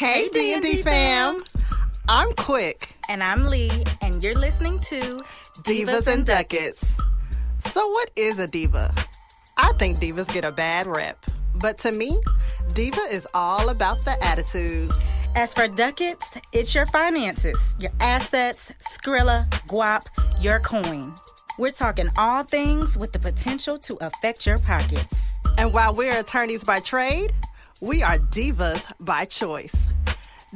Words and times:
Hey 0.00 0.28
D&D 0.32 0.82
fam. 0.82 1.38
I'm 2.08 2.32
Quick. 2.32 2.96
And 3.08 3.22
I'm 3.22 3.44
Lee, 3.44 3.70
and 4.02 4.20
you're 4.22 4.34
listening 4.34 4.80
to 4.80 5.22
Divas, 5.62 6.08
and 6.08 6.26
Ducats. 6.26 6.98
So 7.66 7.86
what 7.86 8.10
is 8.16 8.40
a 8.40 8.48
diva? 8.48 8.92
I 9.56 9.72
think 9.74 9.98
divas 9.98 10.32
get 10.32 10.44
a 10.44 10.50
bad 10.50 10.88
rep. 10.88 11.24
But 11.54 11.78
to 11.78 11.92
me, 11.92 12.20
diva 12.72 13.02
is 13.02 13.28
all 13.34 13.68
about 13.68 14.04
the 14.04 14.20
attitude. 14.24 14.90
As 15.36 15.54
for 15.54 15.68
ducats, 15.68 16.36
it's 16.52 16.74
your 16.74 16.86
finances, 16.86 17.76
your 17.78 17.92
assets, 18.00 18.72
Skrilla, 18.78 19.48
guap, 19.68 20.06
your 20.40 20.60
coin. 20.60 21.12
We're 21.58 21.70
talking 21.70 22.08
all 22.16 22.42
things 22.44 22.96
with 22.96 23.12
the 23.12 23.18
potential 23.18 23.78
to 23.80 23.94
affect 24.00 24.46
your 24.46 24.58
pockets. 24.58 25.32
And 25.58 25.72
while 25.72 25.94
we're 25.94 26.18
attorneys 26.18 26.64
by 26.64 26.80
trade, 26.80 27.32
we 27.82 28.02
are 28.02 28.18
divas 28.18 28.84
by 29.00 29.24
choice. 29.26 29.74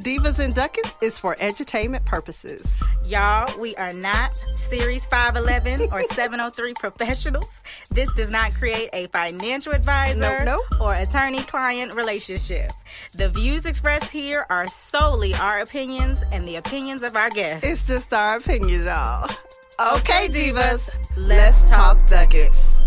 Divas 0.01 0.39
and 0.39 0.53
Ducats 0.53 0.93
is 1.01 1.17
for 1.17 1.37
entertainment 1.39 2.03
purposes. 2.05 2.65
Y'all, 3.05 3.47
we 3.57 3.75
are 3.77 3.93
not 3.93 4.43
Series 4.55 5.05
511 5.05 5.89
or 5.93 6.03
703 6.11 6.73
professionals. 6.73 7.63
This 7.91 8.11
does 8.13 8.29
not 8.29 8.53
create 8.55 8.89
a 8.91 9.07
financial 9.07 9.71
advisor 9.73 10.43
Nope, 10.43 10.63
nope. 10.71 10.81
or 10.81 10.95
attorney 10.95 11.43
client 11.43 11.93
relationship. 11.93 12.71
The 13.13 13.29
views 13.29 13.65
expressed 13.65 14.09
here 14.11 14.45
are 14.49 14.67
solely 14.67 15.33
our 15.35 15.61
opinions 15.61 16.23
and 16.33 16.45
the 16.45 16.57
opinions 16.57 17.01
of 17.03 17.15
our 17.15 17.29
guests. 17.29 17.65
It's 17.65 17.87
just 17.87 18.13
our 18.13 18.37
opinion, 18.37 18.83
y'all. 18.85 19.29
Okay, 19.77 20.29
divas, 20.29 20.89
let's 21.17 21.69
talk 21.69 21.97
Ducats. 22.07 22.81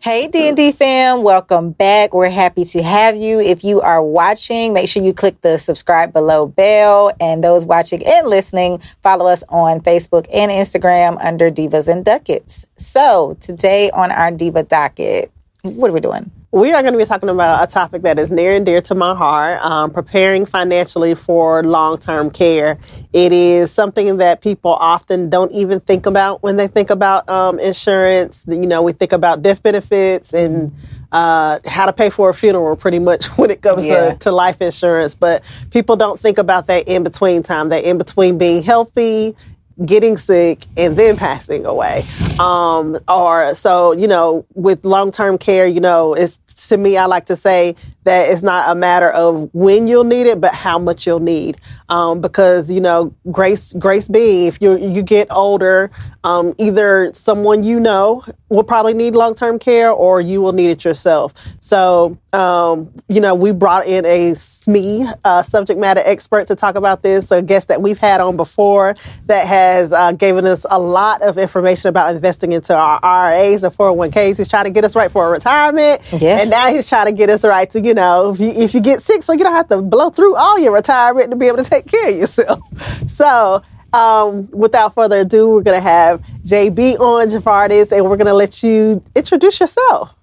Hey 0.00 0.28
D&D 0.28 0.72
fam, 0.72 1.22
welcome 1.22 1.70
back. 1.70 2.12
We're 2.12 2.28
happy 2.28 2.66
to 2.66 2.82
have 2.82 3.16
you. 3.16 3.40
If 3.40 3.64
you 3.64 3.80
are 3.80 4.02
watching, 4.02 4.74
make 4.74 4.86
sure 4.86 5.02
you 5.02 5.14
click 5.14 5.40
the 5.40 5.56
subscribe 5.56 6.12
below 6.12 6.44
bell. 6.44 7.10
And 7.20 7.42
those 7.42 7.64
watching 7.64 8.06
and 8.06 8.28
listening, 8.28 8.82
follow 9.02 9.26
us 9.26 9.42
on 9.48 9.80
Facebook 9.80 10.26
and 10.34 10.50
Instagram 10.50 11.16
under 11.24 11.48
Divas 11.48 11.88
and 11.88 12.04
Ducats. 12.04 12.66
So 12.76 13.34
today 13.40 13.90
on 13.92 14.12
our 14.12 14.30
Diva 14.30 14.64
docket, 14.64 15.32
what 15.62 15.88
are 15.88 15.94
we 15.94 16.00
doing? 16.00 16.30
We 16.52 16.72
are 16.72 16.82
going 16.82 16.94
to 16.94 16.98
be 16.98 17.04
talking 17.04 17.28
about 17.28 17.62
a 17.62 17.66
topic 17.72 18.02
that 18.02 18.18
is 18.18 18.32
near 18.32 18.56
and 18.56 18.66
dear 18.66 18.80
to 18.80 18.94
my 18.96 19.14
heart 19.14 19.64
um, 19.64 19.92
preparing 19.92 20.46
financially 20.46 21.14
for 21.14 21.62
long 21.62 21.96
term 21.96 22.28
care. 22.28 22.76
It 23.12 23.32
is 23.32 23.70
something 23.70 24.16
that 24.16 24.40
people 24.40 24.72
often 24.72 25.30
don't 25.30 25.52
even 25.52 25.78
think 25.78 26.06
about 26.06 26.42
when 26.42 26.56
they 26.56 26.66
think 26.66 26.90
about 26.90 27.28
um, 27.28 27.60
insurance. 27.60 28.44
You 28.48 28.66
know, 28.66 28.82
we 28.82 28.90
think 28.92 29.12
about 29.12 29.42
death 29.42 29.62
benefits 29.62 30.34
and 30.34 30.72
uh, 31.12 31.60
how 31.66 31.86
to 31.86 31.92
pay 31.92 32.10
for 32.10 32.30
a 32.30 32.34
funeral 32.34 32.74
pretty 32.74 32.98
much 32.98 33.26
when 33.38 33.52
it 33.52 33.62
comes 33.62 33.86
Yeah. 33.86 34.10
to, 34.14 34.18
to 34.18 34.32
life 34.32 34.60
insurance. 34.60 35.14
But 35.14 35.44
people 35.70 35.94
don't 35.94 36.18
think 36.18 36.38
about 36.38 36.66
that 36.66 36.88
in 36.88 37.04
between 37.04 37.44
time, 37.44 37.68
that 37.68 37.84
in 37.84 37.96
between 37.96 38.38
being 38.38 38.64
healthy, 38.64 39.36
getting 39.84 40.16
sick 40.16 40.66
and 40.76 40.96
then 40.96 41.16
passing 41.16 41.64
away. 41.64 42.06
Um, 42.38 42.98
or 43.08 43.54
so, 43.54 43.92
you 43.92 44.06
know, 44.06 44.44
with 44.54 44.84
long 44.84 45.10
term 45.10 45.38
care, 45.38 45.66
you 45.66 45.80
know, 45.80 46.14
it's 46.14 46.38
to 46.68 46.76
me, 46.76 46.96
I 46.96 47.06
like 47.06 47.26
to 47.26 47.36
say 47.36 47.74
that 48.04 48.28
it's 48.28 48.42
not 48.42 48.70
a 48.70 48.74
matter 48.74 49.10
of 49.10 49.48
when 49.54 49.88
you'll 49.88 50.04
need 50.04 50.26
it, 50.26 50.40
but 50.40 50.52
how 50.52 50.78
much 50.78 51.06
you'll 51.06 51.20
need. 51.20 51.56
Um, 51.88 52.20
because, 52.20 52.70
you 52.70 52.80
know, 52.80 53.14
grace, 53.30 53.72
grace 53.74 54.08
being, 54.08 54.46
if 54.46 54.60
you 54.60 54.78
you 54.78 55.02
get 55.02 55.28
older, 55.30 55.90
um, 56.24 56.54
either 56.58 57.12
someone 57.14 57.62
you 57.62 57.80
know 57.80 58.24
will 58.50 58.64
probably 58.64 58.92
need 58.92 59.14
long 59.14 59.34
term 59.34 59.58
care 59.58 59.90
or 59.90 60.20
you 60.20 60.42
will 60.42 60.52
need 60.52 60.70
it 60.70 60.84
yourself. 60.84 61.32
So, 61.60 62.18
um, 62.32 62.92
you 63.08 63.20
know, 63.20 63.34
we 63.34 63.52
brought 63.52 63.86
in 63.86 64.04
a 64.04 64.32
SME, 64.32 65.12
uh, 65.24 65.42
subject 65.44 65.78
matter 65.78 66.02
expert 66.04 66.48
to 66.48 66.56
talk 66.56 66.74
about 66.74 67.02
this, 67.02 67.30
a 67.30 67.40
guest 67.40 67.68
that 67.68 67.80
we've 67.80 67.98
had 67.98 68.20
on 68.20 68.36
before 68.36 68.96
that 69.26 69.46
has 69.46 69.92
uh, 69.92 70.12
given 70.12 70.44
us 70.46 70.66
a 70.68 70.78
lot 70.78 71.22
of 71.22 71.38
information 71.38 71.88
about 71.88 72.14
investing 72.14 72.52
into 72.52 72.74
our 72.74 73.00
IRAs 73.02 73.62
and 73.62 73.74
401ks. 73.74 74.36
He's 74.36 74.48
trying 74.48 74.64
to 74.64 74.70
get 74.70 74.84
us 74.84 74.96
right 74.96 75.10
for 75.10 75.30
retirement. 75.30 76.02
Yeah. 76.12 76.40
And 76.40 76.50
now 76.50 76.68
he's 76.68 76.88
trying 76.88 77.06
to 77.06 77.12
get 77.12 77.30
us 77.30 77.44
right 77.44 77.70
to, 77.70 77.80
you 77.80 77.94
know, 77.94 78.30
if 78.30 78.40
you, 78.40 78.48
if 78.48 78.74
you 78.74 78.80
get 78.80 79.02
sick, 79.02 79.22
so 79.22 79.32
you 79.32 79.44
don't 79.44 79.54
have 79.54 79.68
to 79.68 79.80
blow 79.80 80.10
through 80.10 80.34
all 80.34 80.58
your 80.58 80.72
retirement 80.72 81.30
to 81.30 81.36
be 81.36 81.46
able 81.46 81.58
to 81.58 81.64
take 81.64 81.86
care 81.86 82.10
of 82.10 82.16
yourself. 82.16 82.60
So, 83.06 83.62
um, 83.92 84.48
without 84.52 84.94
further 84.94 85.20
ado, 85.20 85.48
we're 85.50 85.62
going 85.62 85.76
to 85.76 85.80
have 85.80 86.20
JB 86.42 86.98
on 87.00 87.28
Jevertus 87.28 87.92
and 87.92 88.04
we're 88.04 88.16
going 88.16 88.26
to 88.26 88.34
let 88.34 88.62
you 88.62 89.02
introduce 89.14 89.60
yourself. 89.60 90.14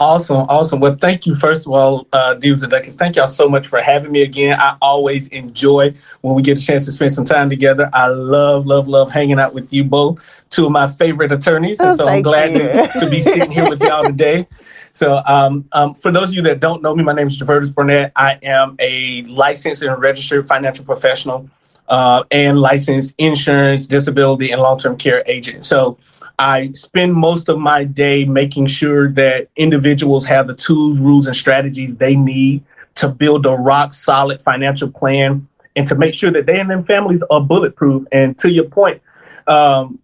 Awesome, 0.00 0.38
awesome. 0.48 0.80
Well, 0.80 0.96
thank 0.96 1.24
you, 1.24 1.36
first 1.36 1.66
of 1.66 1.72
all, 1.72 2.08
uh, 2.12 2.34
Divas 2.34 2.62
and 2.62 2.70
Ducats. 2.72 2.96
Thank 2.96 3.14
y'all 3.14 3.28
so 3.28 3.48
much 3.48 3.68
for 3.68 3.80
having 3.80 4.10
me 4.10 4.22
again. 4.22 4.58
I 4.58 4.76
always 4.82 5.28
enjoy 5.28 5.94
when 6.20 6.34
we 6.34 6.42
get 6.42 6.58
a 6.58 6.62
chance 6.62 6.84
to 6.86 6.92
spend 6.92 7.12
some 7.12 7.24
time 7.24 7.48
together. 7.48 7.88
I 7.92 8.08
love, 8.08 8.66
love, 8.66 8.88
love 8.88 9.12
hanging 9.12 9.38
out 9.38 9.54
with 9.54 9.72
you 9.72 9.84
both, 9.84 10.24
two 10.50 10.66
of 10.66 10.72
my 10.72 10.88
favorite 10.88 11.30
attorneys. 11.30 11.78
And 11.78 11.90
Oh, 11.90 11.96
so 11.96 12.08
I'm 12.08 12.22
glad 12.22 12.54
to, 12.54 13.00
to 13.00 13.08
be 13.08 13.20
sitting 13.22 13.52
here 13.52 13.68
with 13.68 13.80
y'all 13.82 14.04
today. 14.04 14.48
So, 14.96 15.20
um, 15.26 15.68
um, 15.72 15.94
for 15.94 16.12
those 16.12 16.28
of 16.28 16.34
you 16.34 16.42
that 16.42 16.60
don't 16.60 16.80
know 16.80 16.94
me, 16.94 17.02
my 17.02 17.12
name 17.12 17.26
is 17.26 17.36
Jevertus 17.36 17.74
Burnett. 17.74 18.12
I 18.14 18.38
am 18.44 18.76
a 18.78 19.22
licensed 19.22 19.82
and 19.82 20.00
registered 20.00 20.46
financial 20.46 20.84
professional 20.84 21.50
uh, 21.88 22.24
and 22.30 22.60
licensed 22.60 23.14
insurance, 23.18 23.86
disability, 23.86 24.50
and 24.50 24.60
long 24.60 24.78
term 24.78 24.96
care 24.96 25.22
agent. 25.26 25.64
So, 25.64 25.98
I 26.38 26.72
spend 26.72 27.14
most 27.14 27.48
of 27.48 27.58
my 27.58 27.84
day 27.84 28.24
making 28.24 28.66
sure 28.66 29.08
that 29.12 29.48
individuals 29.56 30.26
have 30.26 30.48
the 30.48 30.54
tools, 30.54 31.00
rules, 31.00 31.26
and 31.26 31.36
strategies 31.36 31.96
they 31.96 32.16
need 32.16 32.64
to 32.96 33.08
build 33.08 33.46
a 33.46 33.50
rock 33.50 33.92
solid 33.92 34.40
financial 34.42 34.90
plan 34.90 35.48
and 35.76 35.86
to 35.88 35.94
make 35.94 36.14
sure 36.14 36.30
that 36.30 36.46
they 36.46 36.58
and 36.58 36.70
their 36.70 36.82
families 36.82 37.22
are 37.30 37.40
bulletproof. 37.40 38.06
And 38.12 38.38
to 38.38 38.50
your 38.50 38.64
point, 38.64 39.02
um, 39.46 39.98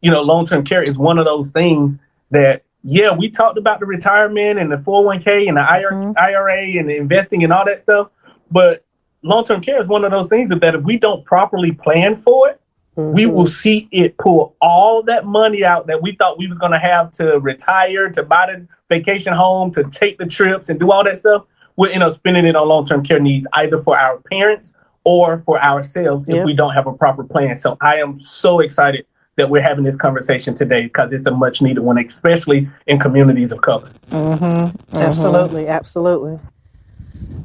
you 0.00 0.10
know, 0.10 0.22
long 0.22 0.46
term 0.46 0.64
care 0.64 0.82
is 0.82 0.98
one 0.98 1.18
of 1.18 1.24
those 1.24 1.50
things 1.50 1.96
that, 2.30 2.62
yeah, 2.84 3.12
we 3.12 3.30
talked 3.30 3.58
about 3.58 3.80
the 3.80 3.86
retirement 3.86 4.58
and 4.58 4.70
the 4.70 4.76
401k 4.76 5.48
and 5.48 5.56
the 5.56 5.60
IR, 5.60 6.14
IRA 6.16 6.78
and 6.78 6.88
the 6.88 6.96
investing 6.96 7.42
and 7.42 7.52
all 7.52 7.64
that 7.64 7.80
stuff. 7.80 8.10
But 8.50 8.84
long 9.22 9.44
term 9.44 9.60
care 9.60 9.80
is 9.80 9.88
one 9.88 10.04
of 10.04 10.10
those 10.10 10.28
things 10.28 10.48
that 10.50 10.74
if 10.74 10.82
we 10.82 10.98
don't 10.98 11.24
properly 11.24 11.72
plan 11.72 12.16
for 12.16 12.50
it, 12.50 12.60
we 12.94 13.24
mm-hmm. 13.24 13.32
will 13.32 13.46
see 13.46 13.88
it 13.92 14.18
pull 14.18 14.56
all 14.60 15.04
that 15.04 15.24
money 15.24 15.64
out 15.64 15.86
that 15.86 16.02
we 16.02 16.16
thought 16.16 16.36
we 16.36 16.48
was 16.48 16.58
going 16.58 16.72
to 16.72 16.80
have 16.80 17.12
to 17.12 17.38
retire, 17.38 18.10
to 18.10 18.24
buy 18.24 18.46
the 18.46 18.66
vacation 18.88 19.32
home, 19.32 19.70
to 19.70 19.84
take 19.84 20.18
the 20.18 20.26
trips 20.26 20.68
and 20.68 20.80
do 20.80 20.90
all 20.90 21.04
that 21.04 21.16
stuff. 21.16 21.44
We'll 21.76 21.92
end 21.92 22.02
up 22.02 22.14
spending 22.14 22.44
it 22.44 22.56
on 22.56 22.66
long-term 22.66 23.04
care 23.04 23.20
needs, 23.20 23.46
either 23.52 23.80
for 23.80 23.96
our 23.96 24.18
parents 24.22 24.72
or 25.04 25.38
for 25.46 25.62
ourselves 25.62 26.28
if 26.28 26.44
we 26.44 26.54
don't 26.54 26.74
have 26.74 26.88
a 26.88 26.92
proper 26.92 27.22
plan. 27.22 27.56
So 27.56 27.76
I 27.80 27.98
am 27.98 28.20
so 28.20 28.58
excited 28.58 29.06
that 29.36 29.48
we're 29.48 29.62
having 29.62 29.84
this 29.84 29.96
conversation 29.96 30.56
today 30.56 30.82
because 30.82 31.12
it's 31.12 31.26
a 31.26 31.30
much 31.30 31.62
needed 31.62 31.80
one, 31.80 31.98
especially 31.98 32.68
in 32.88 32.98
communities 32.98 33.52
of 33.52 33.62
color. 33.62 33.88
Mm-hmm. 34.10 34.44
Mm-hmm. 34.44 34.96
Absolutely, 34.96 35.68
absolutely. 35.68 36.38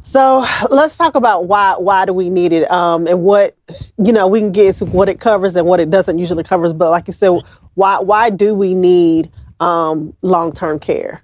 So 0.04 0.46
let's 0.70 0.98
talk 0.98 1.16
about 1.16 1.46
why 1.46 1.76
why 1.78 2.06
do 2.06 2.14
we 2.14 2.30
need 2.30 2.52
it, 2.54 2.70
um, 2.70 3.08
and 3.08 3.24
what 3.24 3.56
you 3.98 4.12
know 4.12 4.28
we 4.28 4.42
can 4.42 4.52
get 4.52 4.68
into 4.68 4.86
what 4.86 5.10
it 5.10 5.20
covers 5.20 5.56
and 5.56 5.66
what 5.66 5.80
it 5.80 5.90
doesn't 5.90 6.18
usually 6.20 6.44
covers. 6.44 6.74
But 6.74 6.92
like 6.92 7.08
you 7.08 7.14
said, 7.14 7.40
why 7.74 8.00
why 8.00 8.30
do 8.30 8.54
we 8.54 8.76
need 8.76 9.32
um, 9.60 10.16
long 10.22 10.52
term 10.52 10.78
care? 10.78 11.24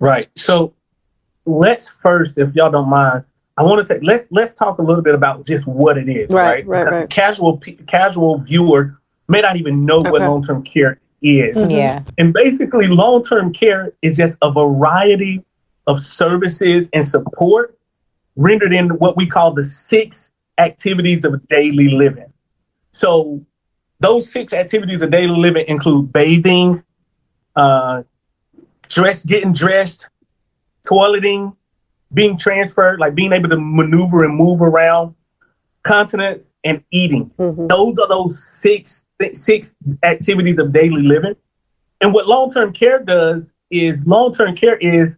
Right. 0.00 0.30
So 0.36 0.74
let's 1.44 1.90
first, 1.90 2.38
if 2.38 2.54
y'all 2.54 2.70
don't 2.70 2.88
mind, 2.88 3.24
I 3.58 3.62
want 3.62 3.86
to 3.86 3.94
take 3.94 4.02
let's 4.02 4.26
let's 4.30 4.54
talk 4.54 4.78
a 4.78 4.82
little 4.82 5.02
bit 5.02 5.14
about 5.14 5.46
just 5.46 5.66
what 5.66 5.98
it 5.98 6.08
is. 6.08 6.30
Right, 6.30 6.66
Right. 6.66 6.84
right, 6.84 6.92
right. 6.92 7.10
Casual 7.10 7.62
casual 7.86 8.38
viewer 8.38 8.98
may 9.28 9.42
not 9.42 9.56
even 9.56 9.84
know 9.84 9.98
what 9.98 10.20
long 10.22 10.42
term 10.42 10.62
care 10.62 10.98
is. 11.20 11.70
Yeah. 11.70 12.02
And 12.16 12.32
basically, 12.32 12.86
long 12.88 13.22
term 13.22 13.52
care 13.52 13.92
is 14.00 14.16
just 14.16 14.38
a 14.40 14.50
variety 14.50 15.44
of 15.86 16.00
services 16.00 16.88
and 16.92 17.04
support 17.04 17.76
rendered 18.36 18.72
in 18.72 18.90
what 18.90 19.16
we 19.16 19.26
call 19.26 19.52
the 19.52 19.64
six 19.64 20.32
activities 20.58 21.24
of 21.24 21.46
daily 21.48 21.90
living. 21.90 22.32
So, 22.92 23.44
those 24.00 24.30
six 24.30 24.52
activities 24.52 25.02
of 25.02 25.10
daily 25.10 25.38
living 25.38 25.64
include 25.68 26.12
bathing, 26.12 26.82
uh, 27.54 28.02
dress, 28.88 29.24
getting 29.24 29.52
dressed, 29.52 30.08
toileting, 30.86 31.56
being 32.12 32.36
transferred, 32.36 33.00
like 33.00 33.14
being 33.14 33.32
able 33.32 33.48
to 33.48 33.58
maneuver 33.58 34.24
and 34.24 34.34
move 34.36 34.60
around, 34.60 35.14
continence, 35.84 36.52
and 36.64 36.82
eating. 36.90 37.30
Mhm. 37.38 37.68
Those 37.68 37.98
are 37.98 38.08
those 38.08 38.42
six 38.42 39.04
six 39.34 39.74
activities 40.02 40.58
of 40.58 40.72
daily 40.72 41.02
living. 41.02 41.36
And 42.00 42.12
what 42.12 42.26
long-term 42.26 42.72
care 42.72 42.98
does 42.98 43.52
is 43.70 44.04
long-term 44.04 44.56
care 44.56 44.76
is 44.76 45.16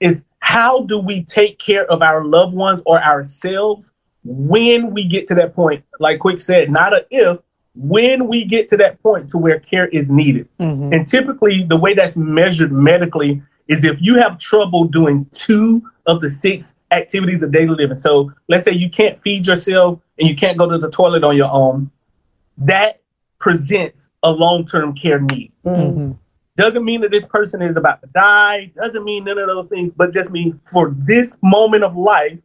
is 0.00 0.24
how 0.48 0.80
do 0.80 0.98
we 0.98 1.22
take 1.24 1.58
care 1.58 1.84
of 1.92 2.00
our 2.00 2.24
loved 2.24 2.54
ones 2.54 2.80
or 2.86 2.98
ourselves 3.04 3.92
when 4.24 4.94
we 4.94 5.04
get 5.04 5.28
to 5.28 5.34
that 5.34 5.54
point, 5.54 5.84
like 6.00 6.20
Quick 6.20 6.40
said, 6.40 6.70
not 6.70 6.94
a 6.94 7.04
if, 7.10 7.38
when 7.74 8.26
we 8.28 8.44
get 8.46 8.66
to 8.70 8.76
that 8.78 9.02
point 9.02 9.28
to 9.28 9.36
where 9.36 9.60
care 9.60 9.88
is 9.88 10.10
needed. 10.10 10.48
Mhm. 10.58 10.94
And 10.94 11.06
typically, 11.06 11.64
the 11.64 11.76
way 11.76 11.92
that's 11.92 12.16
measured 12.16 12.72
medically 12.72 13.42
is 13.66 13.84
if 13.84 14.00
you 14.00 14.14
have 14.14 14.38
trouble 14.38 14.84
doing 14.84 15.26
two 15.32 15.82
of 16.06 16.22
the 16.22 16.30
six 16.30 16.74
activities 16.92 17.42
of 17.42 17.52
daily 17.52 17.74
living. 17.74 17.98
So 17.98 18.32
let's 18.48 18.64
say 18.64 18.72
you 18.72 18.88
can't 18.88 19.20
feed 19.20 19.46
yourself 19.46 20.00
and 20.18 20.26
you 20.26 20.34
can't 20.34 20.56
go 20.56 20.66
to 20.66 20.78
the 20.78 20.88
toilet 20.90 21.24
on 21.24 21.36
your 21.36 21.52
own, 21.52 21.90
that 22.56 23.02
presents 23.38 24.08
a 24.22 24.32
long 24.32 24.64
term 24.64 24.94
care 24.94 25.20
need. 25.20 25.52
Mhm. 25.66 26.16
Doesn't 26.58 26.84
mean 26.84 27.02
that 27.02 27.12
this 27.12 27.24
person 27.24 27.62
is 27.62 27.76
about 27.76 28.02
to 28.02 28.08
die, 28.08 28.72
doesn't 28.74 29.04
mean 29.04 29.22
none 29.22 29.38
of 29.38 29.46
those 29.46 29.68
things, 29.68 29.92
but 29.96 30.12
just 30.12 30.28
means 30.30 30.56
for 30.72 30.92
this 30.98 31.36
moment 31.40 31.84
of 31.84 31.96
life, 31.96 32.36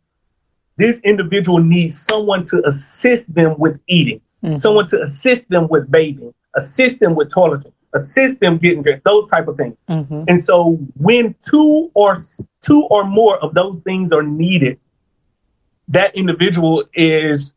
this 0.78 1.00
individual 1.00 1.58
needs 1.58 2.00
someone 2.00 2.44
to 2.46 2.62
assist 2.64 3.34
them 3.34 3.56
with 3.58 3.80
eating, 3.88 4.22
Mhm. 4.44 4.60
someone 4.60 4.88
to 4.90 5.02
assist 5.02 5.50
them 5.50 5.68
with 5.68 5.90
bathing, 5.90 6.32
assist 6.54 7.00
them 7.00 7.16
with 7.16 7.32
toileting, 7.32 7.72
assist 7.94 8.40
them 8.40 8.60
getting 8.60 8.84
dressed, 8.84 9.04
those 9.04 9.28
type 9.32 9.48
of 9.48 9.58
things. 9.58 9.76
Mhm. 9.90 10.26
And 10.28 10.46
so 10.46 10.78
when 10.96 11.34
two 11.44 11.90
or 11.96 12.18
two 12.62 12.84
or 12.92 13.04
more 13.04 13.38
of 13.40 13.56
those 13.56 13.80
things 13.82 14.12
are 14.12 14.24
needed, 14.24 14.78
that 15.88 16.16
individual 16.16 16.84
is 16.94 17.52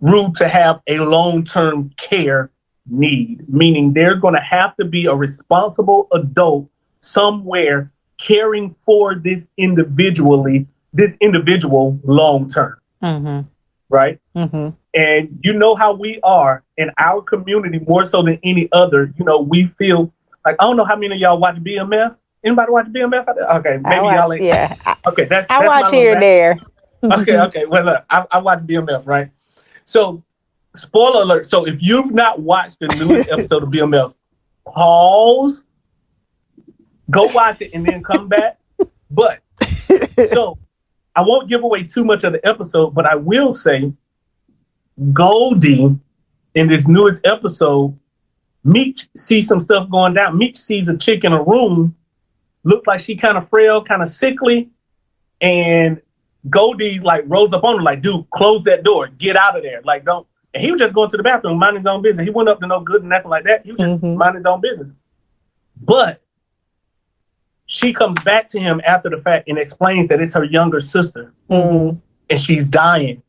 ruled 0.00 0.34
to 0.36 0.48
have 0.48 0.80
a 0.88 0.98
long-term 0.98 1.92
care 1.96 2.50
need, 2.90 3.48
meaning 3.52 3.92
there's 3.92 4.20
going 4.20 4.34
to 4.34 4.40
have 4.40 4.76
to 4.76 4.84
be 4.84 5.06
a 5.06 5.14
responsible 5.14 6.08
adult 6.12 6.68
somewhere 7.00 7.90
caring 8.18 8.74
for 8.84 9.14
this 9.14 9.46
individually, 9.56 10.66
this 10.92 11.16
individual 11.20 11.98
long 12.04 12.46
term, 12.48 12.76
Mhm. 13.02 13.46
right? 13.88 14.18
Mhm. 14.36 14.74
And 14.92 15.38
you 15.42 15.52
know 15.52 15.74
how 15.74 15.92
we 15.94 16.20
are 16.22 16.62
in 16.76 16.90
our 16.98 17.22
community 17.22 17.80
more 17.86 18.04
so 18.04 18.22
than 18.22 18.38
any 18.42 18.68
other. 18.72 19.12
You 19.18 19.24
know, 19.24 19.40
we 19.40 19.66
feel 19.78 20.12
like 20.44 20.56
I 20.58 20.64
don't 20.64 20.76
know 20.76 20.84
how 20.84 20.96
many 20.96 21.14
of 21.14 21.20
y'all 21.20 21.38
watch 21.38 21.56
BMF. 21.62 22.14
Anybody 22.44 22.72
watch 22.72 22.86
BMF? 22.92 23.26
Okay, 23.56 23.78
maybe 23.82 24.06
y'all 24.06 24.32
ain't. 24.32 24.42
yeah, 24.42 24.74
Okay, 25.06 25.24
that's 25.24 25.46
I 25.50 25.58
that's 25.60 25.68
watch 25.68 25.90
here 25.92 26.12
and 26.14 26.22
there. 26.22 26.58
okay, 27.04 27.38
okay. 27.46 27.64
Well, 27.66 27.84
look, 27.84 28.04
I, 28.10 28.26
I 28.30 28.38
watch 28.40 28.60
BMF, 28.66 29.06
right? 29.06 29.30
So, 29.84 30.22
spoiler 30.74 31.22
alert. 31.22 31.46
So, 31.46 31.66
if 31.66 31.82
you've 31.82 32.12
not 32.12 32.40
watched 32.40 32.78
the 32.80 32.88
newest 32.98 33.30
episode 33.32 33.62
of 33.62 33.68
BMF, 33.70 34.14
pause, 34.66 35.64
go 37.10 37.24
watch 37.32 37.60
it, 37.60 37.74
and 37.74 37.84
then 37.84 38.02
come 38.02 38.28
back. 38.28 38.58
But 39.10 39.40
so, 40.28 40.58
I 41.16 41.22
won't 41.22 41.48
give 41.48 41.62
away 41.62 41.82
too 41.82 42.04
much 42.04 42.24
of 42.24 42.32
the 42.32 42.46
episode, 42.46 42.94
but 42.94 43.06
I 43.06 43.16
will 43.16 43.52
say, 43.52 43.92
Goldie 45.12 45.98
in 46.54 46.68
this 46.68 46.86
newest 46.86 47.26
episode, 47.26 47.98
Meech 48.64 49.08
sees 49.16 49.48
some 49.48 49.60
stuff 49.60 49.88
going 49.88 50.14
down. 50.14 50.36
Meech 50.36 50.58
sees 50.58 50.88
a 50.88 50.96
chick 50.96 51.24
in 51.24 51.32
a 51.32 51.42
room, 51.42 51.96
look 52.64 52.86
like 52.86 53.00
she 53.00 53.16
kind 53.16 53.38
of 53.38 53.48
frail, 53.48 53.82
kind 53.82 54.02
of 54.02 54.08
sickly, 54.08 54.68
and 55.40 56.00
Goldie 56.48 56.98
like 57.00 57.24
rose 57.26 57.52
up 57.52 57.64
on 57.64 57.78
her, 57.78 57.82
like, 57.82 58.02
dude, 58.02 58.28
close 58.30 58.62
that 58.64 58.82
door, 58.82 59.08
get 59.08 59.36
out 59.36 59.56
of 59.56 59.62
there. 59.62 59.80
Like, 59.82 60.04
don't. 60.04 60.26
And 60.52 60.62
he 60.62 60.72
was 60.72 60.80
just 60.80 60.94
going 60.94 61.10
to 61.10 61.16
the 61.16 61.22
bathroom, 61.22 61.58
minding 61.58 61.80
his 61.82 61.86
own 61.86 62.02
business. 62.02 62.24
He 62.24 62.30
went 62.30 62.48
up 62.48 62.60
to 62.60 62.66
no 62.66 62.80
good 62.80 63.02
and 63.02 63.10
nothing 63.10 63.30
like 63.30 63.44
that. 63.44 63.64
He 63.64 63.72
was 63.72 63.80
just 63.80 64.02
Mhm. 64.02 64.16
minding 64.16 64.40
his 64.42 64.46
own 64.46 64.60
business. 64.60 64.88
But 65.80 66.20
she 67.66 67.92
comes 67.92 68.20
back 68.24 68.48
to 68.48 68.58
him 68.58 68.80
after 68.84 69.08
the 69.08 69.18
fact 69.18 69.48
and 69.48 69.58
explains 69.58 70.08
that 70.08 70.20
it's 70.20 70.34
her 70.34 70.44
younger 70.44 70.80
sister 70.80 71.32
Mhm. 71.48 72.00
and 72.28 72.40
she's 72.40 72.64
dying. 72.66 73.22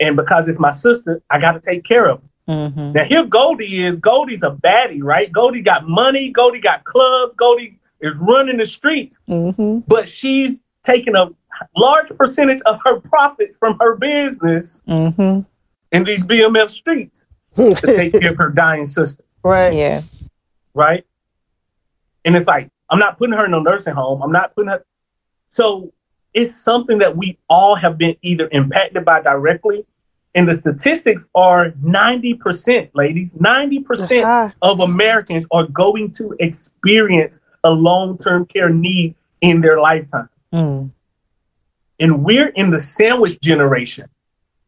And 0.00 0.16
because 0.16 0.48
it's 0.48 0.58
my 0.58 0.72
sister, 0.72 1.22
I 1.30 1.38
got 1.38 1.52
to 1.52 1.60
take 1.60 1.84
care 1.84 2.06
of 2.10 2.20
her. 2.48 2.52
Mhm. 2.52 2.94
Now 2.94 3.04
here 3.04 3.24
Goldie 3.24 3.84
is. 3.84 3.96
Goldie's 3.96 4.42
a 4.42 4.50
baddie, 4.50 5.02
right? 5.02 5.30
Goldie 5.32 5.62
got 5.62 5.88
money. 5.88 6.30
Goldie 6.30 6.60
got 6.60 6.84
clubs. 6.84 7.34
Goldie 7.36 7.78
is 8.00 8.14
running 8.16 8.56
the 8.58 8.66
streets, 8.66 9.16
Mhm. 9.28 9.84
but 9.88 10.08
she's 10.08 10.60
taking 10.84 11.14
a 11.16 11.30
large 11.76 12.08
percentage 12.16 12.60
of 12.66 12.78
her 12.84 13.00
profits 13.00 13.56
from 13.56 13.76
her 13.80 13.96
business 13.96 14.82
Mhm. 14.86 15.46
In 15.96 16.04
these 16.04 16.24
BMF 16.24 16.70
streets 16.70 17.26
to 17.54 17.74
take 17.84 18.12
care 18.12 18.30
of 18.30 18.36
her 18.36 18.50
dying 18.50 18.84
sister, 18.84 19.24
right. 19.42 19.72
Yeah. 19.72 20.02
right? 20.74 21.04
And 22.24 22.36
it's 22.36 22.46
like 22.46 22.70
I'm 22.90 22.98
not 22.98 23.18
putting 23.18 23.34
her 23.34 23.44
in 23.44 23.54
a 23.54 23.60
nursing 23.60 23.94
home. 23.94 24.22
I'm 24.22 24.32
not 24.32 24.54
putting 24.54 24.70
her. 24.70 24.84
So 25.48 25.92
it's 26.34 26.54
something 26.54 26.98
that 26.98 27.16
we 27.16 27.38
all 27.48 27.76
have 27.76 27.96
been 27.96 28.16
either 28.22 28.48
impacted 28.52 29.04
by 29.04 29.22
directly, 29.22 29.86
and 30.34 30.46
the 30.48 30.54
statistics 30.54 31.26
are 31.34 31.72
ninety 31.80 32.34
percent, 32.34 32.90
ladies. 32.94 33.32
90% 33.32 34.52
of 34.60 34.80
Americans 34.80 35.46
are 35.50 35.66
going 35.66 36.12
to 36.12 36.36
experience 36.38 37.38
a 37.64 37.70
long 37.70 38.18
term 38.18 38.44
care 38.46 38.68
need 38.68 39.14
in 39.40 39.60
their 39.60 39.80
lifetime. 39.80 40.28
Mm. 40.52 40.90
And 41.98 42.24
we're 42.24 42.48
in 42.48 42.70
the 42.70 42.78
sandwich 42.78 43.40
generation, 43.40 44.08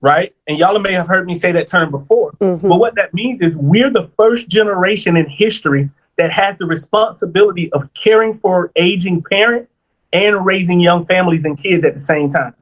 right? 0.00 0.35
And 0.47 0.59
y'all 0.59 0.79
may 0.79 0.93
have 0.93 1.06
heard 1.09 1.27
me 1.27 1.37
say 1.37 1.53
that 1.53 1.69
term 1.69 1.91
before. 1.91 2.33
Mhm. 2.41 2.69
But 2.69 2.79
what 2.79 2.95
that 2.95 3.12
means 3.15 3.41
is 3.41 3.56
we're 3.56 3.91
the 3.91 4.09
first 4.19 4.49
generation 4.49 5.17
in 5.17 5.27
history 5.27 5.91
that 6.17 6.31
has 6.33 6.56
the 6.59 6.67
responsibility 6.67 7.73
of 7.73 7.93
caring 7.95 8.39
for 8.39 8.71
aging 8.77 9.23
parents 9.23 9.71
and 10.12 10.45
raising 10.45 10.81
young 10.81 11.05
families 11.06 11.45
and 11.45 11.61
kids 11.61 11.85
at 11.85 11.95
the 11.95 12.00
same 12.00 12.31
time. 12.33 12.55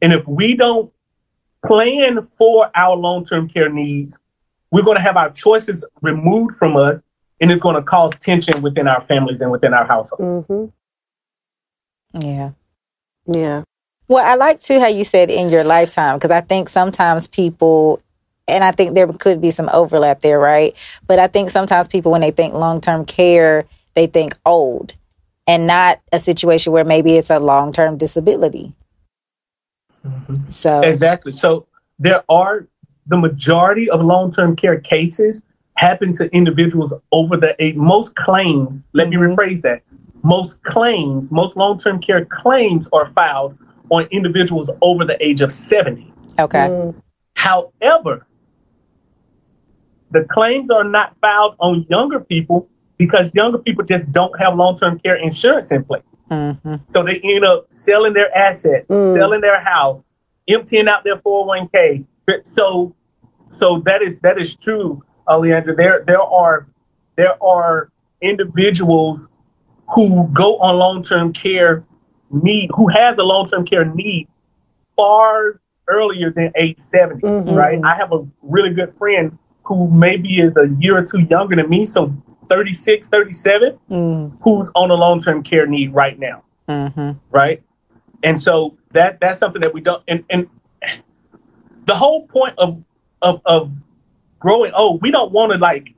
And 0.00 0.12
if 0.12 0.26
we 0.26 0.56
don't 0.56 0.92
plan 1.64 2.26
for 2.36 2.70
our 2.74 2.96
long 2.96 3.24
term 3.24 3.48
care 3.48 3.68
needs, 3.68 4.16
we're 4.70 4.82
going 4.82 4.96
to 4.96 5.02
have 5.02 5.16
our 5.16 5.30
choices 5.30 5.84
removed 6.00 6.56
from 6.56 6.76
us, 6.76 7.00
and 7.40 7.50
it's 7.50 7.60
going 7.60 7.76
to 7.76 7.82
cause 7.82 8.10
tension 8.18 8.62
within 8.62 8.88
our 8.88 9.00
families 9.02 9.40
and 9.40 9.50
within 9.50 9.74
our 9.74 9.86
households. 9.86 10.48
Mhm. 10.48 10.72
Yeah. 12.14 12.50
Yeah. 13.26 13.62
Well, 14.12 14.22
I 14.22 14.34
like 14.34 14.60
too 14.60 14.78
how 14.78 14.88
you 14.88 15.04
said 15.04 15.30
in 15.30 15.48
your 15.48 15.64
lifetime 15.64 16.18
because 16.18 16.30
I 16.30 16.42
think 16.42 16.68
sometimes 16.68 17.26
people, 17.26 18.02
and 18.46 18.62
I 18.62 18.70
think 18.70 18.94
there 18.94 19.06
could 19.06 19.40
be 19.40 19.50
some 19.50 19.70
overlap 19.72 20.20
there, 20.20 20.38
right? 20.38 20.76
But 21.06 21.18
I 21.18 21.28
think 21.28 21.50
sometimes 21.50 21.88
people, 21.88 22.12
when 22.12 22.20
they 22.20 22.30
think 22.30 22.52
long 22.52 22.82
term 22.82 23.06
care, 23.06 23.64
they 23.94 24.06
think 24.06 24.34
old 24.44 24.92
and 25.46 25.66
not 25.66 25.98
a 26.12 26.18
situation 26.18 26.74
where 26.74 26.84
maybe 26.84 27.16
it's 27.16 27.30
a 27.30 27.38
long 27.38 27.72
term 27.72 27.96
disability. 27.96 28.74
So, 30.50 30.82
Exactly. 30.82 31.32
So 31.32 31.66
there 31.98 32.22
are 32.28 32.66
the 33.06 33.16
majority 33.16 33.88
of 33.88 34.02
long-term 34.02 34.56
care 34.56 34.78
cases 34.78 35.40
happen 35.76 36.12
to 36.14 36.28
individuals 36.34 36.92
over 37.12 37.36
the 37.38 37.56
age. 37.58 37.76
Most 37.76 38.14
claims, 38.14 38.82
let 38.92 39.08
me 39.08 39.16
Mhm. 39.16 39.34
rephrase 39.34 39.62
that. 39.62 39.80
Most 40.22 40.62
claims, 40.64 41.30
most 41.30 41.56
long-term 41.56 42.00
care 42.00 42.26
claims 42.26 42.88
are 42.92 43.06
filed 43.06 43.56
on 43.90 44.04
individuals 44.10 44.70
over 44.80 45.04
the 45.04 45.16
age 45.24 45.40
of 45.40 45.52
70. 45.52 46.12
okay. 46.38 46.68
Mm. 46.68 46.94
However, 47.34 48.26
the 50.10 50.24
claims 50.30 50.70
are 50.70 50.84
not 50.84 51.16
filed 51.20 51.56
on 51.58 51.86
younger 51.88 52.20
people 52.20 52.68
because 52.98 53.30
younger 53.34 53.58
people 53.58 53.84
just 53.84 54.10
don't 54.12 54.38
have 54.38 54.54
long-term 54.56 54.98
care 55.00 55.16
insurance 55.16 55.72
in 55.72 55.84
place. 55.84 56.02
hmm 56.30 56.52
So 56.88 57.02
they 57.02 57.18
end 57.24 57.44
up 57.44 57.66
selling 57.70 58.12
their 58.12 58.34
assets, 58.36 58.86
Mm. 58.88 59.14
selling 59.14 59.40
their 59.40 59.60
house, 59.60 60.02
emptying 60.48 60.88
out 60.88 61.02
their 61.04 61.16
401k. 61.16 62.04
So 62.44 62.94
so 63.50 63.78
that 63.80 64.00
is 64.02 64.18
that 64.20 64.38
is 64.38 64.54
true, 64.54 65.02
Leandra. 65.28 65.76
There 65.76 66.04
there 66.06 66.22
are 66.22 66.66
there 67.16 67.42
are 67.42 67.90
individuals 68.20 69.28
who 69.94 70.28
go 70.32 70.58
on 70.58 70.76
long 70.78 71.02
term 71.02 71.32
care 71.32 71.84
need 72.32 72.70
who 72.74 72.88
has 72.88 73.18
a 73.18 73.22
long 73.22 73.46
term 73.46 73.64
care 73.66 73.84
need 73.84 74.28
far 74.96 75.60
earlier 75.88 76.30
than 76.30 76.50
age 76.56 76.78
70, 76.78 77.20
Mhm. 77.26 77.56
right? 77.56 77.80
I 77.84 77.94
have 77.96 78.12
a 78.12 78.24
really 78.42 78.70
good 78.70 78.94
friend 78.94 79.36
who 79.64 79.88
maybe 79.88 80.40
is 80.40 80.56
a 80.56 80.68
year 80.80 80.96
or 80.98 81.02
two 81.04 81.20
younger 81.20 81.56
than 81.56 81.68
me, 81.68 81.86
so 81.86 82.12
36, 82.48 83.08
37, 83.08 83.78
Mm-hmm. 83.90 84.36
who's 84.42 84.70
on 84.74 84.90
a 84.90 84.94
long 84.94 85.18
term 85.18 85.42
care 85.42 85.66
need 85.66 85.92
right 85.94 86.18
now 86.18 86.42
Mm-hmm. 86.68 87.10
right? 87.30 87.62
And 88.22 88.40
so 88.40 88.76
that 88.92 89.20
that's 89.20 89.38
something 89.38 89.60
that 89.62 89.74
we 89.74 89.80
don't. 89.80 90.02
And 90.08 90.24
and 90.30 90.46
the 91.86 91.94
whole 91.94 92.26
point 92.26 92.54
of 92.58 92.82
of 93.20 93.40
of 93.44 93.70
growing 94.38 94.72
old, 94.74 95.02
we 95.02 95.10
don't 95.10 95.32
want 95.32 95.52
to 95.52 95.58
like 95.58 95.94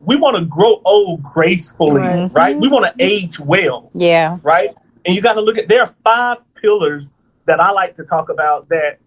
we 0.00 0.16
want 0.16 0.36
to 0.36 0.44
grow 0.44 0.80
old 0.84 1.22
gracefully, 1.22 2.00
Right. 2.00 2.30
right? 2.32 2.56
We 2.58 2.68
want 2.68 2.84
to 2.86 2.94
age 3.04 3.40
well, 3.40 3.90
Yeah. 3.94 4.38
right? 4.42 4.70
And 5.08 5.16
you 5.16 5.22
got 5.22 5.32
to 5.34 5.40
look 5.40 5.56
at 5.56 5.68
there 5.68 5.80
are 5.80 5.94
five 6.04 6.38
pillars 6.54 7.08
that 7.46 7.60
I 7.60 7.70
like 7.70 7.96
to 7.96 8.04
talk 8.04 8.28
about 8.28 8.68
that 8.68 8.98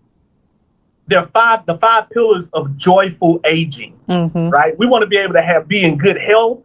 there 1.06 1.20
are 1.20 1.28
five 1.28 1.66
the 1.68 1.78
five 1.78 2.10
pillars 2.10 2.50
of 2.54 2.76
joyful 2.76 3.40
aging 3.46 4.00
Mm-hmm. 4.10 4.50
right? 4.50 4.78
We 4.78 4.88
want 4.88 5.04
to 5.04 5.08
be 5.08 5.16
able 5.18 5.36
to 5.36 5.42
have 5.42 5.68
be 5.70 5.84
in 5.84 5.98
good 5.98 6.18
health. 6.18 6.64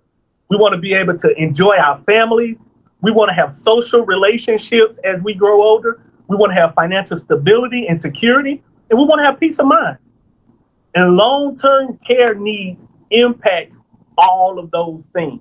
We 0.48 0.56
want 0.56 0.72
to 0.72 0.80
be 0.80 0.94
able 0.94 1.16
to 1.18 1.32
enjoy 1.40 1.76
our 1.76 1.98
families. 2.00 2.56
We 3.02 3.12
want 3.12 3.28
to 3.28 3.34
have 3.34 3.54
social 3.54 4.04
relationships 4.04 4.98
as 5.04 5.22
we 5.22 5.34
grow 5.34 5.62
older. 5.62 6.00
we 6.28 6.36
want 6.36 6.50
to 6.50 6.54
have 6.60 6.74
financial 6.74 7.16
stability 7.16 7.86
and 7.86 8.00
security, 8.00 8.64
and 8.90 8.98
we 8.98 9.04
want 9.04 9.20
to 9.20 9.24
have 9.24 9.38
peace 9.38 9.60
of 9.60 9.66
mind. 9.66 9.98
And 10.94 11.14
long-term 11.14 12.00
care 12.06 12.34
needs 12.34 12.86
impacts 13.10 13.80
all 14.18 14.58
of 14.58 14.70
those 14.72 15.04
things. 15.12 15.40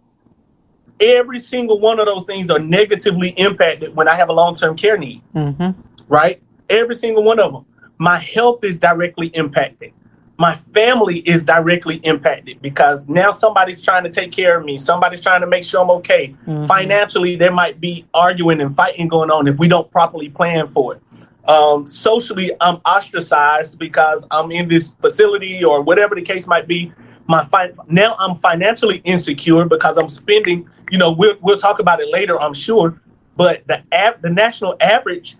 Every 0.99 1.39
single 1.39 1.79
one 1.79 1.99
of 1.99 2.05
those 2.05 2.23
things 2.23 2.49
are 2.49 2.59
negatively 2.59 3.29
impacted 3.29 3.95
when 3.95 4.07
I 4.07 4.15
have 4.15 4.29
a 4.29 4.33
long-term 4.33 4.77
care 4.77 4.97
need. 4.97 5.21
Mm-hmm. 5.33 5.79
Right? 6.07 6.41
Every 6.69 6.95
single 6.95 7.23
one 7.23 7.39
of 7.39 7.51
them. 7.51 7.65
My 7.97 8.17
health 8.17 8.63
is 8.63 8.79
directly 8.79 9.27
impacted 9.27 9.93
my 10.37 10.53
family 10.53 11.19
is 11.19 11.43
directly 11.43 11.97
impacted 11.97 12.61
because 12.61 13.07
now 13.07 13.31
somebody's 13.31 13.81
trying 13.81 14.03
to 14.03 14.09
take 14.09 14.31
care 14.31 14.57
of 14.57 14.65
me. 14.65 14.77
Somebody's 14.77 15.21
trying 15.21 15.41
to 15.41 15.47
make 15.47 15.63
sure 15.63 15.81
I'm 15.81 15.89
okay. 15.91 16.35
Mm-hmm. 16.45 16.65
Financially, 16.65 17.35
there 17.35 17.51
might 17.51 17.79
be 17.79 18.05
arguing 18.13 18.59
and 18.61 18.75
fighting 18.75 19.07
going 19.07 19.31
on 19.31 19.47
if 19.47 19.57
we 19.57 19.67
don't 19.67 19.89
properly 19.91 20.29
plan 20.29 20.67
for 20.67 20.95
it. 20.95 21.01
Um, 21.47 21.87
socially, 21.87 22.51
I'm 22.59 22.77
ostracized 22.85 23.77
because 23.79 24.25
I'm 24.31 24.51
in 24.51 24.67
this 24.67 24.91
facility 24.99 25.63
or 25.63 25.81
whatever 25.81 26.15
the 26.15 26.21
case 26.21 26.47
might 26.47 26.67
be. 26.67 26.91
My 27.27 27.45
fi- 27.45 27.71
now 27.87 28.15
I'm 28.19 28.35
financially 28.35 28.97
insecure 29.03 29.65
because 29.65 29.97
I'm 29.97 30.09
spending. 30.09 30.69
You 30.91 30.97
know, 30.97 31.11
we'll 31.11 31.37
we'll 31.41 31.57
talk 31.57 31.79
about 31.79 31.99
it 31.99 32.09
later, 32.09 32.39
I'm 32.39 32.53
sure. 32.53 32.99
But 33.35 33.67
the 33.67 33.83
av- 33.91 34.21
the 34.21 34.29
national 34.29 34.77
average 34.79 35.35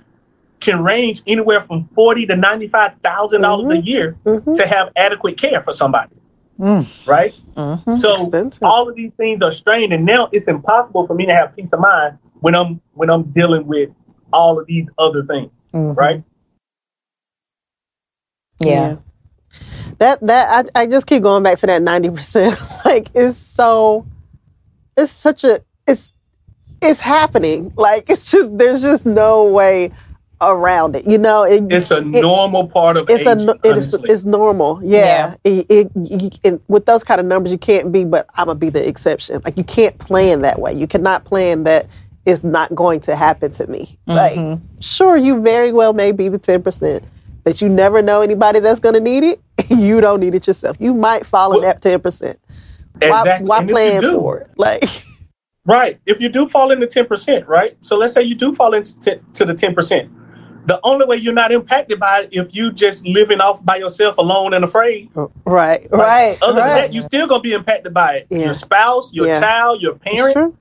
can 0.60 0.84
range 0.84 1.22
anywhere 1.28 1.62
from 1.62 1.86
forty 1.90 2.26
to 2.26 2.36
ninety 2.36 2.68
five 2.68 2.96
thousand 3.04 3.42
dollars 3.42 3.68
mm-hmm. 3.68 3.82
a 3.82 3.82
year 3.82 4.18
mm-hmm. 4.26 4.54
to 4.54 4.68
have 4.68 4.92
adequate 4.96 5.38
care 5.38 5.62
for 5.62 5.72
somebody. 5.72 6.16
Mm. 6.60 7.08
Right? 7.08 7.34
Mm-hmm. 7.56 7.98
So 7.98 8.16
Expensive. 8.16 8.64
all 8.64 8.88
of 8.90 8.96
these 8.96 9.12
things 9.14 9.42
are 9.42 9.52
strained 9.52 9.92
and 9.94 10.06
now 10.06 10.30
it's 10.32 10.48
impossible 10.48 11.06
for 11.06 11.14
me 11.14 11.26
to 11.26 11.36
have 11.36 11.56
peace 11.56 11.68
of 11.74 11.82
mind 11.82 12.18
when 12.40 12.56
I'm 12.56 12.82
when 12.94 13.10
I'm 13.10 13.24
dealing 13.24 13.68
with 13.68 13.90
all 14.32 14.60
of 14.60 14.66
these 14.66 14.88
other 14.98 15.24
things. 15.26 15.52
Mm-hmm. 15.74 15.94
Right? 15.94 16.24
Yeah. 18.60 18.70
yeah. 18.70 18.96
That 19.98 20.20
that 20.22 20.70
I, 20.76 20.82
I 20.82 20.88
just 20.88 21.08
keep 21.08 21.24
going 21.24 21.44
back 21.44 21.60
to 21.60 21.68
that 21.68 21.82
ninety 21.82 22.10
percent. 22.10 22.58
like 22.86 23.10
it's 23.14 23.38
so 23.38 24.06
it's 24.98 25.12
such 25.12 25.44
a 25.44 25.62
it's 25.88 26.14
it's 26.82 27.00
happening. 27.00 27.74
Like 27.78 28.10
it's 28.10 28.32
just 28.32 28.58
there's 28.58 28.82
just 28.82 29.06
no 29.06 29.46
way 29.46 29.92
around 30.42 30.96
it. 30.96 31.08
You 31.08 31.18
know, 31.18 31.44
it, 31.44 31.64
it's 31.72 31.92
a 31.92 32.02
normal 32.02 32.68
part 32.68 32.98
of 32.98 33.08
it's 33.10 33.26
aging, 33.26 33.50
a 33.50 33.56
it 33.64 33.78
is 33.78 33.94
it's 33.94 34.26
normal. 34.26 34.82
Yeah, 34.84 35.36
yeah. 35.44 35.66
It, 35.70 35.92
it, 35.96 36.40
it, 36.44 36.62
with 36.68 36.86
those 36.86 37.04
kind 37.04 37.20
of 37.20 37.26
numbers, 37.26 37.52
you 37.52 37.58
can't 37.58 37.92
be. 37.92 38.06
But 38.06 38.30
I'm 38.36 38.48
gonna 38.48 38.60
be 38.60 38.70
the 38.70 38.88
exception. 38.88 39.42
Like 39.44 39.58
you 39.58 39.64
can't 39.64 39.98
plan 39.98 40.42
that 40.42 40.60
way. 40.60 40.74
You 40.74 40.88
cannot 40.88 41.26
plan 41.26 41.64
that 41.64 41.88
it's 42.26 42.44
not 42.44 42.74
going 42.74 43.02
to 43.02 43.16
happen 43.16 43.52
to 43.52 43.68
me. 43.68 43.98
Mm-hmm. 44.08 44.12
Like 44.12 44.60
sure, 44.80 45.18
you 45.18 45.42
very 45.42 45.72
well 45.72 45.94
may 45.94 46.12
be 46.12 46.30
the 46.30 46.40
ten 46.40 46.64
percent 46.64 47.04
that 47.44 47.62
you 47.62 47.70
never 47.70 48.02
know 48.02 48.22
anybody 48.22 48.60
that's 48.60 48.80
gonna 48.80 49.00
need 49.00 49.24
it. 49.24 49.40
you 49.70 50.02
don't 50.02 50.20
need 50.20 50.36
it 50.36 50.48
yourself. 50.48 50.78
You 50.80 50.94
might 50.94 51.26
fall 51.26 51.52
well, 51.52 51.60
in 51.60 51.66
that 51.66 51.82
ten 51.82 52.02
percent. 52.02 52.38
Exactly. 53.02 53.48
Why, 53.48 53.62
why 53.62 53.68
plan 53.68 54.02
for 54.02 54.40
it? 54.40 54.50
Like. 54.58 54.84
Right. 55.68 56.00
If 56.06 56.22
you 56.22 56.30
do 56.30 56.48
fall 56.48 56.70
into 56.72 56.86
10%, 56.86 57.48
right? 57.48 57.76
So 57.84 57.98
let's 57.98 58.14
say 58.14 58.22
you 58.22 58.36
do 58.36 58.54
fall 58.54 58.76
into 58.76 59.00
t- 59.00 59.20
to 59.34 59.46
the 59.46 59.54
10%. 59.54 60.10
The 60.68 60.80
only 60.84 61.06
way 61.06 61.18
you're 61.18 61.34
not 61.34 61.52
impacted 61.52 62.00
by 62.00 62.22
it 62.22 62.30
if 62.32 62.56
you 62.56 62.72
just 62.72 63.06
living 63.06 63.40
off 63.40 63.64
by 63.64 63.78
yourself 63.78 64.18
alone 64.18 64.54
and 64.54 64.64
afraid. 64.64 65.12
Oh, 65.16 65.32
right, 65.46 65.88
right. 65.92 66.38
Other 66.42 66.60
right. 66.60 66.68
than 66.68 66.78
that, 66.78 66.94
you're 66.94 67.04
still 67.04 67.28
gonna 67.28 67.42
be 67.42 67.54
impacted 67.54 67.94
by 67.94 68.16
it. 68.16 68.28
Yeah. 68.32 68.46
Your 68.46 68.54
spouse, 68.56 69.14
your 69.14 69.28
yeah. 69.28 69.40
child, 69.40 69.82
your 69.82 69.96
parent. 69.96 70.56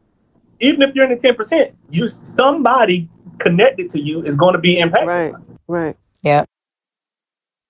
Even 0.61 0.83
if 0.83 0.95
you're 0.95 1.05
in 1.05 1.11
the 1.11 1.17
ten 1.17 1.35
percent, 1.35 1.75
you 1.91 2.07
somebody 2.09 3.09
connected 3.39 3.91
to 3.91 4.01
you 4.01 4.23
is 4.23 4.37
going 4.37 4.53
to 4.53 4.59
be 4.59 4.79
impacted. 4.79 5.09
Right, 5.09 5.35
right. 5.69 5.97
Yeah. 6.23 6.45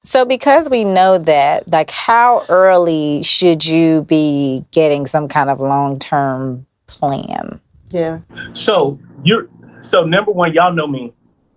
So, 0.05 0.25
because 0.25 0.69
we 0.69 0.85
know 0.85 1.19
that, 1.19 1.67
like, 1.67 1.91
how 1.91 2.45
early 2.49 3.23
should 3.23 3.65
you 3.65 4.03
be 4.03 4.65
getting 4.71 5.07
some 5.07 5.29
kind 5.29 5.49
of 5.51 5.61
long 5.61 5.99
term 5.99 6.67
plan? 6.87 7.61
Yeah. 7.89 8.21
So 8.53 8.99
you're 9.23 9.49
so 9.83 10.05
number 10.05 10.33
one, 10.33 10.53
y'all 10.53 10.73
know 10.73 10.87
me. 10.87 11.13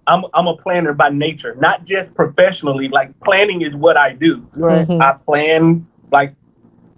I'm 0.06 0.24
I'm 0.34 0.48
a 0.48 0.56
planner 0.56 0.94
by 0.94 1.10
nature, 1.10 1.56
not 1.56 1.86
just 1.86 2.14
professionally. 2.14 2.88
Like 2.88 3.18
planning 3.22 3.62
is 3.62 3.76
what 3.76 3.98
I 3.98 4.14
do. 4.14 4.48
Right. 4.56 4.88
Mm-hmm. 4.88 5.02
I 5.02 5.14
plan 5.14 5.88
like 6.12 6.36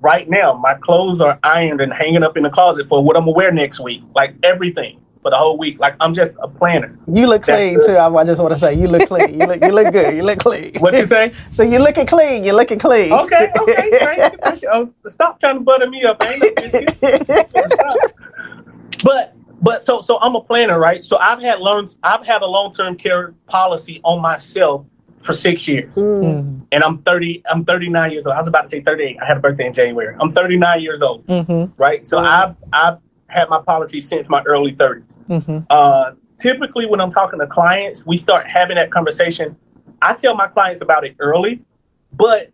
right 0.02 0.30
now. 0.30 0.54
My 0.54 0.76
clothes 0.76 1.22
are 1.22 1.40
ironed 1.42 1.82
and 1.82 1.94
hanging 1.94 2.24
up 2.24 2.38
in 2.38 2.44
the 2.44 2.50
closet 2.50 2.88
for 2.88 3.04
what 3.04 3.16
I'm 3.18 3.24
gonna 3.24 3.32
wear 3.32 3.52
next 3.52 3.80
week. 3.80 4.04
Like 4.14 4.36
everything 4.44 5.00
for 5.22 5.32
the 5.32 5.38
whole 5.38 5.58
week. 5.58 5.80
Like 5.80 5.96
I'm 6.00 6.14
just 6.14 6.38
a 6.42 6.48
planner. 6.48 6.98
You 7.08 7.28
look 7.28 7.46
That's 7.46 7.60
clean 7.60 7.86
too. 7.86 7.98
I 7.98 8.24
just 8.24 8.42
want 8.42 8.54
to 8.54 8.60
say 8.60 8.74
you 8.74 8.88
look 8.88 9.08
clean. 9.08 9.40
You 9.40 9.46
look 9.46 9.62
you 9.62 9.72
look 9.72 9.92
good. 9.92 10.16
You 10.16 10.24
look 10.24 10.40
clean. 10.40 10.74
What 10.80 10.94
you 10.94 11.06
say? 11.06 11.32
so 11.52 11.64
you're 11.64 11.82
looking 11.82 12.06
clean. 12.06 12.44
You're 12.44 12.56
looking 12.56 12.80
clean. 12.80 13.12
Okay. 13.12 13.52
Okay. 13.60 13.90
Thank 13.92 14.34
you. 14.34 14.40
Thank 14.42 14.62
you. 14.62 14.70
Oh, 14.72 14.86
stop 15.08 15.40
trying 15.40 15.56
to 15.56 15.62
butter 15.62 15.90
me 15.90 16.04
up. 16.04 16.24
Ain't 16.26 16.42
no 17.28 17.96
But 19.04 19.36
but 19.62 19.84
so 19.84 20.02
so 20.02 20.20
I'm 20.20 20.36
a 20.36 20.42
planner, 20.42 20.80
right? 20.80 21.04
So 21.04 21.18
I've 21.18 21.42
had 21.42 21.60
learned 21.60 21.96
I've 22.04 22.26
had 22.26 22.42
a 22.42 22.46
long 22.46 22.72
term 22.72 22.96
care 22.96 23.34
policy 23.48 24.00
on 24.04 24.22
myself 24.22 24.86
for 25.20 25.34
six 25.34 25.68
years, 25.68 25.96
mm. 25.96 26.62
and 26.72 26.84
I'm 26.84 27.00
30. 27.00 27.44
I'm 27.50 27.66
39 27.66 28.12
years 28.12 28.26
old. 28.26 28.36
I 28.36 28.40
was 28.40 28.48
about 28.48 28.64
to 28.64 28.68
say 28.70 28.82
38. 28.82 29.18
I 29.22 29.26
had 29.26 29.38
a 29.38 29.40
birthday 29.40 29.68
in 29.68 29.74
January. 29.74 30.16
I'm 30.20 30.32
39 30.32 30.82
years 30.82 31.02
old, 31.02 31.26
mm-hmm. 31.28 31.72
right? 31.82 32.06
So 32.08 32.18
mm. 32.18 32.26
I've 32.26 32.56
I've 32.72 33.00
had 33.30 33.50
my 33.50 33.62
policy 33.62 34.02
since 34.02 34.30
my 34.30 34.42
early 34.44 34.74
30s. 34.74 35.04
Mm-hmm. 35.30 35.60
Uh, 35.70 36.12
typically, 36.38 36.86
when 36.86 37.00
I'm 37.00 37.12
talking 37.12 37.40
to 37.40 37.48
clients, 37.48 38.06
we 38.06 38.18
start 38.18 38.48
having 38.48 38.76
that 38.76 38.92
conversation. 38.92 39.56
I 40.02 40.14
tell 40.14 40.36
my 40.36 40.48
clients 40.48 40.82
about 40.82 41.06
it 41.06 41.16
early, 41.20 41.62
but 42.14 42.52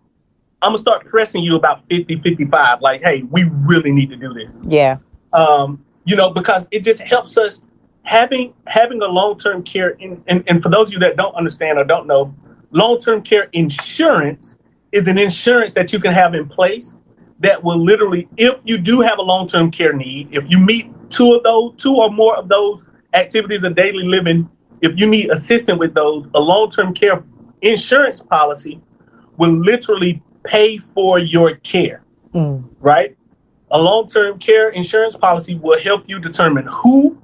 I'm 0.61 0.71
gonna 0.71 0.77
start 0.79 1.05
pressing 1.05 1.43
you 1.43 1.55
about 1.55 1.85
50, 1.87 2.17
55. 2.21 2.81
Like, 2.81 3.01
hey, 3.01 3.23
we 3.23 3.43
really 3.43 3.91
need 3.91 4.09
to 4.09 4.15
do 4.15 4.33
this. 4.33 4.51
Yeah. 4.63 4.97
Um, 5.33 5.83
you 6.05 6.15
know, 6.15 6.29
because 6.29 6.67
it 6.71 6.83
just 6.83 7.01
helps 7.01 7.37
us 7.37 7.61
having 8.03 8.53
having 8.67 9.01
a 9.01 9.07
long 9.07 9.37
term 9.37 9.63
care. 9.63 9.89
In, 9.91 10.23
and, 10.27 10.43
and 10.47 10.61
for 10.61 10.69
those 10.69 10.87
of 10.87 10.93
you 10.93 10.99
that 10.99 11.17
don't 11.17 11.35
understand 11.35 11.77
or 11.77 11.83
don't 11.83 12.07
know, 12.07 12.33
long 12.71 12.99
term 12.99 13.21
care 13.21 13.49
insurance 13.53 14.57
is 14.91 15.07
an 15.07 15.17
insurance 15.17 15.73
that 15.73 15.91
you 15.93 15.99
can 15.99 16.13
have 16.13 16.33
in 16.33 16.47
place 16.47 16.95
that 17.39 17.63
will 17.63 17.77
literally, 17.77 18.27
if 18.37 18.61
you 18.63 18.77
do 18.77 19.01
have 19.01 19.17
a 19.17 19.21
long 19.21 19.47
term 19.47 19.71
care 19.71 19.93
need, 19.93 20.29
if 20.31 20.49
you 20.49 20.59
meet 20.59 20.89
two 21.09 21.33
of 21.35 21.43
those, 21.43 21.73
two 21.77 21.95
or 21.95 22.09
more 22.09 22.35
of 22.35 22.47
those 22.47 22.85
activities 23.13 23.63
of 23.63 23.75
daily 23.75 24.03
living, 24.03 24.49
if 24.81 24.99
you 24.99 25.07
need 25.07 25.31
assistance 25.31 25.79
with 25.79 25.93
those, 25.93 26.29
a 26.33 26.39
long 26.39 26.69
term 26.69 26.93
care 26.93 27.23
insurance 27.61 28.21
policy 28.21 28.81
will 29.37 29.51
literally 29.51 30.21
pay 30.43 30.77
for 30.77 31.19
your 31.19 31.55
care. 31.57 32.03
Mm. 32.33 32.69
Right? 32.79 33.17
A 33.71 33.81
long 33.81 34.07
term 34.07 34.39
care 34.39 34.69
insurance 34.69 35.15
policy 35.15 35.55
will 35.55 35.79
help 35.79 36.03
you 36.07 36.19
determine 36.19 36.67
who, 36.67 37.17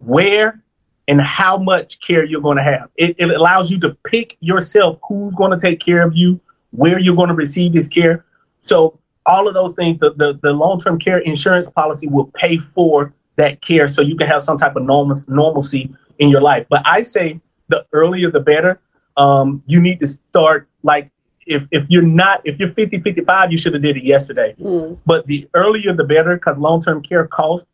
where, 0.00 0.62
and 1.06 1.20
how 1.20 1.58
much 1.58 2.00
care 2.00 2.24
you're 2.24 2.40
going 2.40 2.56
to 2.56 2.62
have. 2.62 2.88
It, 2.96 3.16
it 3.18 3.30
allows 3.30 3.70
you 3.70 3.78
to 3.80 3.96
pick 4.04 4.36
yourself 4.40 4.98
who's 5.06 5.34
going 5.34 5.50
to 5.50 5.58
take 5.58 5.80
care 5.80 6.02
of 6.02 6.16
you, 6.16 6.40
where 6.70 6.98
you're 6.98 7.16
going 7.16 7.28
to 7.28 7.34
receive 7.34 7.74
this 7.74 7.88
care. 7.88 8.24
So, 8.62 8.98
all 9.26 9.48
of 9.48 9.54
those 9.54 9.74
things, 9.74 9.98
the, 10.00 10.12
the, 10.14 10.38
the 10.42 10.52
long 10.52 10.78
term 10.78 10.98
care 10.98 11.18
insurance 11.18 11.68
policy 11.70 12.06
will 12.06 12.26
pay 12.34 12.58
for 12.58 13.12
that 13.36 13.60
care 13.60 13.88
so 13.88 14.02
you 14.02 14.16
can 14.16 14.28
have 14.28 14.42
some 14.42 14.56
type 14.56 14.76
of 14.76 14.82
normal, 14.82 15.16
normalcy 15.28 15.94
in 16.18 16.28
your 16.28 16.40
life. 16.40 16.66
But 16.68 16.82
I 16.84 17.02
say 17.02 17.40
the 17.68 17.86
earlier 17.92 18.30
the 18.30 18.40
better. 18.40 18.80
Um, 19.16 19.62
you 19.66 19.80
need 19.80 20.00
to 20.00 20.08
start 20.08 20.68
like 20.82 21.12
if 21.46 21.66
if 21.70 21.86
you're 21.88 22.02
not 22.02 22.40
if 22.44 22.58
you're 22.58 22.70
50 22.70 23.00
55 23.00 23.52
you 23.52 23.58
should 23.58 23.74
have 23.74 23.82
did 23.82 23.96
it 23.96 24.04
yesterday 24.04 24.54
mm. 24.58 24.98
but 25.04 25.26
the 25.26 25.48
earlier 25.54 25.92
the 25.92 26.04
better 26.04 26.36
because 26.36 26.56
long-term 26.58 27.02
care 27.02 27.26
costs 27.26 27.66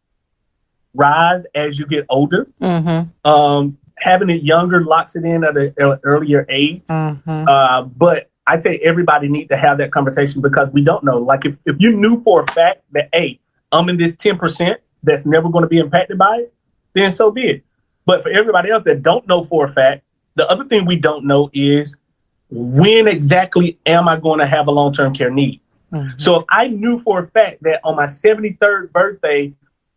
rise 0.94 1.46
as 1.54 1.78
you 1.78 1.86
get 1.86 2.04
older 2.08 2.46
mm-hmm. 2.60 3.30
um, 3.30 3.78
having 3.96 4.30
it 4.30 4.42
younger 4.42 4.82
locks 4.82 5.14
it 5.14 5.24
in 5.24 5.44
at 5.44 5.56
an 5.56 5.72
earlier 6.02 6.44
age 6.48 6.82
mm-hmm. 6.88 7.48
uh, 7.48 7.82
but 7.82 8.29
i 8.50 8.58
say 8.58 8.78
everybody 8.78 9.28
need 9.28 9.48
to 9.48 9.56
have 9.56 9.78
that 9.78 9.92
conversation 9.92 10.40
because 10.40 10.68
we 10.72 10.82
don't 10.82 11.04
know 11.04 11.18
like 11.18 11.44
if, 11.44 11.56
if 11.66 11.76
you 11.78 11.96
knew 11.96 12.22
for 12.22 12.42
a 12.42 12.46
fact 12.52 12.82
that 12.92 13.08
hey 13.12 13.38
i'm 13.72 13.88
in 13.88 13.96
this 13.96 14.16
10% 14.16 14.76
that's 15.02 15.24
never 15.24 15.48
going 15.48 15.62
to 15.62 15.68
be 15.68 15.78
impacted 15.78 16.18
by 16.18 16.36
it 16.36 16.52
then 16.94 17.10
so 17.10 17.30
be 17.30 17.42
it 17.42 17.64
but 18.06 18.22
for 18.22 18.30
everybody 18.30 18.70
else 18.70 18.84
that 18.84 19.02
don't 19.02 19.26
know 19.26 19.44
for 19.44 19.66
a 19.66 19.72
fact 19.72 20.02
the 20.34 20.48
other 20.50 20.64
thing 20.64 20.86
we 20.86 20.98
don't 20.98 21.24
know 21.24 21.50
is 21.52 21.96
when 22.50 23.06
exactly 23.06 23.78
am 23.86 24.08
I 24.08 24.18
going 24.18 24.40
to 24.40 24.46
have 24.46 24.66
a 24.66 24.70
long 24.70 24.92
term 24.92 25.14
care 25.14 25.30
need? 25.30 25.60
Mm-hmm. 25.92 26.18
So 26.18 26.40
if 26.40 26.44
I 26.48 26.68
knew 26.68 27.00
for 27.02 27.24
a 27.24 27.28
fact 27.28 27.62
that 27.62 27.80
on 27.84 27.96
my 27.96 28.06
73rd 28.06 28.92
birthday 28.92 29.52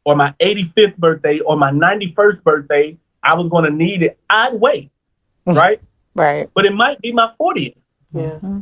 or 0.05 0.15
my 0.15 0.33
85th 0.39 0.97
birthday 0.97 1.39
or 1.39 1.57
my 1.57 1.71
91st 1.71 2.43
birthday, 2.43 2.97
I 3.21 3.35
was 3.35 3.47
going 3.47 3.65
to 3.65 3.71
need 3.71 4.03
it, 4.03 4.17
I'd 4.29 4.53
wait. 4.53 4.91
Right? 5.45 5.81
right. 6.15 6.49
But 6.53 6.65
it 6.65 6.73
might 6.73 6.99
be 7.01 7.11
my 7.11 7.31
40th. 7.39 7.83
Yeah. 8.13 8.21
Mm-hmm. 8.21 8.59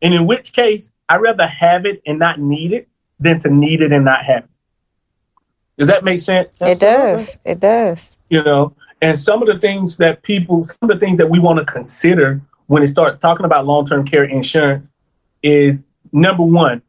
And 0.00 0.14
in 0.14 0.26
which 0.26 0.52
case, 0.52 0.90
I'd 1.08 1.20
rather 1.20 1.46
have 1.46 1.86
it 1.86 2.02
and 2.06 2.18
not 2.18 2.38
need 2.38 2.72
it 2.72 2.88
than 3.18 3.38
to 3.40 3.50
need 3.50 3.82
it 3.82 3.92
and 3.92 4.04
not 4.04 4.24
have 4.24 4.44
it. 4.44 4.50
Does 5.78 5.88
that 5.88 6.04
make 6.04 6.20
sense? 6.20 6.56
It 6.60 6.80
does. 6.80 7.38
It 7.44 7.60
does. 7.60 8.18
You 8.28 8.42
know, 8.42 8.74
And 9.00 9.16
some 9.16 9.42
of 9.42 9.48
the 9.48 9.58
things 9.58 9.96
that 9.98 10.22
people, 10.22 10.66
some 10.66 10.78
of 10.82 10.88
the 10.88 10.98
things 10.98 11.18
that 11.18 11.30
we 11.30 11.38
want 11.38 11.58
to 11.60 11.64
consider 11.64 12.40
when 12.66 12.82
it 12.82 12.88
starts 12.88 13.20
talking 13.20 13.46
about 13.46 13.66
long 13.66 13.86
term 13.86 14.04
care 14.04 14.24
insurance 14.24 14.88
is 15.42 15.82
number 16.12 16.42
one, 16.42 16.82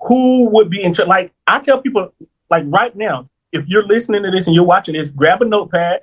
who 0.00 0.48
would 0.50 0.70
be 0.70 0.82
in 0.82 0.94
charge? 0.94 1.08
Like 1.08 1.32
I 1.46 1.60
tell 1.60 1.80
people, 1.80 2.12
like 2.50 2.64
right 2.66 2.94
now, 2.96 3.28
if 3.52 3.66
you're 3.68 3.86
listening 3.86 4.22
to 4.22 4.30
this 4.30 4.46
and 4.46 4.54
you're 4.54 4.64
watching 4.64 4.94
this, 4.94 5.08
grab 5.08 5.42
a 5.42 5.44
notepad, 5.44 6.02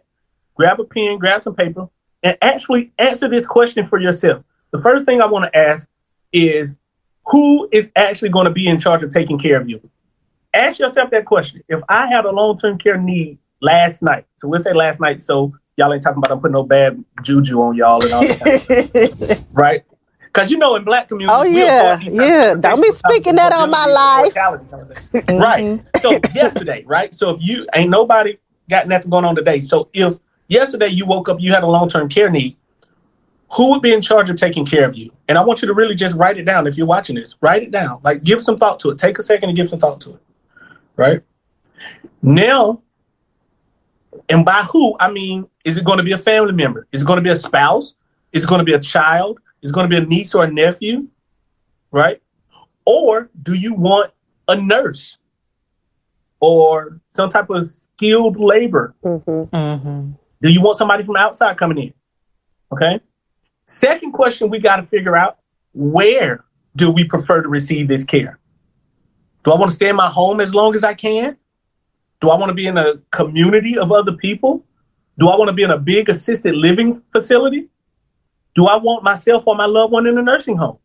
grab 0.53 0.79
a 0.79 0.83
pen, 0.83 1.17
grab 1.17 1.43
some 1.43 1.55
paper, 1.55 1.89
and 2.21 2.37
actually 2.41 2.91
answer 2.97 3.27
this 3.27 3.45
question 3.45 3.87
for 3.87 3.99
yourself. 3.99 4.43
The 4.71 4.81
first 4.81 5.05
thing 5.05 5.21
I 5.21 5.25
want 5.25 5.51
to 5.51 5.57
ask 5.57 5.87
is 6.33 6.73
who 7.25 7.67
is 7.71 7.91
actually 7.95 8.29
going 8.29 8.45
to 8.45 8.51
be 8.51 8.67
in 8.67 8.77
charge 8.77 9.03
of 9.03 9.11
taking 9.11 9.39
care 9.39 9.59
of 9.59 9.69
you? 9.69 9.81
Ask 10.53 10.79
yourself 10.79 11.11
that 11.11 11.25
question. 11.25 11.63
If 11.67 11.81
I 11.89 12.07
had 12.07 12.25
a 12.25 12.31
long 12.31 12.57
term 12.57 12.77
care 12.77 12.97
need 12.97 13.37
last 13.61 14.01
night, 14.01 14.25
so 14.37 14.47
we'll 14.47 14.59
say 14.59 14.73
last 14.73 14.99
night, 14.99 15.23
so 15.23 15.53
y'all 15.77 15.93
ain't 15.93 16.03
talking 16.03 16.19
about 16.19 16.31
I'm 16.31 16.39
putting 16.39 16.53
no 16.53 16.63
bad 16.63 17.03
juju 17.23 17.61
on 17.61 17.75
y'all 17.75 18.03
and 18.03 18.13
all 18.13 18.21
that, 18.21 19.45
right? 19.51 19.83
Because 20.21 20.51
you 20.51 20.57
know, 20.57 20.75
in 20.75 20.83
black 20.83 21.07
communities, 21.07 21.35
oh 21.37 21.43
yeah, 21.43 21.97
yeah. 21.99 22.53
Don't 22.55 22.81
be 22.81 22.91
speaking 22.91 23.35
that 23.35 23.53
on 23.53 23.69
my 23.69 23.85
life. 23.85 24.33
right. 25.39 25.81
So 26.01 26.19
yesterday, 26.33 26.83
right? 26.85 27.13
So 27.15 27.31
if 27.31 27.41
you 27.41 27.65
ain't 27.73 27.89
nobody 27.89 28.37
got 28.69 28.87
nothing 28.87 29.09
going 29.09 29.25
on 29.25 29.35
today. 29.35 29.61
So 29.61 29.89
if 29.93 30.19
yesterday 30.47 30.87
you 30.87 31.05
woke 31.05 31.29
up, 31.29 31.39
you 31.39 31.53
had 31.53 31.63
a 31.63 31.67
long 31.67 31.87
term 31.87 32.09
care 32.09 32.29
need, 32.29 32.57
who 33.55 33.69
would 33.71 33.81
be 33.81 33.93
in 33.93 34.01
charge 34.01 34.29
of 34.29 34.35
taking 34.35 34.65
care 34.65 34.85
of 34.85 34.95
you? 34.95 35.11
And 35.27 35.37
I 35.37 35.43
want 35.43 35.61
you 35.61 35.67
to 35.67 35.73
really 35.73 35.95
just 35.95 36.15
write 36.15 36.37
it 36.37 36.43
down. 36.43 36.67
If 36.67 36.77
you're 36.77 36.87
watching 36.87 37.15
this, 37.15 37.35
write 37.41 37.63
it 37.63 37.71
down. 37.71 38.01
Like 38.03 38.23
give 38.23 38.41
some 38.41 38.57
thought 38.57 38.79
to 38.81 38.89
it. 38.89 38.97
Take 38.97 39.17
a 39.17 39.23
second 39.23 39.49
and 39.49 39.55
give 39.55 39.69
some 39.69 39.79
thought 39.79 40.01
to 40.01 40.15
it. 40.15 40.21
Right 40.97 41.21
now, 42.21 42.81
and 44.29 44.45
by 44.45 44.63
who 44.63 44.95
I 44.99 45.11
mean, 45.11 45.47
is 45.63 45.77
it 45.77 45.85
going 45.85 45.97
to 45.97 46.03
be 46.03 46.13
a 46.13 46.17
family 46.17 46.53
member? 46.53 46.87
Is 46.91 47.01
it 47.01 47.05
going 47.05 47.17
to 47.17 47.23
be 47.23 47.29
a 47.29 47.35
spouse? 47.35 47.95
Is 48.31 48.43
it 48.43 48.47
going 48.47 48.59
to 48.59 48.65
be 48.65 48.73
a 48.73 48.79
child? 48.79 49.39
Is 49.61 49.71
it 49.71 49.73
going 49.73 49.89
to 49.89 49.95
be 49.95 50.03
a 50.03 50.05
niece 50.05 50.35
or 50.35 50.43
a 50.43 50.51
nephew, 50.51 51.07
right? 51.91 52.21
Or 52.85 53.29
do 53.41 53.53
you 53.53 53.73
want 53.73 54.11
a 54.47 54.55
nurse 54.55 55.17
or 56.39 56.99
some 57.11 57.29
type 57.29 57.49
of 57.49 57.67
skilled 57.69 58.39
labor? 58.39 58.95
Mm-hmm. 59.03 59.55
Mm-hmm. 59.55 60.11
Do 60.41 60.51
you 60.51 60.61
want 60.61 60.77
somebody 60.77 61.03
from 61.03 61.15
outside 61.15 61.57
coming 61.57 61.77
in? 61.77 61.93
Okay. 62.71 62.99
Second 63.65 64.11
question 64.11 64.49
we 64.49 64.59
got 64.59 64.77
to 64.77 64.83
figure 64.83 65.15
out 65.15 65.39
where 65.73 66.43
do 66.75 66.91
we 66.91 67.03
prefer 67.03 67.41
to 67.41 67.49
receive 67.49 67.87
this 67.87 68.03
care? 68.03 68.39
Do 69.43 69.51
I 69.51 69.57
want 69.57 69.69
to 69.71 69.75
stay 69.75 69.89
in 69.89 69.95
my 69.95 70.09
home 70.09 70.39
as 70.39 70.53
long 70.53 70.75
as 70.75 70.83
I 70.83 70.93
can? 70.93 71.37
Do 72.21 72.29
I 72.29 72.37
want 72.37 72.49
to 72.49 72.53
be 72.53 72.67
in 72.67 72.77
a 72.77 72.95
community 73.11 73.77
of 73.77 73.91
other 73.91 74.13
people? 74.13 74.63
Do 75.17 75.29
I 75.29 75.37
want 75.37 75.49
to 75.49 75.53
be 75.53 75.63
in 75.63 75.71
a 75.71 75.77
big 75.77 76.09
assisted 76.09 76.55
living 76.55 77.01
facility? 77.11 77.67
Do 78.55 78.67
I 78.67 78.77
want 78.77 79.03
myself 79.03 79.43
or 79.45 79.55
my 79.55 79.65
loved 79.65 79.91
one 79.91 80.07
in 80.07 80.17
a 80.17 80.21
nursing 80.21 80.57
home? 80.57 80.77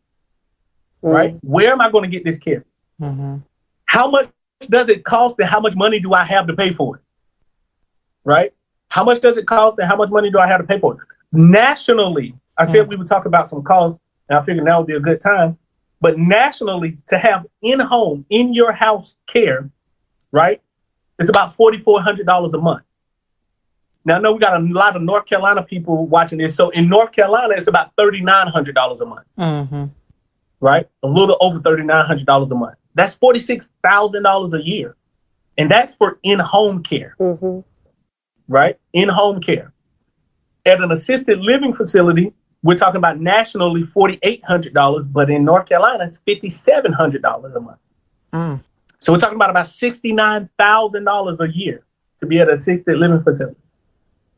Right? 1.01 1.37
Where 1.41 1.71
am 1.71 1.81
I 1.81 1.89
going 1.89 2.09
to 2.09 2.15
get 2.15 2.23
this 2.23 2.37
care? 2.37 2.63
Mm-hmm. 3.01 3.37
How 3.85 4.09
much 4.09 4.29
does 4.69 4.89
it 4.89 5.03
cost 5.03 5.37
and 5.39 5.49
how 5.49 5.59
much 5.59 5.75
money 5.75 5.99
do 5.99 6.13
I 6.13 6.23
have 6.23 6.47
to 6.47 6.53
pay 6.53 6.71
for 6.71 6.97
it? 6.97 7.01
Right? 8.23 8.53
How 8.89 9.03
much 9.03 9.21
does 9.21 9.37
it 9.37 9.47
cost 9.47 9.79
and 9.79 9.87
how 9.87 9.95
much 9.95 10.09
money 10.09 10.29
do 10.29 10.37
I 10.37 10.47
have 10.47 10.61
to 10.61 10.67
pay 10.67 10.79
for 10.79 10.93
it? 10.93 10.99
Nationally, 11.31 12.35
I 12.61 12.65
said 12.67 12.87
we 12.87 12.95
would 12.95 13.07
talk 13.07 13.25
about 13.25 13.49
some 13.49 13.63
costs, 13.63 13.99
and 14.29 14.37
I 14.37 14.43
figured 14.43 14.65
now 14.65 14.79
would 14.79 14.87
be 14.87 14.95
a 14.95 14.99
good 14.99 15.19
time. 15.21 15.57
But 15.99 16.17
nationally, 16.17 16.97
to 17.07 17.17
have 17.17 17.45
in 17.61 17.79
home, 17.79 18.25
in 18.29 18.53
your 18.53 18.71
house 18.71 19.15
care, 19.27 19.69
right, 20.31 20.61
it's 21.19 21.29
about 21.29 21.55
$4,400 21.57 22.53
a 22.53 22.57
month. 22.57 22.83
Now, 24.03 24.15
I 24.15 24.19
know 24.19 24.31
we 24.33 24.39
got 24.39 24.59
a 24.59 24.63
lot 24.63 24.95
of 24.95 25.01
North 25.03 25.25
Carolina 25.27 25.61
people 25.61 26.07
watching 26.07 26.39
this. 26.39 26.55
So 26.55 26.69
in 26.71 26.89
North 26.89 27.11
Carolina, 27.11 27.53
it's 27.55 27.67
about 27.67 27.95
$3,900 27.97 28.99
a 29.01 29.05
month, 29.05 29.27
Mm-hmm. 29.37 29.85
right? 30.59 30.87
A 31.03 31.07
little 31.07 31.37
over 31.39 31.59
$3,900 31.59 32.51
a 32.51 32.55
month. 32.55 32.75
That's 32.95 33.15
$46,000 33.17 34.53
a 34.59 34.63
year. 34.65 34.95
And 35.57 35.69
that's 35.69 35.95
for 35.95 36.17
in 36.23 36.39
home 36.39 36.81
care, 36.81 37.15
Mm-hmm. 37.19 37.59
right? 38.47 38.79
In 38.93 39.09
home 39.09 39.39
care. 39.39 39.71
At 40.65 40.81
an 40.81 40.91
assisted 40.91 41.39
living 41.39 41.73
facility, 41.75 42.33
we're 42.63 42.75
talking 42.75 42.97
about 42.97 43.19
nationally 43.19 43.83
$4,800, 43.83 45.11
but 45.11 45.29
in 45.29 45.43
North 45.43 45.67
Carolina, 45.67 46.05
it's 46.05 46.19
$5,700 46.27 47.55
a 47.55 47.59
month. 47.59 47.79
Mm. 48.33 48.63
So 48.99 49.11
we're 49.11 49.19
talking 49.19 49.35
about 49.35 49.49
about 49.49 49.65
$69,000 49.65 51.39
a 51.39 51.57
year 51.57 51.83
to 52.19 52.25
be 52.27 52.39
at 52.39 52.47
an 52.47 52.53
assisted 52.53 52.97
living 52.97 53.21
facility, 53.21 53.59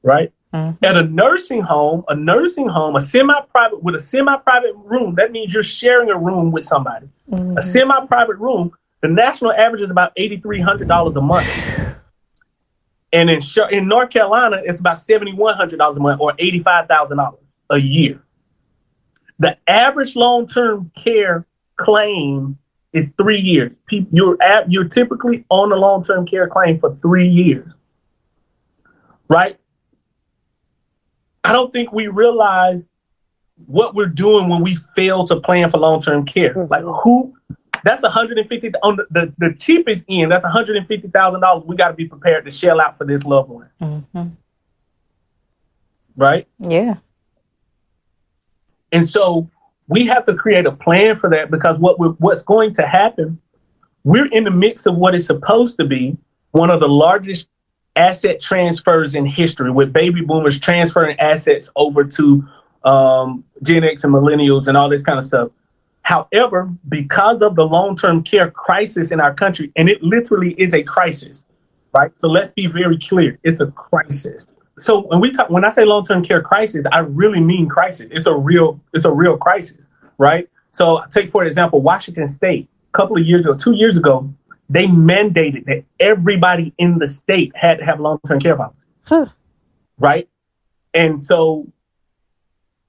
right? 0.04 0.32
Mhm. 0.54 0.78
At 0.84 0.96
a 0.96 1.04
nursing 1.04 1.62
home, 1.62 2.06
a 2.08 2.16
nursing 2.16 2.70
home, 2.70 2.96
a 2.96 3.02
semi-private 3.02 3.84
with 3.84 3.96
a 3.96 4.00
semi-private 4.00 4.76
room, 4.86 5.16
that 5.16 5.32
means 5.32 5.54
you're 5.54 5.64
sharing 5.64 6.10
a 6.10 6.18
room 6.18 6.52
with 6.52 6.64
somebody. 6.64 7.10
Mm-hmm. 7.30 7.58
A 7.58 7.64
semi-private 7.64 8.38
room, 8.38 8.72
the 9.02 9.10
national 9.10 9.52
average 9.52 9.82
is 9.82 9.92
about 9.92 10.16
$8,300 10.16 11.16
a 11.16 11.22
month. 11.22 11.48
And 13.12 13.30
in 13.30 13.42
in 13.72 13.88
North 13.88 14.12
Carolina, 14.12 14.62
it's 14.64 14.80
about 14.80 14.98
$7,100 14.98 15.98
a 15.98 16.00
month 16.00 16.22
or 16.22 16.34
$85,000 16.34 17.43
a 17.70 17.78
year. 17.78 18.24
The 19.40 19.58
average 19.68 20.16
long-term 20.16 20.92
care 21.02 21.46
claim 21.76 22.58
is 22.94 23.12
three 23.18 23.40
years. 23.40 23.74
You're 23.90 24.42
at, 24.42 24.72
you're 24.72 24.88
typically 24.88 25.46
on 25.50 25.72
a 25.72 25.76
long-term 25.76 26.28
care 26.28 26.48
claim 26.48 26.80
for 26.80 26.96
three 27.02 27.28
years, 27.28 27.68
right? 29.28 29.58
I 31.44 31.52
don't 31.52 31.74
think 31.74 31.92
we 31.92 32.08
realize 32.08 32.84
what 33.66 33.96
we're 33.96 34.06
doing 34.08 34.50
when 34.50 34.62
we 34.62 34.76
fail 34.96 35.26
to 35.28 35.40
plan 35.40 35.70
for 35.70 35.78
long-term 35.80 36.26
care. 36.26 36.54
Mhm. 36.54 36.70
Like 36.70 36.84
who? 37.04 37.34
That's 37.84 38.04
150 38.04 38.72
on 38.82 38.96
the, 38.98 39.08
the, 39.12 39.34
the 39.40 39.54
cheapest 39.56 40.06
end. 40.08 40.32
That's 40.32 40.44
150 40.44 41.08
thousand 41.10 41.42
dollars. 41.42 41.66
We 41.66 41.76
got 41.76 41.90
to 41.90 41.94
be 41.96 42.08
prepared 42.08 42.46
to 42.46 42.52
shell 42.52 42.80
out 42.80 42.98
for 42.98 43.04
this 43.06 43.26
loved 43.26 43.50
one, 43.50 43.70
Mm-hmm. 43.82 44.28
right? 46.16 46.48
Yeah. 46.60 46.96
And 48.94 49.10
so 49.10 49.50
we 49.88 50.06
have 50.06 50.26
to 50.28 50.36
create 50.36 50.66
a 50.66 50.72
plan 50.72 51.18
for 51.18 51.30
that 51.32 51.52
because 51.52 51.80
what 51.80 51.98
what's 52.22 52.44
going 52.44 52.74
to 52.76 52.88
happen, 52.88 53.42
we're 54.04 54.28
in 54.28 54.46
the 54.46 54.52
mix 54.52 54.86
of 54.86 54.96
what 54.96 55.16
is 55.16 55.26
supposed 55.26 55.78
to 55.80 55.86
be 55.86 56.18
one 56.52 56.70
of 56.70 56.80
the 56.80 56.88
largest 56.88 57.50
asset 57.96 58.40
transfers 58.40 59.16
in 59.16 59.26
history, 59.26 59.72
with 59.72 59.92
baby 59.92 60.22
boomers 60.22 60.60
transferring 60.60 61.20
assets 61.20 61.70
over 61.76 62.04
to 62.04 62.48
um, 62.86 63.44
Gen 63.62 63.84
X 63.84 64.04
and 64.04 64.14
millennials 64.14 64.68
and 64.68 64.78
all 64.78 64.90
this 64.90 65.04
kind 65.04 65.20
of 65.20 65.26
stuff. 65.26 65.50
However, 66.04 66.70
because 66.90 67.42
of 67.42 67.56
the 67.56 67.66
long 67.66 67.96
term 67.96 68.24
care 68.24 68.52
crisis 68.52 69.12
in 69.12 69.20
our 69.20 69.34
country, 69.34 69.72
and 69.76 69.90
it 69.90 70.04
literally 70.04 70.54
is 70.54 70.74
a 70.74 70.84
crisis, 70.84 71.44
right? 71.98 72.12
So 72.20 72.28
let's 72.28 72.52
be 72.52 72.68
very 72.68 72.98
clear 73.00 73.40
it's 73.44 73.60
a 73.60 73.68
crisis. 73.68 74.46
So 74.78 75.02
when 75.02 75.20
we 75.20 75.32
talk, 75.32 75.50
when 75.50 75.64
I 75.64 75.70
say 75.70 75.86
long 75.86 76.04
term 76.04 76.24
care 76.24 76.42
crisis, 76.42 76.86
I 76.92 77.00
really 77.00 77.40
mean 77.40 77.68
crisis. 77.68 78.10
It's 78.12 78.26
a 78.26 78.34
real, 78.36 78.80
it's 78.94 79.06
a 79.06 79.12
real 79.12 79.38
crisis, 79.38 79.86
right? 80.18 80.50
So 80.72 81.04
take 81.12 81.32
for 81.32 81.44
example, 81.44 81.82
Washington 81.82 82.28
State. 82.28 82.70
A 82.94 82.98
couple 82.98 83.18
of 83.18 83.26
years 83.26 83.46
ago, 83.46 83.56
two 83.56 83.74
years 83.74 83.98
ago, 83.98 84.32
they 84.70 84.86
mandated 84.86 85.66
that 85.66 85.84
everybody 86.00 86.74
in 86.78 87.00
the 87.00 87.08
state 87.08 87.52
had 87.56 87.80
to 87.80 87.86
have 87.86 88.00
long 88.00 88.20
term 88.28 88.40
care 88.40 88.56
policy, 88.56 88.78
Huh. 89.04 89.26
right? 89.98 90.28
And 90.94 91.24
so 91.24 91.68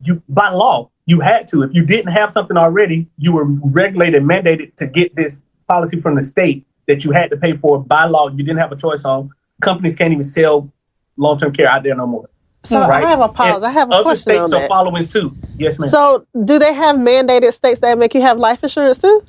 you 0.01 0.23
by 0.29 0.51
law 0.51 0.90
you 1.07 1.20
had 1.20 1.49
to. 1.49 1.62
If 1.62 1.75
you 1.75 1.85
didn't 1.85 2.12
have 2.12 2.31
something 2.31 2.57
already, 2.57 3.09
you 3.18 3.33
were 3.33 3.44
regulated, 3.44 4.23
mandated 4.23 4.75
to 4.77 4.87
get 4.87 5.14
this 5.14 5.40
policy 5.68 6.01
from 6.01 6.14
the 6.14 6.23
state 6.23 6.66
that 6.87 7.05
you 7.05 7.12
had 7.12 7.31
to 7.31 7.37
pay 7.37 7.57
for 7.57 7.83
by 7.83 8.05
law. 8.05 8.29
You 8.29 8.42
didn't 8.42 8.59
have 8.59 8.73
a 8.73 8.77
choice 8.77 9.05
on. 9.05 9.31
Companies 9.61 9.97
can't 9.97 10.12
even 10.12 10.25
sell 10.25 10.70
long 11.16 11.38
term 11.38 11.53
care 11.53 11.68
out 11.68 11.83
there 11.83 11.94
no 11.94 12.07
more. 12.07 12.29
So 12.64 12.81
Right. 12.81 13.05
I 13.05 13.09
have 13.11 13.20
a 13.20 13.29
pause. 13.29 13.57
And 13.57 13.66
I 13.66 13.70
have 13.70 13.90
a 13.90 13.94
Other 13.94 14.03
question 14.05 14.33
states 14.35 14.53
on 14.53 14.55
are 14.55 14.68
following 14.68 15.03
suit. 15.03 15.33
Yes, 15.59 15.79
ma'am. 15.79 15.90
So, 15.90 16.27
do 16.44 16.59
they 16.59 16.72
have 16.72 16.96
mandated 16.96 17.53
states 17.53 17.81
that 17.81 17.98
make 17.98 18.14
you 18.14 18.22
have 18.22 18.38
life 18.38 18.62
insurance 18.62 18.98
too? 18.98 19.22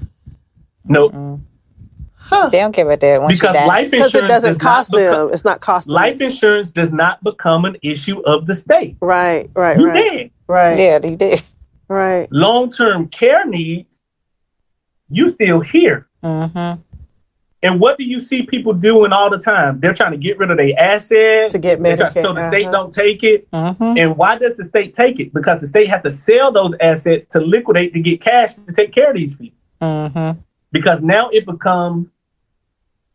no, 0.85 1.41
Huh. 2.27 2.49
They 2.49 2.59
don't 2.59 2.71
care 2.71 2.85
about 2.87 3.01
that. 3.01 3.21
Once 3.21 3.33
you 3.33 3.37
because 3.39 3.53
die. 3.53 3.67
life 3.67 3.91
Because 3.91 4.05
insurance 4.07 4.25
it 4.25 4.33
doesn't 4.33 4.49
does 4.53 4.57
cost 4.57 4.91
not 4.91 4.97
become, 4.97 5.25
them. 5.27 5.33
It's 5.33 5.45
not 5.45 5.61
costing. 5.61 5.93
life 5.93 6.17
them. 6.17 6.25
insurance 6.25 6.71
does 6.71 6.91
not 6.91 7.23
become 7.23 7.65
an 7.65 7.77
issue 7.83 8.19
of 8.21 8.47
the 8.47 8.55
state. 8.55 8.97
Right. 8.99 9.47
Right. 9.53 9.77
You 9.77 9.85
right. 9.85 9.93
did. 9.93 10.31
Right. 10.47 10.79
Yeah, 10.79 10.99
you 11.05 11.15
did. 11.17 11.41
Right. 11.87 12.27
Long 12.31 12.71
term 12.71 13.09
care 13.09 13.45
needs, 13.45 13.99
you 15.07 15.29
still 15.29 15.59
here. 15.59 16.07
Mm-hmm. 16.23 16.81
And 17.65 17.79
what 17.79 17.97
do 17.97 18.03
you 18.03 18.19
see 18.19 18.45
people 18.45 18.73
doing 18.73 19.11
all 19.11 19.29
the 19.29 19.39
time? 19.39 19.79
They're 19.79 19.93
trying 19.93 20.11
to 20.11 20.17
get 20.17 20.37
rid 20.37 20.51
of 20.51 20.57
their 20.57 20.73
assets 20.77 21.53
To 21.53 21.59
get 21.59 21.81
They're 21.81 21.97
trying- 21.97 22.11
Medicare. 22.11 22.21
so 22.21 22.33
the 22.33 22.47
state 22.47 22.63
uh-huh. 22.65 22.71
don't 22.71 22.93
take 22.93 23.23
it. 23.23 23.49
Mm-hmm. 23.51 23.97
And 23.97 24.17
why 24.17 24.37
does 24.37 24.57
the 24.57 24.63
state 24.63 24.93
take 24.93 25.19
it? 25.19 25.33
Because 25.33 25.61
the 25.61 25.67
state 25.67 25.89
have 25.89 26.03
to 26.03 26.11
sell 26.11 26.51
those 26.51 26.73
assets 26.79 27.25
to 27.31 27.39
liquidate 27.39 27.93
to 27.93 27.99
get 28.01 28.21
cash 28.21 28.53
to 28.53 28.71
take 28.71 28.93
care 28.93 29.09
of 29.09 29.15
these 29.15 29.35
people. 29.35 29.57
Mm-hmm. 29.81 30.39
Because 30.71 31.01
now 31.01 31.29
it 31.29 31.45
becomes 31.45 32.09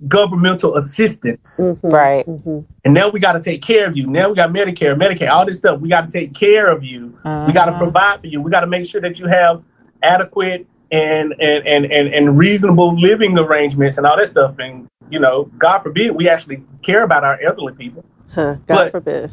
governmental 0.09 0.77
assistance. 0.77 1.61
Mhm. 1.63 1.79
Right. 1.93 2.27
Mhm. 2.27 2.65
And 2.85 2.95
now 2.95 3.11
we 3.11 3.21
got 3.21 3.33
to 3.35 3.41
take 3.41 3.61
care 3.63 3.87
of 3.87 3.97
you. 3.97 4.07
Now 4.07 4.31
we 4.31 4.35
got 4.35 4.51
Medicare, 4.51 4.97
Medicaid, 4.99 5.29
all 5.31 5.45
this 5.45 5.59
stuff. 5.59 5.79
We 5.81 5.91
got 5.91 6.11
to 6.11 6.19
take 6.19 6.33
care 6.33 6.67
of 6.73 6.83
you. 6.83 7.19
We 7.47 7.53
got 7.53 7.67
to 7.67 7.73
Mhm. 7.73 7.79
provide 7.79 8.21
for 8.21 8.27
you. 8.27 8.41
We 8.41 8.51
got 8.51 8.61
to 8.61 8.67
make 8.67 8.87
sure 8.87 9.01
that 9.03 9.21
you 9.21 9.27
have 9.27 9.63
adequate 10.03 10.67
and, 10.91 11.33
and 11.41 11.67
and 11.67 11.85
and 11.87 12.13
and 12.15 12.39
reasonable 12.39 12.99
living 12.99 13.39
arrangements 13.39 13.99
and 13.99 14.07
all 14.07 14.17
that 14.17 14.29
stuff. 14.29 14.59
And 14.59 14.89
you 15.11 15.19
know, 15.21 15.45
God 15.59 15.81
forbid 15.81 16.15
we 16.15 16.29
actually 16.29 16.63
care 16.83 17.03
about 17.03 17.25
our 17.25 17.41
elderly 17.43 17.75
people. 17.75 18.05
Huh, 18.31 18.55
God 18.67 18.67
But- 18.67 18.91
forbid. 18.93 19.33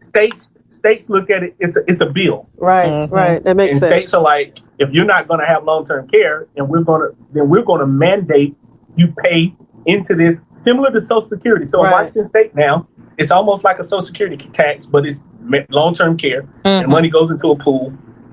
States 0.00 0.50
states 0.68 1.08
look 1.08 1.30
at 1.30 1.42
it. 1.42 1.54
It's 1.58 1.76
a, 1.76 1.80
it's 1.86 2.00
a 2.00 2.06
bill. 2.06 2.48
Right, 2.56 2.88
Mhm. 2.88 3.10
right. 3.10 3.42
That 3.44 3.56
makes 3.56 3.72
and 3.72 3.80
sense. 3.80 3.92
states 3.92 4.14
are 4.14 4.20
like, 4.22 4.58
if 4.78 4.90
you're 4.92 5.06
not 5.06 5.28
going 5.28 5.40
to 5.40 5.46
have 5.46 5.64
long 5.64 5.86
term 5.86 6.08
care, 6.08 6.46
and 6.56 6.68
we're 6.68 6.82
going 6.82 7.00
to, 7.00 7.16
then 7.32 7.48
we're 7.48 7.62
going 7.62 7.80
to 7.80 7.86
mandate 7.86 8.54
you 8.96 9.14
pay 9.24 9.54
into 9.86 10.14
this, 10.14 10.38
similar 10.52 10.90
to 10.90 11.00
Social 11.00 11.26
Security. 11.26 11.64
So 11.64 11.84
in 11.84 11.90
Washington 11.90 12.26
State 12.26 12.54
now, 12.54 12.86
it's 13.16 13.30
almost 13.30 13.64
like 13.64 13.78
a 13.78 13.82
Social 13.82 14.04
Security 14.04 14.36
tax, 14.52 14.84
but 14.84 15.06
it's 15.06 15.22
long 15.70 15.94
term 15.94 16.16
care, 16.18 16.44
and 16.64 16.86
Mhm. 16.86 16.90
money 16.90 17.08
goes 17.08 17.30
into 17.30 17.50
a 17.50 17.56
pool, 17.56 17.92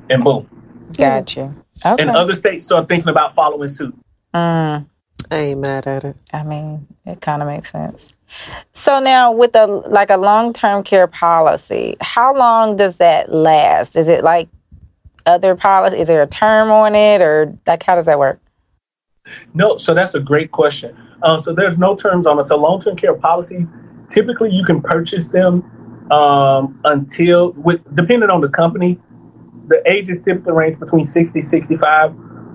and 0.09 0.23
boom. 0.23 0.47
Got 0.97 1.35
you. 1.37 1.51
Okay. 1.85 2.01
And 2.01 2.11
other 2.11 2.33
states 2.33 2.65
start 2.65 2.87
thinking 2.87 3.09
about 3.09 3.33
following 3.33 3.67
suit. 3.67 3.95
Mm. 4.33 4.85
I 5.29 5.35
ain't 5.37 5.59
mad 5.59 5.87
at 5.87 6.03
it. 6.03 6.17
I 6.33 6.43
mean, 6.43 6.87
it 7.05 7.21
kind 7.21 7.41
of 7.41 7.47
makes 7.47 7.71
sense. 7.71 8.17
So 8.73 8.99
now, 8.99 9.31
with 9.31 9.55
a 9.55 9.65
like 9.65 10.09
a 10.09 10.17
long 10.17 10.53
term 10.53 10.83
care 10.83 11.07
policy, 11.07 11.95
how 12.01 12.35
long 12.35 12.75
does 12.75 12.97
that 12.97 13.31
last? 13.31 13.95
Is 13.95 14.07
it 14.07 14.23
like 14.23 14.49
other 15.25 15.55
policy? 15.55 15.97
Is 15.97 16.07
there 16.07 16.21
a 16.21 16.27
term 16.27 16.69
on 16.69 16.95
it, 16.95 17.21
or 17.21 17.57
like 17.67 17.83
how 17.83 17.95
does 17.95 18.07
that 18.07 18.19
work? 18.19 18.39
No, 19.53 19.77
so 19.77 19.93
that's 19.93 20.15
a 20.15 20.19
great 20.19 20.51
question. 20.51 20.97
Uh, 21.21 21.39
so 21.39 21.53
there's 21.53 21.77
no 21.77 21.95
terms 21.95 22.25
on 22.25 22.39
it. 22.39 22.45
So 22.45 22.57
long-term 22.57 22.95
care 22.95 23.13
policies, 23.13 23.71
typically 24.09 24.49
you 24.49 24.65
can 24.65 24.81
purchase 24.81 25.27
them 25.27 25.63
um, 26.11 26.79
until, 26.83 27.51
with 27.51 27.83
depending 27.95 28.29
on 28.29 28.41
the 28.41 28.49
company, 28.49 28.99
the 29.71 29.81
ages 29.89 30.21
typically 30.21 30.51
range 30.51 30.77
between 30.79 31.05
60, 31.05 31.41
65. 31.41 32.13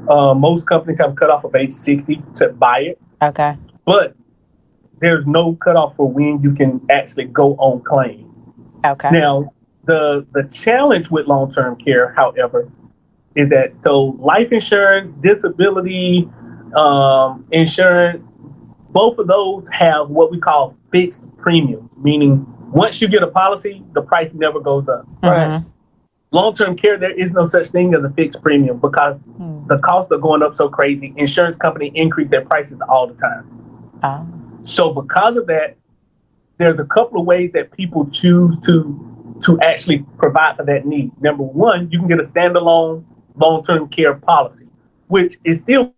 Uh, 0.09 0.35
most 0.35 0.67
companies 0.69 0.99
have 1.01 1.13
a 1.13 1.15
cutoff 1.15 1.43
of 1.45 1.55
age 1.57 1.73
60 1.73 2.23
to 2.37 2.51
buy 2.51 2.81
it, 2.81 2.99
Okay. 3.23 3.57
but 3.87 4.15
there's 5.01 5.27
no 5.27 5.55
cutoff 5.57 5.97
for 5.97 6.09
when 6.09 6.41
you 6.43 6.53
can 6.53 6.81
actually 6.91 7.25
go 7.25 7.55
on 7.55 7.83
claim. 7.83 8.31
Okay. 8.85 9.11
Now, 9.11 9.53
the 9.85 10.27
the 10.33 10.45
challenge 10.45 11.11
with 11.11 11.27
long 11.27 11.51
term 11.51 11.77
care, 11.77 12.13
however, 12.17 12.71
is 13.35 13.49
that 13.51 13.81
so 13.81 14.17
life 14.19 14.53
insurance, 14.53 15.17
disability 15.17 16.29
um, 16.77 17.47
insurance, 17.51 18.25
both 18.91 19.19
of 19.19 19.27
those 19.27 19.67
have 19.73 20.09
what 20.11 20.31
we 20.31 20.39
call 20.39 20.77
fixed 20.93 21.25
premiums, 21.39 21.89
meaning 21.97 22.47
once 22.73 23.01
you 23.01 23.09
get 23.09 23.23
a 23.23 23.29
policy, 23.29 23.83
the 23.95 24.03
price 24.03 24.31
never 24.35 24.61
goes 24.61 24.89
up. 24.89 25.07
Right. 25.23 25.49
Mhm. 25.49 25.65
Long 26.33 26.53
term 26.55 26.77
care, 26.77 26.99
there 26.99 27.13
is 27.19 27.33
no 27.33 27.47
such 27.47 27.69
thing 27.69 27.95
as 27.95 28.03
a 28.03 28.11
fixed 28.11 28.43
premium 28.43 28.79
because 28.79 29.17
Hmm. 29.37 29.67
the 29.69 29.79
costs 29.79 30.11
are 30.13 30.19
going 30.19 30.43
up 30.43 30.55
so 30.55 30.69
crazy. 30.69 31.15
Insurance 31.17 31.57
company 31.57 31.93
increase 31.95 32.29
their 32.29 32.45
prices 32.45 32.83
all 32.89 33.07
the 33.07 33.15
time. 33.15 33.49
Oh. 34.03 34.27
So 34.63 34.93
because 34.93 35.37
of 35.37 35.47
that, 35.47 35.77
there's 36.59 36.79
a 36.79 36.85
couple 36.85 37.21
of 37.21 37.27
ways 37.27 37.53
that 37.53 37.71
people 37.71 38.07
choose 38.11 38.59
to 38.61 39.03
to 39.43 39.61
actually 39.61 39.99
provide 40.19 40.57
for 40.57 40.65
that 40.65 40.87
need. 40.87 41.13
Number 41.21 41.43
one, 41.43 41.91
you 41.91 41.99
can 41.99 42.09
get 42.09 42.19
a 42.19 42.23
standalone 42.23 43.05
long-term 43.37 43.89
care 43.89 44.15
policy, 44.15 44.67
which 45.09 45.37
is 45.45 45.59
still 45.59 45.95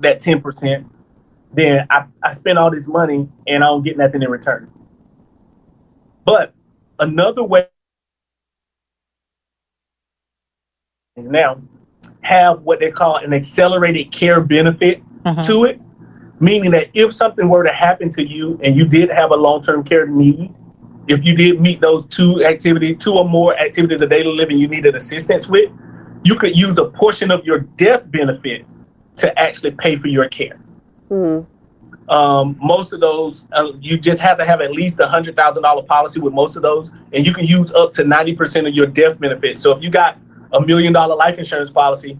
that 0.00 0.20
10%, 0.20 0.86
then 1.52 1.86
I, 1.90 2.04
I 2.22 2.30
spend 2.32 2.58
all 2.58 2.70
this 2.70 2.86
money 2.86 3.28
and 3.46 3.64
I 3.64 3.68
don't 3.68 3.82
get 3.82 3.96
nothing 3.96 4.22
in 4.22 4.30
return. 4.30 4.70
But 6.24 6.52
another 6.98 7.42
way 7.42 7.68
is 11.16 11.30
now 11.30 11.60
have 12.20 12.62
what 12.62 12.80
they 12.80 12.90
call 12.90 13.16
an 13.16 13.32
accelerated 13.32 14.12
care 14.12 14.40
benefit 14.40 15.02
Mhm. 15.24 15.46
to 15.46 15.64
it, 15.64 15.80
meaning 16.40 16.70
that 16.72 16.88
if 16.94 17.12
something 17.12 17.48
were 17.48 17.64
to 17.64 17.72
happen 17.72 18.08
to 18.10 18.26
you 18.26 18.58
and 18.62 18.76
you 18.76 18.86
did 18.86 19.10
have 19.10 19.30
a 19.30 19.36
long 19.36 19.60
term 19.62 19.82
care 19.82 20.06
need, 20.06 20.54
if 21.08 21.24
you 21.24 21.34
did 21.34 21.60
meet 21.60 21.80
those 21.80 22.04
two 22.06 22.44
activities, 22.44 22.96
two 22.98 23.14
or 23.14 23.28
more 23.28 23.58
activities 23.58 24.02
of 24.02 24.10
daily 24.10 24.32
living 24.32 24.58
you 24.58 24.68
needed 24.68 24.94
assistance 24.94 25.48
with, 25.48 25.70
you 26.24 26.34
could 26.34 26.56
use 26.56 26.78
a 26.78 26.84
portion 26.84 27.30
of 27.30 27.44
your 27.44 27.60
death 27.60 28.08
benefit 28.10 28.66
to 29.16 29.36
actually 29.38 29.70
pay 29.72 29.96
for 29.96 30.08
your 30.08 30.28
care. 30.28 30.58
Hmm. 31.08 31.40
Um, 32.08 32.56
most 32.58 32.92
of 32.92 33.00
those, 33.00 33.44
uh, 33.52 33.72
you 33.80 33.98
just 33.98 34.20
have 34.20 34.38
to 34.38 34.44
have 34.44 34.60
at 34.62 34.72
least 34.72 34.98
a 35.00 35.06
hundred 35.06 35.36
thousand 35.36 35.62
dollar 35.62 35.82
policy 35.82 36.20
with 36.20 36.32
most 36.32 36.56
of 36.56 36.62
those, 36.62 36.90
and 37.12 37.26
you 37.26 37.34
can 37.34 37.44
use 37.44 37.70
up 37.72 37.92
to 37.94 38.04
ninety 38.04 38.34
percent 38.34 38.66
of 38.66 38.74
your 38.74 38.86
death 38.86 39.18
benefit. 39.20 39.58
So 39.58 39.76
if 39.76 39.82
you 39.82 39.90
got 39.90 40.16
a 40.52 40.60
million 40.60 40.92
dollar 40.92 41.16
life 41.16 41.36
insurance 41.36 41.70
policy, 41.70 42.18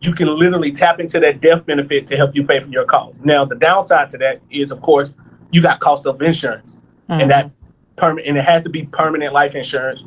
you 0.00 0.12
can 0.12 0.28
literally 0.36 0.72
tap 0.72 0.98
into 0.98 1.20
that 1.20 1.40
death 1.40 1.66
benefit 1.66 2.06
to 2.08 2.16
help 2.16 2.34
you 2.34 2.44
pay 2.44 2.58
for 2.60 2.70
your 2.70 2.84
costs. 2.84 3.24
Now, 3.24 3.44
the 3.44 3.54
downside 3.54 4.08
to 4.10 4.18
that 4.18 4.40
is, 4.50 4.72
of 4.72 4.82
course, 4.82 5.12
you 5.52 5.62
got 5.62 5.78
cost 5.78 6.06
of 6.06 6.20
insurance, 6.20 6.80
and 7.08 7.30
that 7.30 7.50
permanent, 7.96 8.28
and 8.28 8.38
it 8.38 8.44
has 8.44 8.62
to 8.64 8.70
be 8.70 8.84
permanent 8.86 9.32
life 9.32 9.54
insurance, 9.54 10.04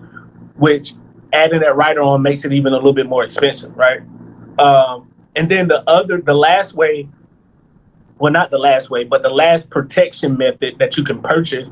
which 0.57 0.93
adding 1.31 1.61
that 1.61 1.75
rider 1.75 2.01
on 2.01 2.21
makes 2.21 2.43
it 2.43 2.51
even 2.51 2.73
a 2.73 2.75
little 2.75 2.93
bit 2.93 3.07
more 3.07 3.23
expensive, 3.23 3.75
right? 3.77 4.01
Um, 4.59 5.09
and 5.37 5.49
then 5.49 5.69
the 5.69 5.89
other, 5.89 6.19
the 6.19 6.33
last 6.33 6.73
way 6.73 7.07
well, 8.21 8.31
not 8.31 8.51
the 8.51 8.59
last 8.59 8.91
way, 8.91 9.03
but 9.03 9.23
the 9.23 9.29
last 9.29 9.71
protection 9.71 10.37
method 10.37 10.77
that 10.77 10.95
you 10.95 11.03
can 11.03 11.19
purchase 11.23 11.71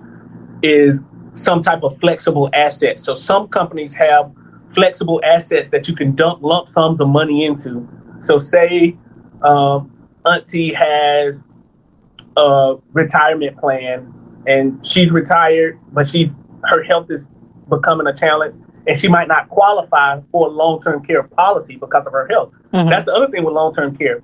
is 0.64 1.04
some 1.34 1.62
type 1.62 1.84
of 1.84 1.96
flexible 2.00 2.50
asset. 2.54 3.00
So 3.00 3.14
some 3.14 3.48
companies 3.48 3.94
have 3.94 4.32
flexible 4.70 5.22
assets 5.24 5.70
that 5.70 5.88
you 5.88 5.96
can 5.96 6.16
dump 6.16 6.42
lump 6.42 6.70
sums 6.70 7.00
of 7.00 7.08
money 7.08 7.46
into. 7.46 7.88
So 8.22 8.40
say 8.40 8.98
um, 9.44 9.92
Auntie 10.26 10.74
has 10.74 11.36
a 12.36 12.78
retirement 12.94 13.58
plan 13.60 14.12
and 14.48 14.84
she's 14.84 15.12
retired, 15.12 15.80
but 15.94 16.10
she's 16.10 16.32
her 16.64 16.82
health 16.82 17.12
is 17.12 17.28
becoming 17.70 18.08
a 18.08 18.14
challenge, 18.14 18.56
and 18.88 19.00
she 19.00 19.08
might 19.08 19.28
not 19.28 19.48
qualify 19.50 20.20
for 20.32 20.48
a 20.48 20.50
long-term 20.50 21.06
care 21.06 21.24
policy 21.24 21.76
because 21.76 22.08
of 22.08 22.12
her 22.12 22.28
health. 22.28 22.52
Mhm. 22.74 22.90
That's 22.90 23.06
the 23.06 23.14
other 23.14 23.28
thing 23.28 23.44
with 23.46 23.54
long-term 23.54 23.96
care. 23.96 24.22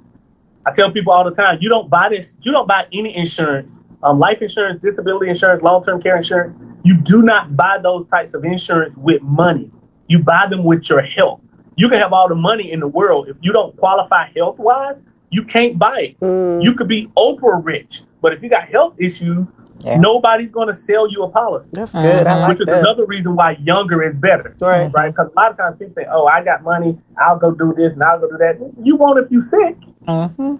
I 0.66 0.72
tell 0.72 0.92
people 0.92 1.14
all 1.14 1.24
the 1.24 1.32
time, 1.36 1.60
you 1.62 1.70
don't 1.70 1.90
buy 1.90 2.10
this, 2.10 2.38
you 2.42 2.52
don't 2.52 2.68
buy 2.68 2.88
any 2.92 3.16
insurance, 3.16 3.82
um, 4.04 4.20
life 4.20 4.42
insurance, 4.42 4.82
disability 4.82 5.30
insurance, 5.30 5.62
long-term 5.62 6.02
care 6.02 6.18
insurance. 6.18 6.56
You 6.84 6.98
do 6.98 7.22
not 7.22 7.56
buy 7.56 7.78
those 7.82 8.08
types 8.08 8.34
of 8.34 8.44
insurance 8.44 8.98
with 8.98 9.22
money. 9.22 9.72
You 10.08 10.20
buy 10.24 10.48
them 10.50 10.64
with 10.64 10.90
your 10.90 11.02
health. 11.02 11.42
You 11.76 11.90
can 11.90 12.00
have 12.00 12.14
all 12.14 12.28
the 12.30 12.36
money 12.36 12.72
in 12.72 12.80
the 12.80 12.88
world. 12.88 13.28
If 13.28 13.38
you 13.42 13.52
don't 13.52 13.76
qualify 13.78 14.30
health-wise, 14.36 15.04
you 15.30 15.44
can't 15.44 15.78
buy 15.78 15.98
it. 16.00 16.18
Hmm. 16.20 16.62
You 16.62 16.74
could 16.74 16.88
be 16.88 17.08
Oprah 17.18 17.64
rich, 17.64 18.04
but 18.22 18.34
if 18.34 18.42
you 18.42 18.50
got 18.50 18.68
health 18.68 18.96
issues, 18.98 19.46
Yeah. 19.84 19.98
nobody's 19.98 20.52
going 20.52 20.70
to 20.70 20.74
sell 20.74 21.12
you 21.12 21.24
a 21.24 21.30
policy. 21.30 21.68
That's 21.74 21.92
good. 21.94 22.26
I 22.26 22.38
Mhm. 22.38 22.40
like 22.42 22.50
which 22.50 22.62
is 22.62 22.66
that. 22.68 22.80
another 22.80 23.06
reason 23.06 23.36
why 23.36 23.58
younger 23.62 24.02
is 24.04 24.16
better 24.16 24.56
Right. 24.62 24.90
right? 24.98 25.10
Because 25.14 25.30
a 25.36 25.40
lot 25.40 25.52
of 25.52 25.58
times 25.58 25.78
people 25.78 25.94
think, 25.96 26.08
"Oh, 26.12 26.26
I 26.28 26.42
got 26.44 26.64
money, 26.64 26.98
I'll 27.20 27.38
go 27.38 27.52
do 27.52 27.74
this 27.76 27.94
and 27.94 28.02
I'll 28.04 28.20
go 28.20 28.30
do 28.30 28.38
that." 28.38 28.58
You 28.82 28.96
won't 28.96 29.20
if 29.20 29.30
you 29.30 29.42
sick, 29.42 29.76
Mhm. 30.08 30.60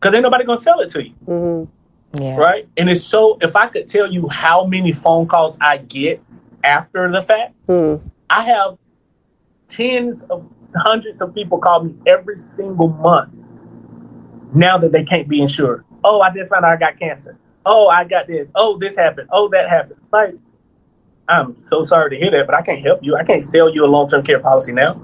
because 0.00 0.14
ain't 0.14 0.22
nobody 0.22 0.44
gonna 0.44 0.60
sell 0.60 0.80
it 0.80 0.90
to 0.90 1.02
you, 1.04 1.14
Mm-hmm. 1.26 2.22
Yeah. 2.22 2.36
right? 2.36 2.68
And 2.76 2.88
it's 2.90 3.02
so. 3.02 3.38
If 3.40 3.56
I 3.56 3.66
could 3.66 3.88
tell 3.88 4.10
you 4.10 4.28
how 4.28 4.64
many 4.66 4.92
phone 4.92 5.26
calls 5.26 5.56
I 5.60 5.78
get 5.78 6.22
after 6.62 7.10
the 7.10 7.22
fact, 7.22 7.54
Hmm. 7.68 7.96
I 8.30 8.42
have 8.42 8.76
tens 9.68 10.22
of 10.24 10.44
hundreds 10.76 11.20
of 11.22 11.34
people 11.34 11.58
call 11.58 11.84
me 11.84 11.94
every 12.06 12.38
single 12.38 12.88
month. 12.88 13.32
Now 14.54 14.78
that 14.78 14.92
they 14.92 15.02
can't 15.04 15.28
be 15.28 15.40
insured. 15.40 15.84
Oh, 16.04 16.20
I 16.20 16.30
just 16.32 16.50
found 16.50 16.64
out 16.64 16.72
I 16.72 16.76
got 16.76 16.98
cancer. 16.98 17.36
Oh, 17.66 17.88
I 17.88 18.04
got 18.04 18.26
this. 18.28 18.46
Oh, 18.54 18.78
this 18.78 18.96
happened. 18.96 19.28
Oh, 19.32 19.48
that 19.48 19.68
happened. 19.68 19.98
Like, 20.12 20.34
I'm 21.28 21.56
so 21.60 21.82
sorry 21.82 22.10
to 22.10 22.16
hear 22.16 22.30
that, 22.30 22.46
but 22.46 22.54
I 22.54 22.62
can't 22.62 22.80
help 22.82 23.00
you. 23.02 23.16
I 23.16 23.24
can't 23.24 23.42
sell 23.42 23.68
you 23.68 23.84
a 23.84 23.88
long 23.88 24.06
term 24.06 24.22
care 24.22 24.38
policy 24.38 24.72
now. 24.72 25.00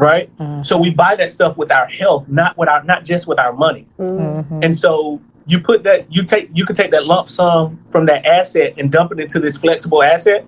Right? 0.00 0.34
Mhm. 0.38 0.64
So 0.64 0.78
we 0.78 0.90
buy 0.90 1.14
that 1.16 1.30
stuff 1.30 1.58
with 1.58 1.70
our 1.70 1.84
health, 1.86 2.26
not 2.28 2.56
with 2.56 2.70
our 2.70 2.82
not 2.84 3.04
just 3.04 3.26
with 3.26 3.38
our 3.38 3.52
money. 3.52 3.86
Hmm. 3.98 4.04
Mhm. 4.40 4.64
And 4.64 4.74
so 4.74 5.20
you 5.46 5.60
put 5.60 5.82
that 5.82 6.06
you 6.10 6.24
take 6.24 6.48
you 6.54 6.64
can 6.64 6.74
take 6.74 6.90
that 6.92 7.04
lump 7.04 7.28
sum 7.28 7.78
from 7.90 8.06
that 8.06 8.24
asset 8.24 8.72
and 8.78 8.90
dump 8.90 9.12
it 9.12 9.20
into 9.20 9.38
this 9.38 9.58
flexible 9.58 10.02
asset, 10.02 10.46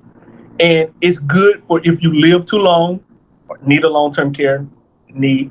and 0.58 0.88
it's 1.02 1.18
good 1.18 1.60
for 1.60 1.80
if 1.84 2.02
you 2.02 2.18
live 2.18 2.46
too 2.46 2.56
long, 2.58 3.00
or 3.48 3.58
need 3.66 3.84
a 3.84 3.90
long 3.90 4.10
term 4.10 4.32
care 4.32 4.64
need. 5.12 5.50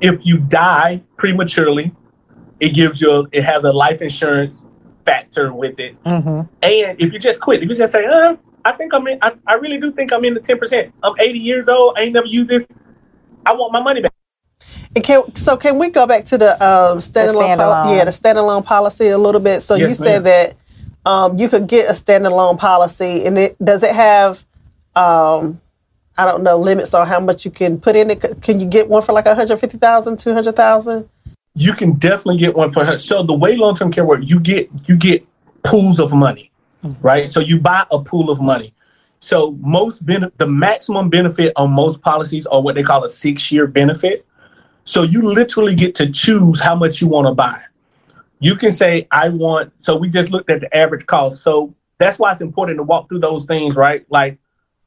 If 0.00 0.26
you 0.26 0.38
die 0.38 1.02
prematurely, 1.16 1.92
it 2.58 2.70
gives 2.74 3.00
you 3.00 3.10
a, 3.12 3.24
it 3.30 3.44
has 3.44 3.62
a 3.62 3.72
life 3.72 4.02
insurance 4.02 4.66
factor 5.06 5.52
with 5.52 5.78
it. 5.78 6.02
Mhm. 6.02 6.48
And 6.62 7.00
if 7.00 7.12
you 7.12 7.20
just 7.20 7.40
quit, 7.40 7.62
if 7.62 7.68
you 7.68 7.76
just 7.76 7.92
say, 7.92 8.06
uh, 8.06 8.34
I 8.64 8.72
think 8.72 8.92
I'm 8.92 9.06
in. 9.06 9.18
I, 9.22 9.34
I 9.46 9.54
really 9.54 9.78
do 9.78 9.92
think 9.92 10.12
I'm 10.12 10.24
in 10.24 10.34
the 10.34 10.40
ten 10.40 10.58
percent. 10.58 10.92
I'm 11.04 11.12
80 11.20 11.38
years 11.38 11.68
old. 11.68 11.94
I 11.96 12.02
ain't 12.02 12.14
never 12.14 12.26
used 12.26 12.48
this. 12.48 12.66
I 13.46 13.52
want 13.54 13.72
my 13.72 13.80
money 13.80 14.00
back. 14.00 14.12
And 14.94 15.02
can, 15.04 15.34
so 15.34 15.56
can 15.56 15.78
we 15.78 15.90
go 15.90 16.06
back 16.06 16.24
to 16.26 16.38
the 16.38 16.52
um, 16.54 16.98
standalone, 16.98 17.56
poli- 17.56 17.74
standalone. 17.74 17.96
yeah, 17.96 18.04
the 18.04 18.10
standalone 18.10 18.64
policy 18.64 19.08
a 19.08 19.18
little 19.18 19.40
bit? 19.40 19.60
So 19.62 19.74
you 19.74 19.88
Yes, 19.88 19.98
said 19.98 20.24
ma'am. 20.24 20.54
that 21.04 21.10
um, 21.10 21.38
you 21.38 21.48
could 21.48 21.66
get 21.66 21.88
a 21.88 21.92
standalone 21.92 22.58
policy, 22.58 23.26
and 23.26 23.36
it 23.36 23.56
does 23.62 23.82
it 23.82 23.94
have, 23.94 24.44
um, 24.94 25.60
I 26.16 26.24
don't 26.26 26.42
know, 26.42 26.56
limits 26.58 26.94
on 26.94 27.06
how 27.06 27.20
much 27.20 27.44
you 27.44 27.50
can 27.50 27.80
put 27.80 27.96
in 27.96 28.10
it? 28.10 28.24
Can 28.40 28.60
you 28.60 28.66
get 28.66 28.88
one 28.88 29.02
for 29.02 29.12
like 29.12 29.26
150,000, 29.26 30.18
200,000? 30.18 31.08
you 31.54 31.72
can 31.72 31.92
definitely 31.92 32.36
get 32.38 32.54
one 32.56 32.72
for 32.72 32.84
her. 32.84 32.98
So 32.98 33.22
the 33.22 33.34
way 33.34 33.56
long 33.56 33.74
term 33.74 33.92
care 33.92 34.04
works, 34.04 34.28
you 34.28 34.40
get 34.40 34.68
you 34.86 34.96
get 34.96 35.24
pools 35.62 36.00
of 36.00 36.12
money, 36.12 36.50
right? 37.00 37.30
So 37.30 37.40
you 37.40 37.60
buy 37.60 37.86
a 37.90 37.98
pool 38.00 38.28
of 38.30 38.40
money. 38.40 38.73
So 39.24 39.52
most 39.60 40.04
ben- 40.04 40.30
the 40.36 40.46
maximum 40.46 41.08
benefit 41.08 41.52
on 41.56 41.70
most 41.72 42.02
policies 42.02 42.46
are 42.46 42.62
what 42.62 42.74
they 42.74 42.82
call 42.82 43.04
a 43.04 43.08
six 43.08 43.50
year 43.50 43.66
benefit. 43.66 44.26
So 44.84 45.02
you 45.02 45.22
literally 45.22 45.74
get 45.74 45.94
to 45.96 46.10
choose 46.10 46.60
how 46.60 46.74
much 46.74 47.00
you 47.00 47.08
want 47.08 47.26
to 47.28 47.34
buy. 47.34 47.62
You 48.40 48.54
can 48.54 48.70
say 48.70 49.08
I 49.10 49.30
want. 49.30 49.72
So 49.80 49.96
we 49.96 50.10
just 50.10 50.30
looked 50.30 50.50
at 50.50 50.60
the 50.60 50.76
average 50.76 51.06
cost. 51.06 51.42
So 51.42 51.74
that's 51.98 52.18
why 52.18 52.32
it's 52.32 52.42
important 52.42 52.78
to 52.78 52.82
walk 52.82 53.08
through 53.08 53.20
those 53.20 53.46
things, 53.46 53.76
right? 53.76 54.04
Like 54.10 54.38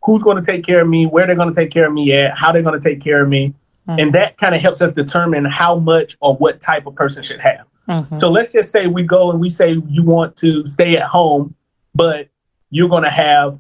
who's 0.03 0.21
going 0.21 0.37
to 0.37 0.43
take 0.43 0.63
care 0.63 0.81
of 0.81 0.87
me, 0.87 1.07
where 1.07 1.25
they're 1.25 1.35
going 1.35 1.51
to 1.51 1.59
take 1.59 1.71
care 1.71 1.87
of 1.87 1.93
me 1.93 2.13
at, 2.13 2.37
how 2.37 2.51
they're 2.51 2.61
going 2.61 2.79
to 2.79 2.89
take 2.89 3.01
care 3.01 3.23
of 3.23 3.29
me. 3.29 3.55
Mm-hmm. 3.87 3.99
And 3.99 4.13
that 4.13 4.37
kind 4.37 4.53
of 4.53 4.61
helps 4.61 4.81
us 4.81 4.91
determine 4.91 5.45
how 5.45 5.79
much 5.79 6.15
or 6.21 6.35
what 6.35 6.61
type 6.61 6.85
of 6.85 6.93
person 6.93 7.23
should 7.23 7.39
have. 7.39 7.65
Mm-hmm. 7.89 8.17
So 8.17 8.29
let's 8.29 8.53
just 8.53 8.71
say 8.71 8.85
we 8.85 9.01
go 9.01 9.31
and 9.31 9.39
we 9.39 9.49
say 9.49 9.81
you 9.87 10.03
want 10.03 10.35
to 10.37 10.67
stay 10.67 10.95
at 10.95 11.07
home, 11.07 11.55
but 11.95 12.27
you're 12.69 12.89
going 12.89 13.03
to 13.03 13.09
have, 13.09 13.59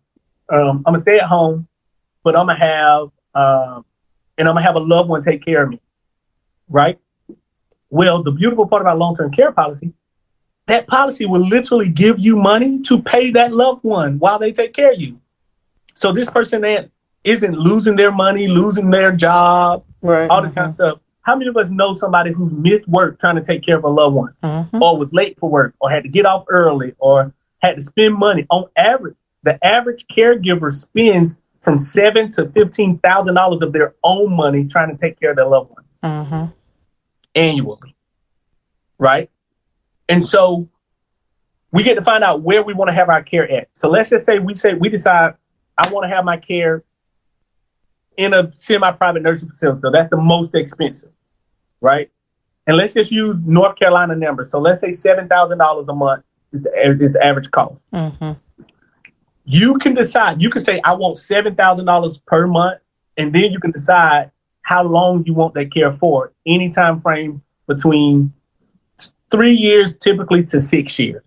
um, 0.49 0.83
I'm 0.85 0.93
going 0.93 0.95
to 0.95 1.01
stay 1.01 1.19
at 1.19 1.25
home, 1.27 1.67
but 2.23 2.35
I'm 2.35 2.45
going 2.47 2.57
to 2.59 2.65
have, 2.65 3.01
um, 3.35 3.85
and 4.37 4.47
I'm 4.47 4.53
going 4.55 4.63
to 4.63 4.67
have 4.67 4.75
a 4.75 4.79
loved 4.79 5.09
one 5.09 5.21
take 5.21 5.43
care 5.43 5.63
of 5.63 5.69
me. 5.69 5.81
Right? 6.69 6.99
Well, 7.89 8.23
the 8.23 8.31
beautiful 8.31 8.67
part 8.67 8.81
about 8.81 8.97
long 8.97 9.15
term 9.15 9.31
care 9.31 9.51
policy, 9.51 9.93
that 10.67 10.87
policy 10.87 11.25
will 11.25 11.45
literally 11.45 11.89
give 11.89 12.19
you 12.19 12.35
money 12.35 12.81
to 12.81 13.01
pay 13.01 13.31
that 13.31 13.53
loved 13.53 13.83
one 13.83 14.19
while 14.19 14.37
they 14.39 14.51
take 14.51 14.73
care 14.73 14.91
of 14.91 14.99
you. 14.99 15.19
So 15.95 16.11
this 16.11 16.29
person 16.29 16.61
that 16.61 16.89
isn't 17.23 17.55
losing 17.57 17.95
their 17.95 18.11
money, 18.11 18.47
losing 18.47 18.89
their 18.89 19.11
job, 19.11 19.83
Right. 20.01 20.29
all 20.29 20.41
this 20.41 20.53
kind 20.53 20.69
of 20.69 20.75
stuff. 20.75 20.99
How 21.21 21.35
many 21.35 21.49
of 21.49 21.57
us 21.57 21.69
know 21.69 21.93
somebody 21.95 22.31
who's 22.31 22.51
missed 22.53 22.87
work 22.87 23.19
trying 23.19 23.35
to 23.35 23.41
take 23.43 23.65
care 23.65 23.77
of 23.77 23.83
a 23.83 23.89
loved 23.89 24.15
one, 24.15 24.33
or 24.43 24.97
was 24.97 25.09
late 25.11 25.37
for 25.39 25.49
work, 25.49 25.73
or 25.81 25.89
had 25.89 26.03
to 26.03 26.09
get 26.09 26.25
off 26.25 26.45
early, 26.47 26.93
or 26.99 27.33
had 27.61 27.75
to 27.75 27.81
spend 27.81 28.15
money? 28.15 28.45
On 28.49 28.65
average, 28.77 29.15
the 29.47 29.65
average 29.65 30.05
caregiver 30.07 30.73
spends 30.73 31.37
from 31.61 31.77
seven 31.77 32.29
to 32.31 32.49
fifteen 32.49 32.99
thousand 32.99 33.35
dollars 33.35 33.61
of 33.61 33.71
their 33.71 33.95
own 34.03 34.33
money 34.35 34.65
trying 34.65 34.89
to 34.89 34.97
take 34.97 35.19
care 35.19 35.29
of 35.29 35.37
their 35.37 35.47
loved 35.47 35.71
one 35.71 35.85
mm-hmm. 36.03 36.45
annually, 37.33 37.95
right? 38.97 39.29
And 40.09 40.23
so 40.23 40.67
we 41.71 41.83
get 41.83 41.95
to 41.95 42.01
find 42.01 42.23
out 42.23 42.41
where 42.41 42.61
we 42.61 42.73
want 42.73 42.89
to 42.89 42.93
have 42.93 43.09
our 43.09 43.23
care 43.23 43.49
at. 43.49 43.69
So 43.73 43.89
let's 43.89 44.09
just 44.09 44.25
say 44.25 44.39
we 44.39 44.53
say 44.55 44.73
we 44.73 44.89
decide 44.89 45.35
I 45.77 45.89
want 45.89 46.03
to 46.03 46.09
have 46.13 46.25
my 46.25 46.37
care 46.37 46.83
in 48.17 48.33
a 48.33 48.51
semi-private 48.57 49.21
nursing 49.21 49.47
facility. 49.47 49.79
So 49.79 49.91
that's 49.91 50.09
the 50.09 50.17
most 50.17 50.55
expensive, 50.55 51.11
right? 51.79 52.11
And 52.65 52.75
let's 52.75 52.93
just 52.93 53.11
use 53.11 53.39
North 53.41 53.77
Carolina 53.77 54.15
numbers. 54.15 54.51
So 54.51 54.59
let's 54.59 54.81
say 54.81 54.91
seven 54.91 55.29
thousand 55.29 55.59
dollars 55.59 55.87
a 55.87 55.93
month 55.93 56.25
is 56.51 56.63
the 56.63 56.71
is 57.01 57.13
the 57.13 57.25
average 57.25 57.49
cost. 57.51 57.79
Mm-hmm. 57.93 58.31
You 59.49 59.77
can 59.77 59.93
decide. 59.93 60.41
You 60.41 60.49
can 60.49 60.61
say 60.61 60.81
I 60.83 60.93
want 60.93 61.17
seven 61.17 61.55
thousand 61.55 61.85
dollars 61.85 62.19
per 62.19 62.45
month, 62.47 62.81
and 63.15 63.33
then 63.33 63.49
you 63.51 63.59
can 63.59 63.71
decide 63.71 64.31
how 64.61 64.83
long 64.83 65.23
you 65.25 65.33
want 65.33 65.53
that 65.53 65.73
care 65.73 65.93
for. 65.93 66.33
Any 66.45 66.69
time 66.69 66.99
frame 66.99 67.41
between 67.65 68.33
three 69.31 69.53
years, 69.53 69.95
typically 69.95 70.43
to 70.43 70.59
six 70.59 70.99
years. 70.99 71.23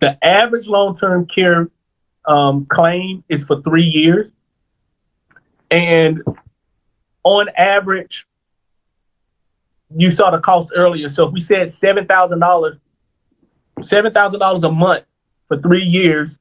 The 0.00 0.24
average 0.24 0.66
long-term 0.68 1.26
care 1.26 1.70
um, 2.24 2.64
claim 2.64 3.24
is 3.28 3.44
for 3.44 3.60
three 3.60 3.82
years, 3.84 4.30
and 5.70 6.22
on 7.24 7.50
average, 7.58 8.26
you 9.94 10.10
saw 10.10 10.30
the 10.30 10.38
cost 10.38 10.72
earlier. 10.74 11.10
So 11.10 11.26
if 11.26 11.32
we 11.34 11.40
said 11.40 11.68
seven 11.68 12.06
thousand 12.06 12.38
dollars, 12.38 12.78
seven 13.82 14.14
thousand 14.14 14.40
dollars 14.40 14.64
a 14.64 14.70
month 14.70 15.04
for 15.48 15.58
three 15.60 15.82
years, 15.82 16.38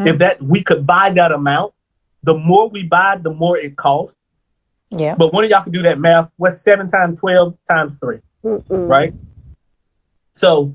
if 0.00 0.18
that 0.18 0.42
we 0.42 0.62
could 0.62 0.86
buy 0.86 1.10
that 1.10 1.32
amount, 1.32 1.72
the 2.22 2.34
more 2.36 2.68
we 2.68 2.82
buy, 2.82 3.16
the 3.20 3.30
more 3.32 3.56
it 3.56 3.76
costs. 3.76 4.16
Yeah. 4.90 5.14
But 5.16 5.32
one 5.32 5.44
of 5.44 5.50
y'all 5.50 5.62
can 5.62 5.72
do 5.72 5.82
that 5.82 5.98
math. 5.98 6.30
What's 6.36 6.60
seven 6.60 6.88
times 6.88 7.20
twelve 7.20 7.56
times 7.70 7.96
three? 7.98 8.18
Right. 8.42 9.14
So 10.34 10.74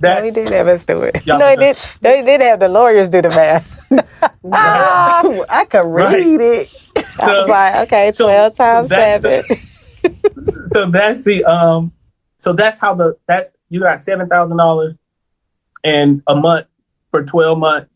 that 0.00 0.18
No, 0.18 0.24
he 0.24 0.30
did 0.30 0.48
have 0.50 0.66
us 0.68 0.84
do 0.84 1.02
it. 1.02 1.26
No, 1.26 1.38
he 1.50 1.56
did. 1.56 1.74
just- 1.76 2.02
No, 2.02 2.14
he 2.16 2.22
did 2.22 2.40
have 2.40 2.60
the 2.60 2.68
lawyers 2.68 3.08
do 3.08 3.22
the 3.22 3.28
math. 3.30 3.90
I 4.52 5.66
could 5.68 5.84
Right. 5.86 6.14
read 6.16 6.40
it. 6.40 6.88
I 7.20 7.38
was 7.38 7.48
like, 7.48 7.74
okay, 7.86 8.10
so- 8.12 8.24
twelve 8.26 8.56
so 8.56 8.64
times 8.64 8.88
that's 8.88 9.22
seven. 9.24 9.42
the- 9.48 10.62
so 10.66 10.90
that's 10.90 11.22
the 11.22 11.44
um 11.44 11.92
so 12.38 12.52
that's 12.52 12.78
how 12.78 12.94
the 12.94 13.16
that's 13.28 13.52
you 13.68 13.80
got 13.80 14.02
seven 14.02 14.28
thousand 14.28 14.56
dollars 14.56 14.94
and 15.84 16.22
a 16.26 16.34
month 16.34 16.66
for 17.12 17.22
twelve 17.24 17.58
months 17.58 17.88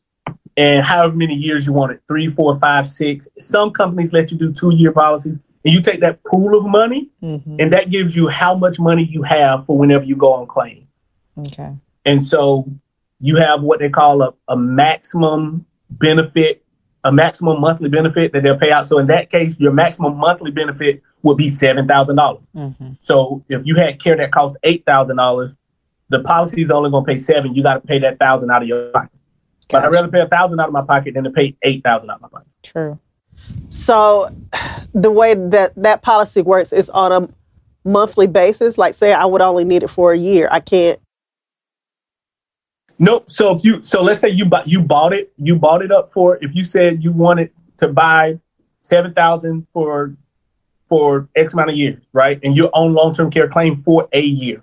and 0.57 0.85
however 0.85 1.15
many 1.17 1.35
years 1.35 1.67
you 1.67 1.73
want 1.73 1.91
it 1.91 2.01
three 2.07 2.31
four 2.31 2.57
five 2.61 2.89
six 2.89 3.27
some 3.41 3.71
companies 3.73 4.13
let 4.13 4.31
you 4.31 4.39
do 4.39 4.53
two 4.53 4.73
year 4.75 4.93
policies 4.93 5.33
and 5.65 5.75
you 5.75 5.81
take 5.83 6.01
that 6.01 6.23
pool 6.23 6.57
of 6.57 6.65
money 6.65 7.09
Mhm. 7.23 7.57
and 7.59 7.73
that 7.73 7.91
gives 7.91 8.15
you 8.15 8.29
how 8.29 8.55
much 8.55 8.79
money 8.79 9.05
you 9.05 9.23
have 9.23 9.67
for 9.67 9.77
whenever 9.77 10.05
you 10.05 10.15
go 10.15 10.33
on 10.35 10.47
claim 10.47 10.87
Okay. 11.39 11.73
and 12.05 12.25
so 12.25 12.71
you 13.19 13.37
have 13.37 13.63
what 13.63 13.81
they 13.81 13.89
call 13.89 14.21
a, 14.23 14.35
a 14.49 14.57
maximum 14.57 15.65
benefit, 15.91 16.63
a 17.05 17.11
maximum 17.11 17.61
monthly 17.63 17.89
benefit 17.89 18.31
that 18.35 18.43
they'll 18.43 18.59
pay 18.59 18.71
out. 18.71 18.87
So 18.87 18.99
in 18.99 19.07
that 19.07 19.31
case, 19.31 19.59
your 19.59 19.73
maximum 19.73 20.17
monthly 20.19 20.51
benefit 20.51 21.01
would 21.23 21.39
be 21.39 21.49
seven 21.49 21.89
thousand 21.89 22.17
dollars. 22.17 22.43
Mhm. 22.55 22.99
So 23.01 23.43
if 23.49 23.65
you 23.65 23.75
had 23.77 24.03
care 24.03 24.17
that 24.19 24.33
cost 24.33 24.57
eight 24.65 24.85
thousand 24.85 25.17
dollars, 25.17 25.57
the 26.09 26.21
policy 26.21 26.63
is 26.63 26.71
only 26.71 26.91
going 26.91 27.05
to 27.05 27.13
pay 27.13 27.19
seven. 27.19 27.55
You 27.55 27.63
got 27.63 27.75
to 27.75 27.81
pay 27.81 27.99
that 28.01 28.19
thousand 28.19 28.51
out 28.51 28.63
of 28.63 28.69
your 28.69 28.91
pocket. 28.91 29.11
But 29.69 29.85
I'd 29.85 29.93
rather 29.93 30.09
pay 30.09 30.21
a 30.21 30.29
thousand 30.29 30.61
out 30.61 30.69
of 30.69 30.73
my 30.73 30.83
pocket 30.83 31.15
than 31.15 31.25
to 31.25 31.31
pay 31.31 31.57
eight 31.63 31.83
thousand 31.83 32.11
out 32.11 32.17
of 32.17 32.23
my 32.23 32.29
pocket. 32.29 32.49
True. 32.63 32.99
So 33.69 34.29
the 34.95 35.11
way 35.11 35.35
that 35.35 35.73
that 35.77 36.03
policy 36.03 36.43
works 36.43 36.73
is 36.73 36.89
on 36.91 37.13
a 37.13 37.29
monthly 37.85 38.27
basis. 38.27 38.79
Like 38.79 38.95
say 38.95 39.13
I 39.13 39.25
would 39.25 39.41
only 39.41 39.65
need 39.65 39.83
it 39.83 39.89
for 39.89 40.13
a 40.13 40.17
year. 40.17 40.49
I 40.51 40.61
can't. 40.61 41.01
Nope. 42.99 43.31
So 43.31 43.55
if 43.55 43.65
you 43.65 43.83
so 43.83 44.03
let's 44.03 44.21
say 44.21 44.29
you 44.29 44.45
bought 44.47 44.69
you 44.69 44.83
bought 44.83 45.13
it, 45.13 45.33
you 45.37 45.57
bought 45.57 45.83
it 45.83 45.91
up 45.91 46.13
for 46.13 46.39
if 46.43 46.55
you 46.55 46.65
said 46.65 47.03
you 47.03 47.13
wanted 47.13 47.51
to 47.79 47.89
buy 47.89 48.39
seven 48.83 49.13
thousand 49.13 49.67
for 49.73 50.15
for 50.89 51.29
X 51.35 51.53
amount 51.53 51.71
of 51.71 51.77
years, 51.77 52.01
right? 52.13 52.39
And 52.43 52.57
you're 52.57 52.71
on 52.73 52.95
long 52.95 53.13
term 53.13 53.31
care 53.31 53.49
claim 53.49 53.83
for 53.83 54.09
a 54.13 54.21
year. 54.21 54.63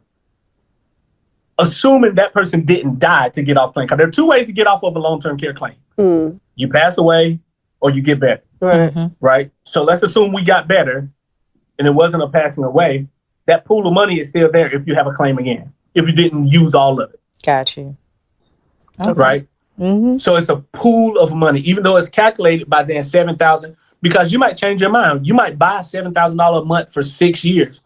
Assuming 1.60 2.16
that 2.16 2.34
person 2.34 2.66
didn't 2.66 3.00
die 3.00 3.30
to 3.30 3.42
get 3.44 3.58
off 3.58 3.74
claim. 3.74 3.86
Because 3.86 3.98
there 4.00 4.08
are 4.08 4.12
two 4.12 4.26
ways 4.26 4.48
to 4.48 4.52
get 4.52 4.66
off 4.68 4.84
of 4.84 4.96
a 4.96 5.00
long 5.00 5.20
term 5.22 5.38
care 5.38 5.54
claim. 5.54 5.76
Mm, 5.98 6.40
You 6.56 6.68
pass 6.68 6.98
away 6.98 7.40
or 7.80 7.92
you 7.92 8.02
get 8.02 8.20
better, 8.20 8.42
right. 8.60 8.94
Mhm. 8.94 9.12
right? 9.22 9.52
So 9.64 9.84
let's 9.84 10.02
assume 10.02 10.32
we 10.34 10.44
got 10.44 10.68
better 10.68 11.10
and 11.78 11.88
it 11.88 11.92
wasn't 11.92 12.24
a 12.24 12.28
passing 12.28 12.64
away. 12.64 13.08
That 13.46 13.66
pool 13.66 13.86
of 13.88 13.94
money 13.94 14.20
is 14.20 14.30
still 14.30 14.52
there 14.52 14.74
if 14.74 14.88
you 14.88 14.96
have 14.96 15.06
a 15.06 15.12
claim 15.14 15.38
again, 15.38 15.72
if 15.94 16.06
you 16.08 16.12
didn't 16.14 16.48
use 16.48 16.74
all 16.74 17.00
of 17.02 17.12
it, 17.12 17.20
Got 17.46 17.76
you. 17.78 17.98
Okay. 19.02 19.12
right? 19.14 19.48
Mm-hmm. 19.80 20.18
So 20.18 20.36
it's 20.36 20.50
a 20.50 20.58
pool 20.58 21.18
of 21.20 21.34
money, 21.34 21.60
even 21.62 21.84
though 21.84 21.98
it's 21.98 22.08
calculated 22.10 22.70
by 22.70 22.84
then 22.84 23.04
seven 23.04 23.36
thousand. 23.38 23.76
Because 24.02 24.32
you 24.34 24.38
might 24.40 24.58
change 24.58 24.82
your 24.82 24.90
mind. 24.92 25.26
You 25.28 25.34
might 25.34 25.58
buy 25.58 25.82
seven 25.82 26.14
thousand 26.14 26.38
dollars 26.38 26.62
a 26.64 26.66
month 26.66 26.92
for 26.94 27.02
six 27.04 27.44
years, 27.44 27.82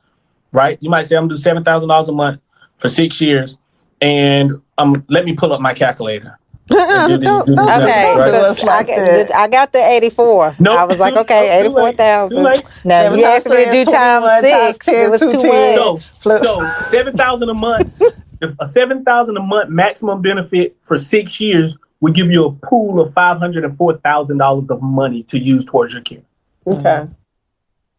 right? 0.52 0.78
You 0.82 0.90
might 0.90 1.06
say 1.06 1.16
I'm 1.16 1.24
gonna 1.24 1.36
do 1.36 1.42
seven 1.42 1.64
thousand 1.64 1.90
dollars 1.90 2.10
a 2.10 2.12
month 2.14 2.40
for 2.78 2.90
six 2.90 3.20
years, 3.22 3.58
and 4.02 4.62
um, 4.78 5.04
let 5.10 5.26
me 5.26 5.34
pull 5.36 5.52
up 5.54 5.62
my 5.62 5.74
calculator. 5.74 6.38
don't, 6.68 7.08
do 7.10 7.18
don't, 7.18 7.46
don't, 7.46 7.46
do 7.48 7.56
the- 7.56 7.62
Okay, 7.82 8.16
Right. 8.18 8.56
so 8.58 8.66
like 8.66 8.90
I, 8.90 9.24
got, 9.24 9.36
I 9.36 9.48
got 9.48 9.72
the 9.72 9.80
84. 9.80 10.56
Nope, 10.60 10.78
I 10.80 10.84
was 10.84 11.00
like, 11.00 11.16
okay, 11.24 11.64
too 11.64 11.70
late, 11.70 11.96
84,000. 12.00 12.36
too. 12.38 12.44
No, 12.44 12.54
Seven 12.56 13.20
you 13.20 13.26
asked 13.26 13.50
me 13.50 13.66
to 13.66 13.72
do 13.72 13.78
is 13.80 13.88
times 13.88 14.24
21 14.26 14.42
times 14.52 14.76
six. 14.76 14.86
10, 14.86 15.06
it 15.06 15.10
was 15.10 15.20
too 15.22 15.30
210. 15.30 15.94
much. 15.94 16.02
So, 16.22 16.38
so 16.44 16.70
seven 16.92 17.16
thousand 17.16 17.50
a 17.50 17.54
month, 17.54 18.02
if 18.42 18.54
a 18.60 18.68
seven 18.68 19.04
thousand 19.06 19.38
a 19.38 19.42
month 19.42 19.70
maximum 19.70 20.22
benefit 20.22 20.76
for 20.82 20.98
six 20.98 21.40
years 21.40 21.78
would 22.02 22.14
give 22.14 22.30
you 22.30 22.46
a 22.46 22.52
pool 22.52 23.00
of 23.02 23.14
five 23.14 23.38
hundred 23.38 23.64
and 23.64 23.76
four 23.78 23.98
thousand 24.00 24.38
dollars 24.38 24.70
of 24.70 24.82
money 24.82 25.24
to 25.24 25.40
use 25.40 25.64
towards 25.66 25.94
your 25.94 26.04
care, 26.04 26.22
Okay. 26.68 27.08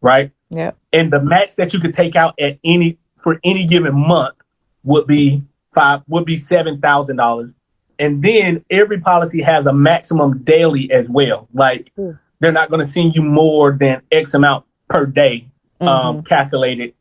right? 0.01 0.31
Yep. 0.51 0.77
and 0.93 1.11
the 1.13 1.21
max 1.21 1.55
that 1.57 1.73
you 1.73 1.79
could 1.79 1.93
take 1.93 2.15
out 2.15 2.33
at 2.39 2.57
any 2.63 2.97
for 3.17 3.39
any 3.43 3.67
given 3.67 3.93
month 3.95 4.35
would 4.83 5.07
be 5.07 5.43
five 5.73 6.01
would 6.07 6.25
be 6.25 6.37
seven 6.37 6.79
thousand 6.79 7.17
dollars 7.17 7.51
and 7.99 8.23
then 8.23 8.63
every 8.69 8.99
policy 8.99 9.41
has 9.41 9.65
a 9.65 9.73
maximum 9.73 10.37
daily 10.43 10.89
as 10.91 11.09
well. 11.09 11.47
Like 11.53 11.91
Hmm. 11.95 12.11
they're 12.39 12.51
not 12.53 12.69
going 12.69 12.83
to 12.83 12.89
send 12.89 13.13
you 13.13 13.21
more 13.21 13.71
than 13.73 14.01
X 14.11 14.33
amount 14.33 14.65
per 14.87 15.05
day, 15.05 15.47
um, 15.81 16.23
calculated 16.23 16.93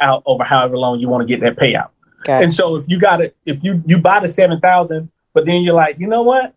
out 0.00 0.22
over 0.26 0.44
however 0.44 0.76
long 0.78 0.98
you 1.00 1.08
want 1.08 1.26
to 1.26 1.36
get 1.36 1.40
that 1.42 1.56
payout. 1.62 1.90
Gotcha. 2.24 2.42
And 2.44 2.52
so 2.54 2.76
if 2.76 2.84
you 2.88 2.98
got 2.98 3.20
it, 3.20 3.36
if 3.44 3.62
you 3.62 3.82
you 3.86 3.98
buy 3.98 4.20
the 4.20 4.28
seven 4.28 4.58
thousand, 4.60 5.10
but 5.34 5.44
then 5.46 5.62
you're 5.62 5.74
like, 5.74 5.98
you 5.98 6.06
know 6.06 6.22
what? 6.22 6.54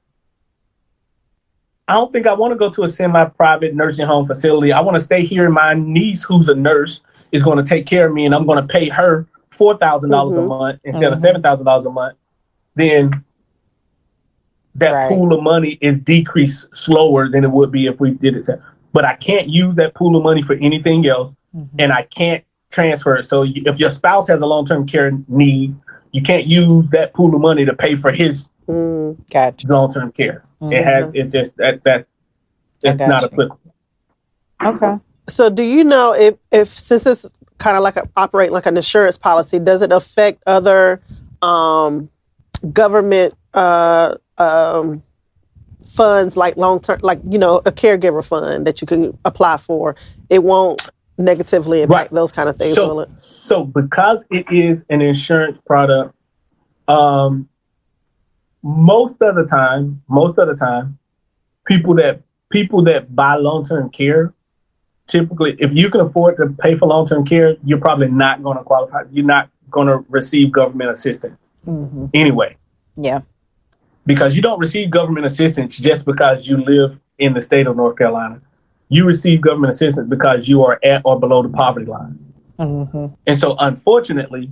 I 1.88 1.96
don't 1.96 2.12
think 2.12 2.26
I 2.26 2.34
want 2.34 2.52
to 2.54 2.58
go 2.58 2.70
to 2.70 2.84
a 2.84 2.88
semi-private 2.88 3.76
nursing 3.76 4.06
home 4.08 4.24
facility. 4.26 4.72
I 4.72 4.80
want 4.82 4.96
to 4.96 5.04
stay 5.04 5.26
here. 5.26 5.50
My 5.50 5.74
niece, 5.74 6.24
who's 6.24 6.48
a 6.48 6.56
nurse, 6.56 7.02
is 7.34 7.44
going 7.44 7.58
to 7.58 7.64
take 7.64 7.86
care 7.86 8.08
of 8.08 8.14
me, 8.14 8.26
and 8.26 8.34
I'm 8.34 8.46
going 8.46 8.66
to 8.66 8.68
pay 8.68 8.88
her 8.90 9.28
four 9.52 9.76
dollars 9.76 10.04
a 10.04 10.08
Mhm. 10.08 10.48
month 10.48 10.80
instead 10.84 11.12
of 11.12 11.18
Mhm. 11.20 11.22
seven 11.22 11.42
thousand 11.42 11.66
dollars 11.66 11.86
a 11.86 11.92
month. 11.92 12.16
Then 12.76 13.24
that 14.76 14.92
Right. 14.92 15.12
pool 15.12 15.34
of 15.34 15.44
money 15.44 15.78
is 15.82 16.00
decreased 16.00 16.74
slower 16.74 17.28
than 17.30 17.44
it 17.44 17.52
would 17.52 17.72
be 17.72 17.88
if 17.88 18.00
we 18.00 18.12
did 18.12 18.36
it. 18.36 18.48
But 18.94 19.06
I 19.06 19.16
can't 19.16 19.50
use 19.50 19.76
that 19.76 19.94
pool 19.94 20.16
of 20.16 20.24
money 20.24 20.42
for 20.42 20.54
anything 20.56 21.06
else, 21.08 21.34
and 21.78 21.92
I 21.92 22.04
can't 22.04 22.44
transfer 22.70 23.16
it. 23.18 23.26
So 23.26 23.44
if 23.46 23.80
your 23.80 23.90
spouse 23.90 24.28
has 24.30 24.40
a 24.42 24.46
long-term 24.46 24.86
care 24.88 25.12
need, 25.28 25.76
you 26.14 26.22
can't 26.22 26.48
use 26.48 26.88
that 26.90 27.14
pool 27.14 27.36
of 27.36 27.42
money 27.42 27.66
to 27.66 27.74
pay 27.74 27.96
for 27.96 28.12
his 28.12 28.48
Mm. 28.68 29.18
Gotcha. 29.30 29.68
long-term 29.68 30.12
care. 30.14 30.44
It 30.62 30.84
has 30.86 31.10
it 31.14 31.32
just 31.32 31.58
that 31.58 31.84
that 31.84 32.06
I 32.86 32.94
not 33.08 33.22
you. 33.24 33.28
applicable. 33.28 33.60
Okay. 34.64 34.94
So, 35.28 35.50
do 35.50 35.64
you 35.64 35.84
know 35.84 36.14
if, 36.14 36.36
if 36.52 36.70
since 36.70 37.06
it's 37.06 37.30
kind 37.62 37.78
of 37.78 37.84
like 37.84 37.96
a, 37.96 38.10
operate 38.18 38.52
like 38.52 38.66
an 38.66 38.76
insurance 38.76 39.18
policy, 39.18 39.60
does 39.60 39.82
it 39.82 39.92
affect 39.92 40.42
other 40.48 41.00
um, 41.44 42.10
government 42.74 43.36
uh, 43.54 44.16
um, 44.40 45.04
funds 45.88 46.36
like 46.36 46.58
long 46.58 46.80
term, 46.80 47.00
like 47.04 47.20
you 47.30 47.38
know, 47.38 47.58
a 47.58 47.72
caregiver 47.72 48.26
fund 48.26 48.66
that 48.66 48.82
you 48.82 48.88
can 48.88 49.18
apply 49.24 49.58
for? 49.58 49.96
It 50.30 50.44
won't 50.44 50.82
negatively 51.18 51.84
impact 51.84 52.12
Right. 52.12 52.16
those 52.16 52.32
kind 52.32 52.50
of 52.50 52.58
things, 52.58 52.78
will 52.78 52.96
So 52.96 53.00
it? 53.02 53.20
so 53.20 53.64
because 53.64 54.26
it 54.32 54.52
is 54.52 54.84
an 54.90 55.02
insurance 55.02 55.62
product, 55.62 56.16
um, 56.88 57.48
most 58.64 59.22
of 59.22 59.36
the 59.36 59.46
time, 59.46 60.02
most 60.08 60.40
of 60.40 60.48
the 60.48 60.56
time, 60.56 60.98
people 61.68 61.94
that 61.96 62.22
people 62.52 62.84
that 62.84 63.16
buy 63.16 63.36
long-term 63.36 63.90
care 63.92 64.34
typically 65.08 65.56
if 65.60 65.74
you 65.74 65.90
can 65.90 66.02
afford 66.02 66.38
to 66.38 66.48
pay 66.62 66.76
for 66.76 66.88
long-term 66.88 67.26
care 67.26 67.56
you're 67.64 67.80
probably 67.80 68.08
not 68.08 68.42
going 68.44 68.58
to 68.58 68.64
qualify 68.64 69.02
you're 69.12 69.26
not 69.26 69.50
going 69.70 69.88
to 69.88 70.06
receive 70.10 70.52
government 70.52 70.90
assistance 70.90 71.38
hmm 71.66 72.06
anyway 72.14 72.56
Yeah. 72.96 73.22
because 74.06 74.36
you 74.36 74.42
don't 74.42 74.60
receive 74.60 74.90
government 74.90 75.26
assistance 75.26 75.78
just 75.78 76.06
because 76.06 76.48
you 76.48 76.58
live 76.58 77.00
in 77.18 77.34
the 77.34 77.42
state 77.42 77.68
of 77.68 77.76
North 77.78 77.98
Carolina. 77.98 78.42
You 78.90 79.06
receive 79.06 79.42
government 79.42 79.74
assistance 79.74 80.10
because 80.10 80.50
you 80.50 80.64
are 80.66 80.80
at 80.84 81.04
or 81.06 81.20
below 81.20 81.44
the 81.44 81.50
poverty 81.50 81.86
line. 81.86 82.18
hmm 82.60 83.08
And 83.28 83.38
so, 83.38 83.56
unfortunately, 83.60 84.52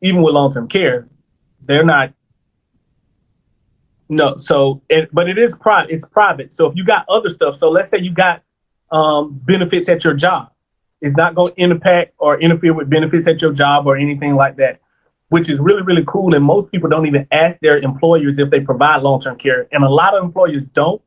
even 0.00 0.22
with 0.22 0.34
long 0.34 0.50
term 0.52 0.68
care, 0.68 1.06
they're 1.66 1.84
not. 1.84 2.12
No, 4.08 4.38
so 4.38 4.80
it, 4.88 5.10
but 5.12 5.28
it 5.28 5.36
is 5.36 5.54
private. 5.54 5.92
It's 5.92 6.04
private. 6.06 6.54
So 6.54 6.66
if 6.66 6.74
you 6.76 6.84
got 6.84 7.04
other 7.08 7.28
stuff, 7.28 7.56
so 7.56 7.70
let's 7.70 7.90
say 7.90 7.98
you 7.98 8.10
got 8.10 8.42
um, 8.90 9.40
benefits 9.44 9.88
at 9.88 10.04
your 10.04 10.14
job, 10.14 10.50
it's 11.00 11.16
not 11.16 11.34
going 11.34 11.54
to 11.54 11.60
impact 11.60 12.14
or 12.18 12.40
interfere 12.40 12.74
with 12.74 12.90
benefits 12.90 13.26
at 13.26 13.40
your 13.40 13.52
job 13.52 13.86
or 13.86 13.96
anything 13.96 14.34
like 14.34 14.56
that, 14.56 14.80
which 15.28 15.48
is 15.48 15.58
really 15.58 15.82
really 15.82 16.04
cool. 16.06 16.34
And 16.34 16.44
most 16.44 16.70
people 16.72 16.88
don't 16.88 17.06
even 17.06 17.26
ask 17.30 17.58
their 17.60 17.78
employers 17.78 18.38
if 18.38 18.50
they 18.50 18.60
provide 18.60 19.02
long 19.02 19.20
term 19.20 19.36
care, 19.36 19.68
and 19.72 19.84
a 19.84 19.88
lot 19.88 20.14
of 20.14 20.24
employers 20.24 20.66
don't. 20.66 21.02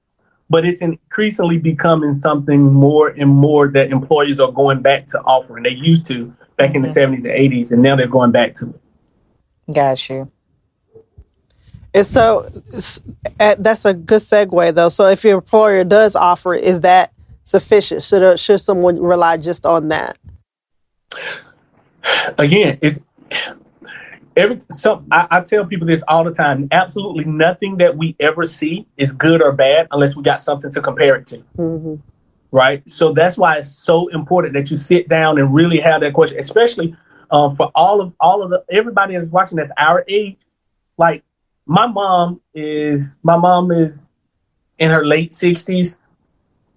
But 0.49 0.65
it's 0.65 0.81
increasingly 0.81 1.57
becoming 1.57 2.13
something 2.13 2.61
more 2.61 3.07
and 3.07 3.29
more 3.29 3.69
that 3.69 3.89
employers 3.89 4.41
are 4.41 4.51
going 4.51 4.81
back 4.81 5.07
to 5.07 5.21
offering. 5.21 5.63
They 5.63 5.69
used 5.69 6.05
to 6.07 6.35
back 6.57 6.75
in 6.75 6.81
the 6.81 6.89
70s 6.89 7.23
and 7.23 7.25
80s, 7.25 7.71
and 7.71 7.81
now 7.81 7.95
they're 7.95 8.07
going 8.07 8.31
back 8.31 8.55
to 8.55 8.69
it. 8.69 9.73
Got 9.73 10.09
you. 10.09 10.29
And 11.93 12.05
so 12.05 12.49
uh, 13.39 13.55
that's 13.59 13.85
a 13.85 13.93
good 13.93 14.21
segue, 14.21 14.75
though. 14.75 14.89
So 14.89 15.07
if 15.07 15.23
your 15.23 15.35
employer 15.35 15.83
does 15.83 16.15
offer 16.15 16.53
is 16.53 16.81
that 16.81 17.11
sufficient? 17.43 18.03
Should 18.03 18.23
uh, 18.23 18.35
should 18.37 18.59
someone 18.59 19.01
rely 19.01 19.37
just 19.37 19.65
on 19.65 19.89
that? 19.89 20.17
Again, 22.37 22.77
it 22.81 23.01
every 24.35 24.59
so 24.71 25.03
I, 25.11 25.27
I 25.29 25.41
tell 25.41 25.65
people 25.65 25.87
this 25.87 26.03
all 26.07 26.23
the 26.23 26.31
time. 26.31 26.67
Absolutely 26.71 27.25
nothing 27.25 27.77
that 27.77 27.97
we 27.97 28.15
ever 28.19 28.45
see 28.45 28.87
is 28.97 29.11
good 29.11 29.41
or 29.41 29.51
bad 29.51 29.87
unless 29.91 30.15
we 30.15 30.23
got 30.23 30.41
something 30.41 30.71
to 30.71 30.81
compare 30.81 31.15
it 31.15 31.27
to. 31.27 31.37
hmm 31.55 31.95
right? 32.51 32.87
So 32.89 33.13
that's 33.13 33.37
why 33.37 33.57
it's 33.57 33.69
so 33.69 34.07
important 34.09 34.53
that 34.53 34.69
you 34.69 34.77
sit 34.77 35.07
down 35.07 35.39
and 35.39 35.53
really 35.53 35.79
have 35.79 36.01
that 36.01 36.13
question, 36.13 36.37
especially 36.37 36.95
um, 37.31 37.55
for 37.55 37.71
all 37.73 38.01
of 38.01 38.13
all 38.19 38.43
of 38.43 38.49
the 38.49 38.63
everybody 38.69 39.17
that's 39.17 39.31
watching 39.31 39.57
that's 39.57 39.71
our 39.77 40.03
age. 40.07 40.37
Like 40.97 41.23
my 41.65 41.87
mom 41.87 42.41
is 42.53 43.17
my 43.23 43.37
mom 43.37 43.71
is 43.71 44.07
in 44.77 44.91
her 44.91 45.05
late 45.05 45.33
sixties. 45.33 45.97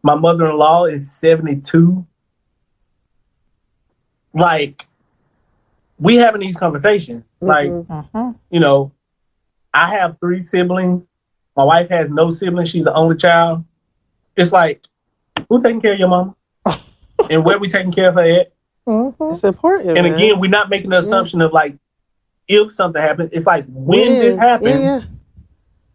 My 0.05 0.14
mother 0.14 0.51
in 0.51 0.59
law 0.59 0.85
is 0.85 1.11
seventy 1.11 1.61
two. 1.61 2.07
Like 4.35 4.87
we 5.99 6.17
having 6.17 6.43
these 6.43 6.59
conversations. 6.59 7.25
Like 7.40 7.71
Mhm. 7.71 8.11
hmm 8.11 8.31
you 8.51 8.61
know, 8.61 8.93
I 9.73 9.97
have 9.97 10.21
three 10.21 10.43
siblings. 10.43 11.07
My 11.57 11.64
wife 11.64 11.88
has 11.88 12.11
no 12.11 12.29
siblings. 12.29 12.69
She's 12.69 12.85
the 12.85 12.93
only 12.93 13.17
child. 13.17 13.64
It's 14.37 14.53
like, 14.53 14.85
who 15.49 15.62
taking 15.62 15.81
care 15.81 15.95
of 15.95 15.99
your 15.99 16.09
mama? 16.09 16.37
and 17.31 17.45
where 17.45 17.59
we 17.59 17.69
taking 17.69 17.93
care 17.93 18.11
of 18.11 18.17
her 18.17 18.23
at? 18.23 18.53
hmm 18.87 19.11
It's 19.31 19.43
important. 19.43 19.97
And 19.97 20.07
man. 20.07 20.14
again, 20.14 20.38
we're 20.38 20.51
not 20.51 20.69
making 20.69 20.90
the 20.90 20.99
assumption 20.99 21.40
of 21.40 21.53
like, 21.53 21.77
if 22.47 22.73
something 22.73 23.01
happens, 23.01 23.31
it's 23.33 23.47
like 23.47 23.64
when 23.69 24.19
this 24.19 24.37
happens, 24.37 24.83
yeah. 24.83 25.01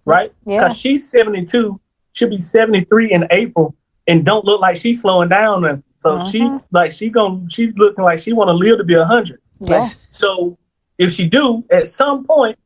right? 0.03 0.33
Yeah. 0.45 0.63
Because 0.63 0.77
she's 0.77 1.07
72, 1.07 1.79
she'll 2.13 2.29
be 2.29 2.41
73 2.41 3.11
in 3.11 3.27
April, 3.29 3.75
and 4.09 4.25
don't 4.25 4.43
look 4.45 4.59
like 4.59 4.75
she's 4.75 5.01
slowing 5.01 5.29
down. 5.29 5.63
And 5.65 5.83
so 6.01 6.19
she 6.25 6.41
Mhm. 6.41 6.61
like 6.71 6.91
she 6.91 7.09
going 7.09 7.47
she's 7.49 7.73
looking 7.77 8.03
like 8.03 8.19
she 8.19 8.33
want 8.33 8.49
to 8.49 8.53
live 8.53 8.77
to 8.79 8.83
be 8.83 8.95
a 8.95 9.05
hundred. 9.05 9.39
Yeah. 9.61 9.85
So 10.11 10.57
if 10.97 11.11
she 11.11 11.27
do, 11.27 11.63
at 11.71 11.87
some 11.87 12.25
point, 12.25 12.57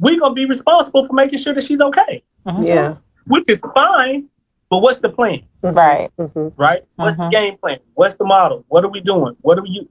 we're 0.00 0.18
gonna 0.18 0.34
be 0.34 0.46
responsible 0.46 1.06
for 1.06 1.12
making 1.12 1.38
sure 1.38 1.54
that 1.54 1.62
she's 1.64 1.80
okay, 1.80 2.22
Mhm. 2.46 2.64
yeah. 2.64 2.94
which 3.26 3.44
is 3.48 3.60
fine. 3.74 4.28
But 4.70 4.80
what's 4.82 4.98
the 5.00 5.08
plan, 5.08 5.40
Right. 5.62 6.10
hmm 6.18 6.48
right? 6.58 6.82
What's 6.96 7.16
the 7.16 7.28
game 7.30 7.56
plan? 7.56 7.78
What's 7.94 8.16
the 8.16 8.24
model? 8.24 8.64
What 8.68 8.84
are 8.84 8.88
we 8.90 9.00
doing? 9.00 9.34
What 9.40 9.58
are 9.58 9.62
we? 9.62 9.88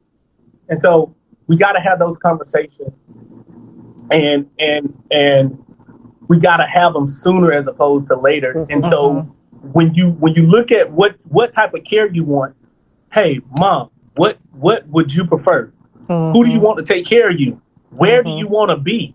And 0.69 0.79
so 0.79 1.15
we 1.47 1.55
got 1.57 1.71
to 1.73 1.79
have 1.79 1.97
those 1.99 2.17
conversations, 2.17 2.91
and 4.11 4.47
and 4.59 4.93
and 5.11 5.57
we 6.27 6.37
got 6.37 6.57
to 6.57 6.65
have 6.67 6.93
them 6.93 7.07
sooner 7.07 7.51
as 7.53 7.65
opposed 7.67 8.07
to 8.07 8.15
later. 8.17 8.65
And 8.69 8.83
so 8.83 9.27
when 9.73 9.93
you 9.93 10.11
when 10.11 10.33
you 10.33 10.43
look 10.43 10.71
at 10.71 10.91
what 10.91 11.15
what 11.29 11.53
type 11.53 11.73
of 11.73 11.83
care 11.83 12.07
you 12.11 12.23
want, 12.23 12.55
hey, 13.13 13.39
mom, 13.57 13.89
what 14.15 14.37
what 14.51 14.87
would 14.87 15.13
you 15.13 15.25
prefer? 15.25 15.71
Who 16.07 16.45
do 16.45 16.49
you 16.51 16.61
want 16.61 16.77
to 16.77 16.83
take 16.93 17.05
care 17.05 17.29
of 17.29 17.39
you? 17.39 17.61
Where 17.89 18.23
do 18.23 18.29
Mhm. 18.29 18.37
you 18.39 18.47
want 18.47 18.69
to 18.69 18.77
be? 18.77 19.13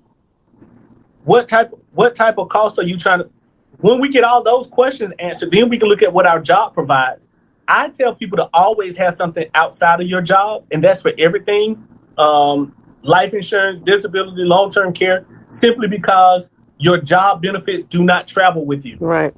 What 1.24 1.48
type 1.48 1.72
what 1.92 2.14
type 2.14 2.38
of 2.38 2.48
cost 2.48 2.78
are 2.78 2.82
you 2.84 2.96
trying 2.96 3.20
to 3.20 3.30
when 3.78 4.00
we 4.00 4.08
get 4.08 4.24
all 4.24 4.42
those 4.42 4.66
questions 4.66 5.12
answered, 5.18 5.50
then 5.52 5.68
we 5.68 5.78
can 5.78 5.88
look 5.88 6.02
at 6.02 6.12
what 6.12 6.26
our 6.26 6.40
job 6.40 6.74
provides. 6.74 7.28
I 7.66 7.88
tell 7.88 8.14
people 8.14 8.36
to 8.36 8.48
always 8.52 8.96
have 8.96 9.14
something 9.14 9.46
outside 9.54 10.00
of 10.00 10.06
your 10.06 10.20
job, 10.20 10.64
and 10.70 10.84
that's 10.84 11.00
for 11.02 11.12
everything. 11.18 11.82
Um, 12.18 12.74
life 13.02 13.34
insurance, 13.34 13.80
disability, 13.80 14.42
long-term 14.42 14.92
care, 14.92 15.24
simply 15.48 15.88
because 15.88 16.48
your 16.78 16.98
job 16.98 17.42
benefits 17.42 17.84
do 17.84 18.04
not 18.04 18.26
travel 18.26 18.64
with 18.66 18.84
you, 18.84 18.96
Right. 19.00 19.34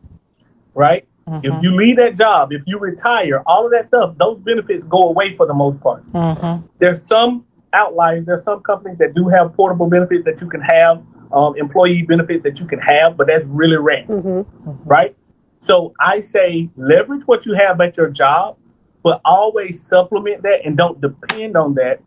Right? 0.74 1.06
Mhm. 1.28 1.40
If 1.42 1.62
you 1.62 1.74
leave 1.74 1.96
that 1.96 2.16
job, 2.16 2.52
if 2.52 2.62
you 2.66 2.78
retire, 2.78 3.42
all 3.46 3.64
of 3.64 3.70
that 3.72 3.86
stuff, 3.86 4.14
those 4.18 4.38
benefits 4.40 4.84
go 4.84 5.08
away 5.08 5.34
for 5.36 5.46
the 5.46 5.54
most 5.54 5.80
part 5.80 6.02
Mhm. 6.12 6.62
there's 6.78 7.02
some 7.02 7.44
outliers. 7.72 8.24
There's 8.24 8.44
some 8.44 8.60
companies 8.60 8.98
that 8.98 9.14
do 9.14 9.26
have 9.28 9.52
portable 9.54 9.88
benefits 9.88 10.24
that 10.24 10.40
you 10.40 10.46
can 10.48 10.60
have, 10.60 11.00
um, 11.32 11.56
employee 11.56 12.02
benefits 12.02 12.42
that 12.44 12.60
you 12.60 12.66
can 12.66 12.78
have, 12.78 13.16
but 13.16 13.26
that's 13.26 13.44
really 13.46 13.76
rare, 13.76 14.04
hmm 14.04 14.42
right? 14.84 15.16
So 15.58 15.92
I 15.98 16.20
say 16.20 16.68
leverage 16.76 17.22
what 17.26 17.46
you 17.46 17.54
have 17.54 17.80
at 17.80 17.96
your 17.96 18.10
job, 18.10 18.56
but 19.02 19.20
always 19.24 19.82
supplement 19.82 20.42
that 20.42 20.64
and 20.64 20.76
don't 20.76 21.00
depend 21.00 21.56
on 21.56 21.74
that 21.74 22.00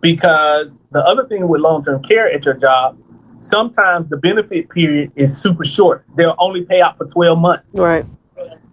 because 0.00 0.74
the 0.92 1.00
other 1.04 1.24
thing 1.26 1.48
with 1.48 1.60
long-term 1.60 2.02
care 2.02 2.30
at 2.30 2.44
your 2.44 2.54
job, 2.54 2.96
sometimes 3.40 4.08
the 4.08 4.16
benefit 4.16 4.68
period 4.70 5.12
is 5.16 5.36
super 5.36 5.64
short. 5.64 6.04
They'll 6.16 6.36
only 6.38 6.64
pay 6.64 6.80
out 6.80 6.96
for 6.98 7.06
12 7.06 7.38
months. 7.38 7.68
Right. 7.74 8.04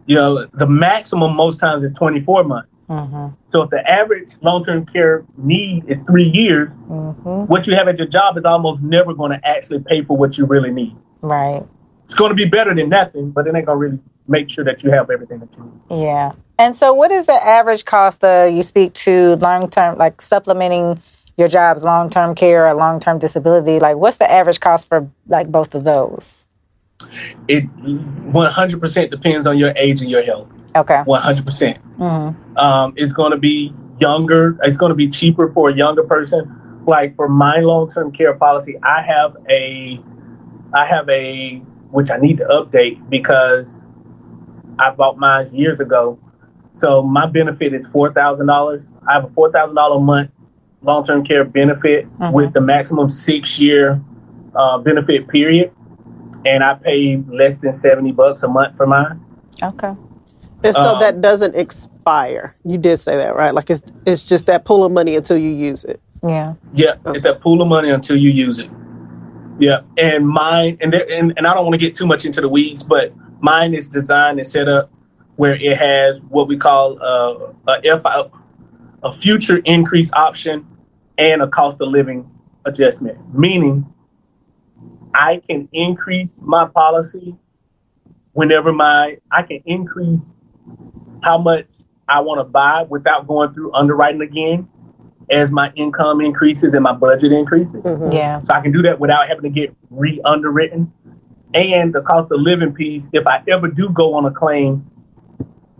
You 0.05 0.15
know, 0.15 0.45
the 0.53 0.67
maximum 0.67 1.35
most 1.35 1.59
times 1.59 1.83
is 1.83 1.91
24 1.93 2.43
months. 2.43 2.69
Mhm. 2.89 3.33
So 3.47 3.63
if 3.63 3.69
the 3.69 3.85
average 3.89 4.35
long-term 4.41 4.85
care 4.85 5.25
need 5.37 5.83
is 5.87 5.97
three 6.07 6.29
years, 6.29 6.69
Mhm. 6.89 7.47
what 7.47 7.67
you 7.67 7.75
have 7.75 7.87
at 7.89 7.97
your 7.97 8.07
job 8.07 8.37
is 8.37 8.45
almost 8.45 8.81
never 8.81 9.13
going 9.13 9.31
to 9.31 9.45
actually 9.45 9.79
pay 9.79 10.01
for 10.01 10.15
what 10.15 10.37
you 10.37 10.45
really 10.45 10.71
need. 10.71 10.95
Right. 11.21 11.63
It's 12.05 12.13
going 12.13 12.29
to 12.29 12.35
be 12.35 12.45
better 12.47 12.73
than 12.73 12.87
nothing, 12.87 13.31
but 13.31 13.45
it 13.47 13.55
ain't 13.55 13.65
going 13.65 13.75
to 13.75 13.79
really 13.79 13.99
make 14.29 14.49
sure 14.49 14.63
that 14.63 14.83
you 14.83 14.91
have 14.91 15.09
everything 15.09 15.39
that 15.39 15.49
you 15.57 15.63
need. 15.89 16.03
Yeah. 16.03 16.31
And 16.57 16.75
so, 16.75 16.93
what 16.93 17.11
is 17.11 17.25
the 17.25 17.33
average 17.33 17.83
cost 17.83 18.23
of 18.23 18.51
you 18.51 18.63
speak 18.63 18.93
to 18.93 19.35
long 19.37 19.69
term, 19.69 19.97
like 19.97 20.21
supplementing 20.21 20.99
your 21.37 21.47
job's 21.47 21.83
long 21.83 22.09
term 22.09 22.35
care 22.35 22.67
or 22.67 22.73
long 22.73 22.99
term 22.99 23.19
disability? 23.19 23.79
Like, 23.79 23.97
what's 23.97 24.17
the 24.17 24.29
average 24.29 24.59
cost 24.59 24.87
for 24.87 25.09
like 25.27 25.49
both 25.51 25.73
of 25.75 25.83
those? 25.83 26.47
It 27.47 27.65
100% 27.77 29.11
depends 29.11 29.47
on 29.47 29.57
your 29.57 29.71
age 29.77 30.01
and 30.01 30.09
your 30.09 30.23
health. 30.23 30.51
Okay. 30.75 31.03
100%. 31.07 31.45
percent 31.45 31.77
Um, 31.99 32.93
it's 32.95 33.13
going 33.13 33.31
to 33.31 33.37
be 33.37 33.73
younger. 33.99 34.57
It's 34.63 34.77
going 34.77 34.89
to 34.89 34.95
be 34.95 35.07
cheaper 35.07 35.51
for 35.51 35.69
a 35.69 35.75
younger 35.75 36.03
person. 36.03 36.81
Like 36.85 37.15
for 37.15 37.27
my 37.27 37.57
long-term 37.57 38.11
care 38.13 38.33
policy, 38.33 38.77
I 38.81 39.01
have 39.01 39.35
a, 39.49 39.99
I 40.73 40.85
have 40.85 41.07
a, 41.09 41.57
which 41.91 42.09
I 42.09 42.17
need 42.17 42.37
to 42.37 42.45
update 42.45 43.09
because 43.09 43.83
I 44.79 44.91
bought 44.91 45.17
mine 45.17 45.53
years 45.53 45.79
ago. 45.79 46.19
So 46.73 47.01
my 47.01 47.25
benefit 47.25 47.73
is 47.73 47.87
four 47.87 48.13
thousand 48.13 48.45
dollars. 48.47 48.91
I 49.07 49.13
have 49.13 49.25
a 49.25 49.29
four 49.29 49.51
thousand 49.51 49.75
dollar 49.75 49.97
a 49.97 49.99
month 49.99 50.29
long-term 50.87 51.23
care 51.25 51.43
benefit 51.43 52.07
Mhm. 52.19 52.31
with 52.31 52.53
the 52.53 52.61
maximum 52.61 53.09
six-year 53.09 54.01
uh, 54.55 54.77
benefit 54.79 55.27
period, 55.27 55.71
and 56.45 56.63
I 56.63 56.73
pay 56.75 57.21
less 57.29 57.57
than 57.57 57.73
seventy 57.73 58.11
bucks 58.11 58.41
a 58.41 58.47
month 58.47 58.75
for 58.77 58.87
mine. 58.87 59.19
Okay. 59.61 59.93
And 60.63 60.73
so 60.75 60.93
Um, 60.93 60.99
that 60.99 61.21
doesn't 61.21 61.55
expire. 61.55 62.55
You 62.65 62.79
did 62.79 62.97
say 62.97 63.15
that, 63.17 63.35
right? 63.35 63.53
Like 63.53 63.69
it's 63.69 63.83
it's 64.05 64.27
just 64.27 64.47
that 64.47 64.65
pool 64.65 64.83
of 64.83 64.91
money 64.91 65.15
until 65.15 65.37
you 65.37 65.49
use 65.51 65.83
it. 65.83 65.99
Yeah. 66.25 66.53
Yeah, 66.73 66.95
it's 67.07 67.21
that 67.21 67.41
pool 67.41 67.61
of 67.61 67.67
money 67.67 67.89
until 67.91 68.15
you 68.17 68.31
use 68.31 68.57
it. 68.57 68.69
Yeah, 69.59 69.81
and 69.97 70.27
mine, 70.27 70.77
and 70.81 70.91
there, 70.93 71.05
and, 71.11 71.33
and 71.37 71.45
I 71.45 71.53
don't 71.53 71.63
want 71.65 71.73
to 71.73 71.79
get 71.85 71.93
too 71.95 72.07
much 72.07 72.25
into 72.25 72.41
the 72.41 72.49
weeds, 72.49 72.81
but 72.83 73.11
mine 73.41 73.73
is 73.75 73.87
designed 73.89 74.39
and 74.39 74.47
set 74.47 74.67
up 74.67 74.89
where 75.35 75.55
it 75.55 75.77
has 75.77 76.21
what 76.29 76.47
we 76.47 76.57
call 76.57 76.97
uh, 77.01 77.51
a 77.73 77.99
FI, 77.99 78.23
a 79.03 79.11
future 79.13 79.57
increase 79.65 80.11
option, 80.13 80.65
and 81.17 81.41
a 81.41 81.47
cost 81.47 81.81
of 81.81 81.89
living 81.89 82.29
adjustment. 82.65 83.17
Meaning, 83.33 83.91
I 85.13 85.41
can 85.47 85.67
increase 85.71 86.29
my 86.39 86.67
policy 86.67 87.35
whenever 88.33 88.71
my 88.71 89.17
I 89.31 89.41
can 89.41 89.61
increase 89.65 90.21
how 91.23 91.37
much 91.37 91.65
I 92.07 92.21
want 92.21 92.39
to 92.39 92.43
buy 92.43 92.85
without 92.87 93.27
going 93.27 93.53
through 93.53 93.73
underwriting 93.73 94.21
again 94.21 94.67
as 95.29 95.49
my 95.51 95.71
income 95.75 96.21
increases 96.21 96.73
and 96.73 96.83
my 96.83 96.93
budget 96.93 97.31
increases. 97.31 97.83
Mhm. 97.83 98.13
Yeah. 98.13 98.39
So 98.39 98.53
I 98.53 98.61
can 98.61 98.71
do 98.71 98.81
that 98.83 98.99
without 98.99 99.27
having 99.27 99.43
to 99.43 99.49
get 99.49 99.75
re 99.89 100.21
underwritten. 100.23 100.91
And 101.53 101.93
the 101.93 102.01
cost 102.01 102.31
of 102.31 102.39
living 102.41 102.73
piece, 102.73 103.09
if 103.11 103.25
I 103.25 103.41
ever 103.47 103.67
do 103.67 103.89
go 103.89 104.13
on 104.13 104.25
a 104.25 104.31
claim, 104.31 104.85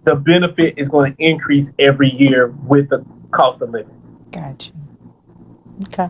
the 0.06 0.16
benefit 0.16 0.74
is 0.78 0.90
going 0.90 1.14
to 1.14 1.24
increase 1.24 1.72
every 1.78 2.10
year 2.10 2.54
with 2.66 2.90
the 2.90 3.06
cost 3.32 3.62
of 3.62 3.70
living. 3.70 3.94
Gotcha. 4.32 4.72
Okay. 5.86 6.10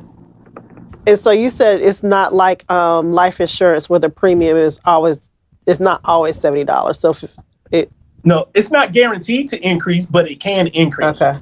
And 1.05 1.20
so 1.20 1.32
you 1.32 1.49
said 1.49 1.82
it's 1.82 2.03
not 2.03 2.34
like 2.34 2.70
um, 2.72 3.13
life 3.13 3.39
insurance 3.39 3.89
where 3.89 3.99
the 3.99 4.09
premium 4.09 4.57
is 4.57 4.80
always 4.86 5.30
it's 5.65 5.80
not 5.80 6.01
always 6.05 6.39
seventy 6.39 6.63
dollars. 6.63 6.99
So 6.99 7.11
if 7.11 7.24
it 7.72 7.91
No, 8.24 8.47
it's 8.53 8.72
not 8.72 8.91
guaranteed 8.93 9.47
to 9.49 9.59
increase, 9.68 10.05
but 10.05 10.30
it 10.30 10.39
can 10.39 10.68
increase. 10.68 11.22
okay 11.22 11.39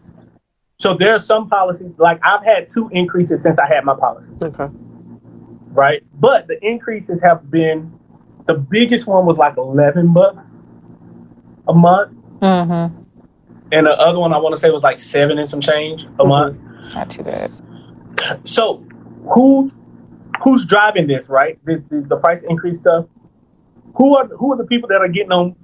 So 0.77 0.93
there 0.93 1.13
are 1.13 1.19
some 1.19 1.49
policies, 1.49 1.91
like 1.97 2.19
I've 2.23 2.43
had 2.43 2.67
two 2.69 2.89
increases 2.91 3.41
since 3.43 3.57
I 3.57 3.67
had 3.67 3.83
my 3.85 3.95
policy. 3.95 4.31
okay 4.41 4.67
right? 5.71 6.03
But 6.19 6.47
the 6.47 6.57
increases 6.65 7.21
have 7.21 7.51
been 7.51 7.91
the 8.45 8.53
biggest 8.53 9.07
one 9.07 9.25
was 9.25 9.37
like 9.37 9.57
eleven 9.57 10.13
bucks 10.13 10.53
a 11.67 11.73
month, 11.73 12.11
Mm-hmm. 12.41 13.03
and 13.71 13.87
the 13.87 13.99
other 13.99 14.19
one 14.19 14.31
I 14.33 14.37
want 14.37 14.53
to 14.55 14.61
say 14.61 14.69
was 14.69 14.83
like 14.83 14.99
seven 14.99 15.37
and 15.39 15.49
some 15.49 15.59
change 15.61 16.03
a 16.03 16.23
Mhm. 16.23 16.27
month. 16.27 16.93
Not 16.95 17.09
too 17.09 17.23
bad. 17.23 17.49
So 18.43 18.83
who's 19.33 19.77
who's 20.43 20.65
driving 20.65 21.07
this, 21.07 21.29
right? 21.29 21.59
This, 21.65 21.81
this, 21.89 22.03
the 22.07 22.17
price 22.17 22.43
increase 22.47 22.79
stuff. 22.79 23.05
Who 23.95 24.17
are 24.17 24.27
who 24.27 24.53
are 24.53 24.57
the 24.57 24.65
people 24.65 24.89
that 24.89 25.01
are 25.01 25.07
getting 25.07 25.31
on 25.31 25.55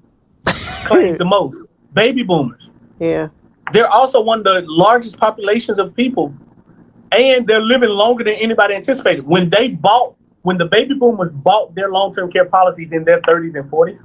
claims 0.85 1.17
the 1.17 1.25
most? 1.37 1.63
Baby 1.93 2.23
boomers. 2.23 2.69
yeah 2.99 3.29
They're 3.73 3.89
also 3.89 4.21
one 4.21 4.39
of 4.39 4.43
the 4.45 4.63
largest 4.67 5.17
populations 5.17 5.79
of 5.79 5.95
people, 5.95 6.33
and 7.11 7.47
they're 7.47 7.61
living 7.61 7.89
longer 7.89 8.23
than 8.23 8.35
anybody 8.35 8.75
anticipated. 8.75 9.25
When 9.25 9.49
they 9.49 9.67
bought, 9.69 10.15
when 10.43 10.57
the 10.57 10.65
baby 10.65 10.93
boomers 10.93 11.31
bought 11.33 11.75
their 11.75 11.89
long-term 11.89 12.31
care 12.31 12.45
policies 12.45 12.91
in 12.93 13.03
their 13.03 13.19
30s 13.21 13.55
and 13.55 13.69
40s, 13.69 14.01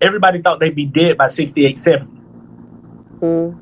everybody 0.00 0.42
thought 0.42 0.58
they'd 0.60 0.74
be 0.74 0.86
dead 0.86 1.16
by 1.16 1.26
68, 1.28 1.78
70. 1.78 2.06
mm, 3.20 3.60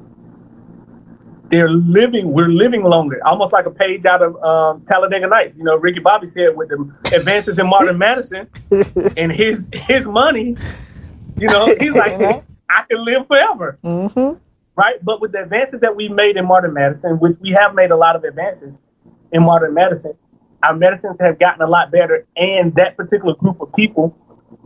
They're 1.51 1.71
living, 1.71 2.33
we're 2.33 2.49
living 2.49 2.83
longer, 2.83 3.21
almost 3.25 3.53
like 3.53 3.67
a 3.67 3.71
page 3.71 4.05
out 4.07 4.23
of 4.23 4.43
um, 4.43 4.85
Talladega 4.87 5.29
Nights. 5.29 5.57
You 5.57 5.65
know, 5.65 5.77
Ricky 5.77 6.01
Bobby 6.01 6.27
said 6.27 6.57
with 6.57 6.71
the 6.71 6.93
advances 7.15 7.59
in 7.59 7.69
modern 7.69 7.99
medicine 7.99 8.49
and 9.17 9.31
his 9.31 9.69
his 9.73 10.07
money, 10.07 10.57
you 11.37 11.49
know, 11.49 11.75
he's 11.79 11.93
like, 11.93 12.45
I 12.71 12.85
can 12.91 13.05
live 13.05 13.27
forever. 13.27 13.79
Mm-hmm. 13.85 14.39
right? 14.75 15.05
But 15.05 15.21
with 15.21 15.33
the 15.33 15.43
advances 15.43 15.81
that 15.81 15.95
we've 15.95 16.11
made 16.11 16.37
in 16.37 16.47
modern 16.47 16.73
medicine, 16.73 17.19
which 17.21 17.37
we 17.41 17.51
have 17.51 17.75
made 17.75 17.91
a 17.91 17.97
lot 17.97 18.17
of 18.17 18.25
advances 18.25 18.73
in 19.31 19.43
modern 19.43 19.75
medicine, 19.75 20.15
our 20.63 20.75
medicines 20.75 21.17
have 21.21 21.39
gotten 21.39 21.63
a 21.63 21.67
lot 21.67 21.91
better, 21.91 22.27
and 22.37 22.75
that 22.77 22.97
particular 22.97 23.35
group 23.35 23.61
of 23.61 23.73
people 23.75 24.17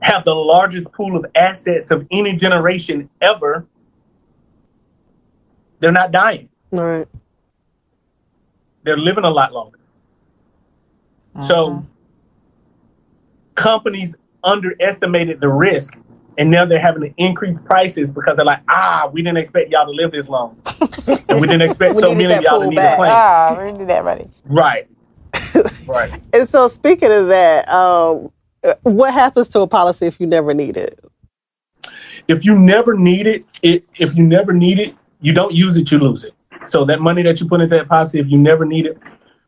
have 0.00 0.24
the 0.24 0.34
largest 0.34 0.92
pool 0.92 1.16
of 1.16 1.26
assets 1.34 1.90
of 1.90 2.06
any 2.10 2.36
generation 2.36 3.10
ever. 3.20 3.66
They're 5.80 5.92
not 5.92 6.12
dying; 6.12 6.48
all 6.72 6.80
right 6.80 7.08
they're 8.84 8.96
living 8.96 9.24
a 9.24 9.30
lot 9.30 9.52
longer. 9.52 9.78
So, 11.46 11.84
companies 13.54 14.16
underestimated 14.42 15.40
the 15.40 15.48
risk, 15.48 15.98
and 16.38 16.50
now 16.50 16.66
they're 16.66 16.80
having 16.80 17.02
to 17.02 17.14
increase 17.16 17.58
prices 17.60 18.10
because 18.10 18.36
they're 18.36 18.46
like, 18.46 18.62
ah, 18.68 19.08
we 19.12 19.22
didn't 19.22 19.38
expect 19.38 19.70
y'all 19.70 19.86
to 19.86 19.92
live 19.92 20.12
this 20.12 20.28
long, 20.28 20.60
and 21.28 21.40
we 21.40 21.46
didn't 21.46 21.62
expect 21.62 21.96
We 21.96 22.02
so 22.02 22.14
many 22.14 22.32
of 22.34 22.42
y'all 22.42 22.60
to 22.60 22.68
need 22.68 22.76
back. 22.76 22.94
a 22.94 22.96
claim. 22.96 23.10
Ah, 23.14 23.62
we 23.64 23.72
need 23.72 23.88
that 23.88 24.04
money. 24.04 24.30
Right. 24.46 24.88
right. 25.86 26.22
and 26.32 26.48
so 26.48 26.68
speaking 26.68 27.12
of 27.12 27.28
that 27.28 27.68
um, 27.68 28.32
uh, 28.64 28.74
what 28.82 29.12
happens 29.14 29.48
to 29.48 29.60
a 29.60 29.66
policy 29.66 30.06
if 30.06 30.20
you 30.20 30.26
never 30.26 30.54
need 30.54 30.76
it 30.76 31.00
If 32.28 32.44
you 32.44 32.54
never 32.58 32.94
need 32.94 33.26
it, 33.26 33.44
it 33.62 33.84
if 33.98 34.16
you 34.16 34.24
never 34.24 34.52
need 34.54 34.78
it, 34.78 34.96
you 35.20 35.32
don't 35.34 35.54
use 35.54 35.76
it, 35.76 35.90
you 35.90 35.98
lose 35.98 36.24
it. 36.24 36.34
So 36.66 36.84
that 36.86 37.00
money 37.00 37.22
that 37.22 37.40
you 37.40 37.48
put 37.48 37.60
into 37.60 37.76
that 37.76 37.88
policy, 37.88 38.18
if 38.18 38.28
you 38.28 38.38
never 38.38 38.64
need 38.64 38.86
it, 38.86 38.98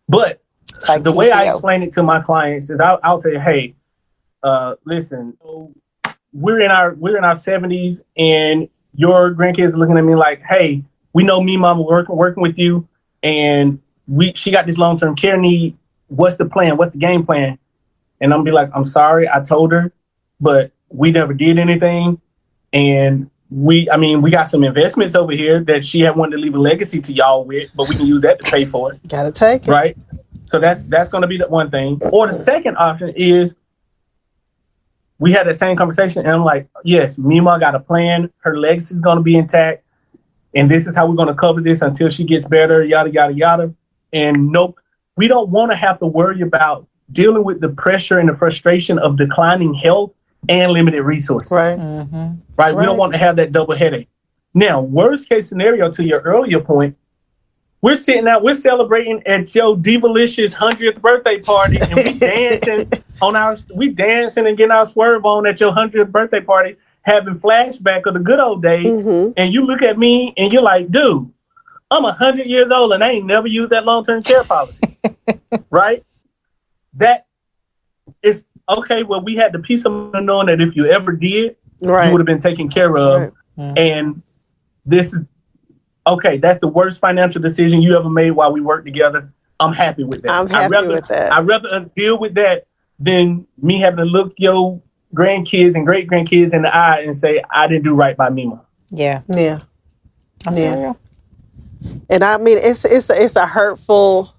but 0.09 0.41
like 0.89 1.03
the 1.03 1.13
way 1.13 1.31
I 1.31 1.49
explain 1.49 1.83
it 1.83 1.93
to 1.95 2.03
my 2.03 2.21
clients 2.21 2.71
is 2.71 2.81
I'll, 2.81 3.01
I'll 3.03 3.21
tell 3.21 3.33
you, 3.33 3.41
hey, 3.41 3.75
uh, 4.43 4.77
listen, 4.85 5.37
we're 6.33 6.61
in 6.61 6.71
our 6.71 6.95
we're 6.95 7.19
in 7.19 7.25
our 7.25 7.35
seventies, 7.35 8.01
and 8.17 8.69
your 8.95 9.35
grandkids 9.35 9.75
are 9.75 9.79
looking 9.79 9.99
at 9.99 10.05
me 10.05 10.15
like, 10.15 10.43
hey, 10.43 10.85
we 11.13 11.25
know 11.25 11.41
me, 11.43 11.57
mama, 11.57 11.83
working 11.83 12.17
working 12.17 12.43
with 12.43 12.59
you, 12.59 12.89
and 13.23 13.81
we 14.07 14.33
she 14.35 14.51
got 14.51 14.67
this 14.67 14.79
long 14.79 14.97
term 14.97 15.15
care 15.17 15.37
need. 15.37 15.77
What's 16.09 16.37
the 16.37 16.47
plan? 16.47 16.77
What's 16.77 16.93
the 16.93 16.99
game 16.99 17.25
plan? 17.25 17.59
And 18.21 18.33
I'm 18.35 18.45
be 18.45 18.51
like, 18.51 18.71
I'm 18.75 18.85
sorry, 18.85 19.29
I 19.29 19.41
told 19.41 19.73
her, 19.73 19.93
but 20.41 20.73
we 20.89 21.11
never 21.11 21.35
did 21.35 21.59
anything, 21.59 22.21
and 22.73 23.31
we, 23.51 23.91
I 23.91 23.97
mean, 23.97 24.23
we 24.23 24.31
got 24.31 24.45
some 24.45 24.63
investments 24.63 25.15
over 25.15 25.33
here 25.33 25.63
that 25.65 25.85
she 25.85 26.01
had 26.01 26.17
wanted 26.17 26.37
to 26.37 26.43
leave 26.43 26.55
a 26.55 26.61
legacy 26.61 27.01
to 27.01 27.13
y'all 27.13 27.45
with, 27.45 27.71
but 27.75 27.89
we 27.89 27.97
can 27.97 28.07
use 28.07 28.21
that 28.23 28.41
to 28.41 28.51
pay 28.51 28.65
for 28.65 28.93
it 28.93 29.01
gotta 29.09 29.33
take 29.33 29.67
it 29.67 29.71
right? 29.71 29.97
So 30.51 30.59
that's 30.59 30.83
that's 30.83 31.09
going 31.09 31.23
to 31.23 31.29
be 31.29 31.39
the 31.39 31.47
one 31.47 31.71
thing. 31.71 32.01
Or 32.13 32.27
the 32.27 32.33
second 32.33 32.77
option 32.77 33.11
is 33.17 33.55
we 35.21 35.31
had 35.31 35.47
that 35.47 35.55
same 35.55 35.77
conversation, 35.77 36.27
and 36.27 36.33
I'm 36.35 36.45
like, 36.45 36.69
yes, 36.83 37.19
Mima 37.19 37.61
got 37.61 37.77
a 37.77 37.81
plan. 37.81 38.33
Her 38.39 38.59
legacy 38.59 38.95
is 38.95 39.01
going 39.01 39.17
to 39.17 39.23
be 39.23 39.37
intact, 39.37 39.85
and 40.55 40.69
this 40.69 40.89
is 40.89 40.97
how 40.97 41.07
we're 41.07 41.15
going 41.15 41.29
to 41.29 41.35
cover 41.35 41.61
this 41.61 41.83
until 41.83 42.09
she 42.09 42.25
gets 42.25 42.45
better. 42.47 42.83
Yada 42.83 43.11
yada 43.11 43.33
yada. 43.33 43.75
And 44.13 44.49
nope, 44.49 44.81
we 45.17 45.29
don't 45.29 45.51
want 45.51 45.71
to 45.71 45.77
have 45.77 46.01
to 46.01 46.07
worry 46.07 46.41
about 46.41 46.89
dealing 47.13 47.45
with 47.45 47.61
the 47.61 47.69
pressure 47.69 48.19
and 48.19 48.29
the 48.29 48.35
frustration 48.35 48.99
of 48.99 49.17
declining 49.17 49.75
health 49.75 50.13
and 50.49 50.73
limited 50.73 51.03
resources 51.03 51.53
right 51.53 51.79
Mm-hmm. 51.79 52.35
right? 52.57 52.75
We 52.75 52.85
don't 52.85 52.97
want 52.99 53.13
to 53.13 53.19
have 53.19 53.37
that 53.37 53.53
double 53.53 53.75
headache. 53.75 54.09
Now, 54.55 54.81
worst 54.81 55.29
case 55.29 55.49
scenario, 55.49 55.91
to 55.93 56.03
your 56.03 56.21
earlier 56.21 56.61
point, 56.61 56.97
we're 57.83 57.95
sitting 57.95 58.27
out, 58.27 58.43
we're 58.43 58.55
celebrating 58.55 59.23
at 59.27 59.55
your 59.55 59.77
Divalicious 59.77 60.53
hundredth 60.53 61.01
birthday 61.01 61.41
party, 61.41 61.79
and 61.81 61.95
we 61.95 62.13
dancing 62.19 62.91
on 63.23 63.37
our, 63.37 63.57
we 63.75 63.91
dancing 63.91 64.47
and 64.47 64.57
getting 64.57 64.73
our 64.73 64.87
swerve 64.87 65.25
on 65.25 65.47
at 65.47 65.61
your 65.61 65.73
hundredth 65.73 66.11
birthday 66.11 66.41
party, 66.41 66.77
having 67.03 67.39
flashback 67.39 68.07
of 68.07 68.15
the 68.15 68.21
good 68.21 68.41
old 68.41 68.63
days. 68.63 69.03
hmm 69.03 69.31
And 69.37 69.53
you 69.53 69.65
look 69.65 69.83
at 69.83 69.99
me 69.99 70.35
and 70.37 70.53
you're 70.53 70.63
like, 70.63 70.91
dude, 70.91 71.33
I'm 71.91 72.05
a 72.05 72.13
hundred 72.13 72.47
years 72.47 72.71
old 72.71 72.93
and 72.93 73.03
I 73.03 73.13
ain't 73.13 73.27
never 73.27 73.47
used 73.47 73.71
that 73.71 73.85
long 73.85 74.05
term 74.05 74.23
care 74.23 74.45
policy, 74.45 74.99
right? 75.71 76.05
That 76.95 77.27
is 78.23 78.45
okay, 78.79 79.03
well, 79.03 79.21
we 79.23 79.37
had 79.37 79.53
the 79.53 79.59
peace 79.59 79.85
of 79.85 79.93
mind 79.93 80.27
knowing 80.27 80.47
that 80.47 80.61
if 80.61 80.77
you 80.77 80.87
ever 80.87 81.13
did, 81.13 81.57
Right. 81.83 82.07
you 82.07 82.13
would 82.13 82.21
have 82.21 82.27
been 82.27 82.39
taken 82.39 82.69
care 82.69 82.97
of. 82.97 83.33
Right. 83.57 83.79
And 83.79 84.23
this 84.87 85.13
is 85.13 85.21
okay. 86.07 86.39
That's 86.39 86.59
the 86.61 86.69
worst 86.69 87.01
financial 87.01 87.41
decision 87.43 87.83
you 87.83 87.97
ever 87.97 88.09
made 88.11 88.33
while 88.33 88.53
we 88.53 88.61
worked 88.61 88.87
together. 88.87 89.33
I'm 89.59 89.73
happy 89.73 90.05
with 90.05 90.23
that. 90.23 90.31
I'm 90.31 90.47
I'd 90.47 90.51
happy 90.53 90.73
rather, 90.73 90.89
with 90.89 91.07
that. 91.09 91.33
I'd 91.33 91.47
rather 91.47 91.69
us 91.69 91.87
deal 91.97 92.19
with 92.19 92.35
that 92.35 92.67
than 92.99 93.47
me 93.61 93.81
having 93.81 93.99
to 93.99 94.05
look 94.05 94.33
your 94.39 94.81
grandkids 95.15 95.75
and 95.75 95.85
great 95.87 96.09
grandkids 96.09 96.53
in 96.55 96.63
the 96.63 96.75
eye 96.75 97.01
and 97.01 97.15
say 97.17 97.43
I 97.51 97.67
didn't 97.67 97.85
do 97.85 97.95
right 97.95 98.17
by 98.17 98.31
Mima. 98.31 98.63
Yeah. 98.91 99.23
Yeah. 99.29 99.61
That's 100.45 100.61
Yeah. 100.61 100.81
real. 100.81 100.97
And 102.09 102.23
I 102.25 102.37
mean, 102.39 102.59
it's 102.59 102.85
it's 102.85 103.09
it's 103.11 103.37
a 103.37 103.47
hurtful 103.47 104.35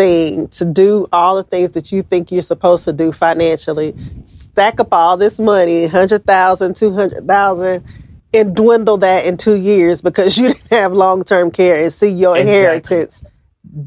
thing 0.00 0.48
to 0.48 0.64
do 0.64 1.06
all 1.12 1.36
the 1.36 1.44
things 1.44 1.70
that 1.72 1.92
you 1.92 2.02
think 2.02 2.32
you're 2.32 2.40
supposed 2.40 2.84
to 2.86 2.92
do 2.92 3.12
financially. 3.12 3.94
Stack 4.24 4.80
up 4.80 4.88
all 4.92 5.18
this 5.18 5.38
money, 5.38 5.86
hundred 5.86 6.24
thousand, 6.24 6.74
two 6.76 6.92
hundred 6.94 7.28
thousand, 7.28 7.84
and 8.32 8.56
dwindle 8.56 8.96
that 8.98 9.26
in 9.26 9.36
two 9.36 9.56
years 9.56 10.00
because 10.00 10.38
you 10.38 10.46
didn't 10.48 10.70
have 10.70 10.92
long 10.94 11.22
term 11.22 11.50
care 11.50 11.82
and 11.82 11.92
see 11.92 12.08
your 12.08 12.36
Exactly. 12.36 12.56
inheritance 12.56 13.22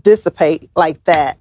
dissipate 0.03 0.69
like 0.75 1.03
that 1.05 1.39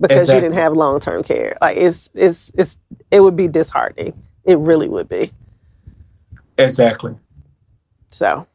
because 0.00 0.22
Exactly. 0.22 0.34
you 0.36 0.40
didn't 0.42 0.54
have 0.62 0.72
long 0.74 1.00
term 1.00 1.24
care. 1.24 1.56
Like 1.60 1.76
it's 1.76 2.08
it's 2.14 2.52
it's 2.54 2.78
it 3.10 3.18
would 3.18 3.34
be 3.34 3.48
disheartening. 3.48 4.22
It 4.44 4.58
really 4.58 4.88
would 4.88 5.08
be. 5.08 5.32
Exactly. 6.56 7.16
So. 8.06 8.46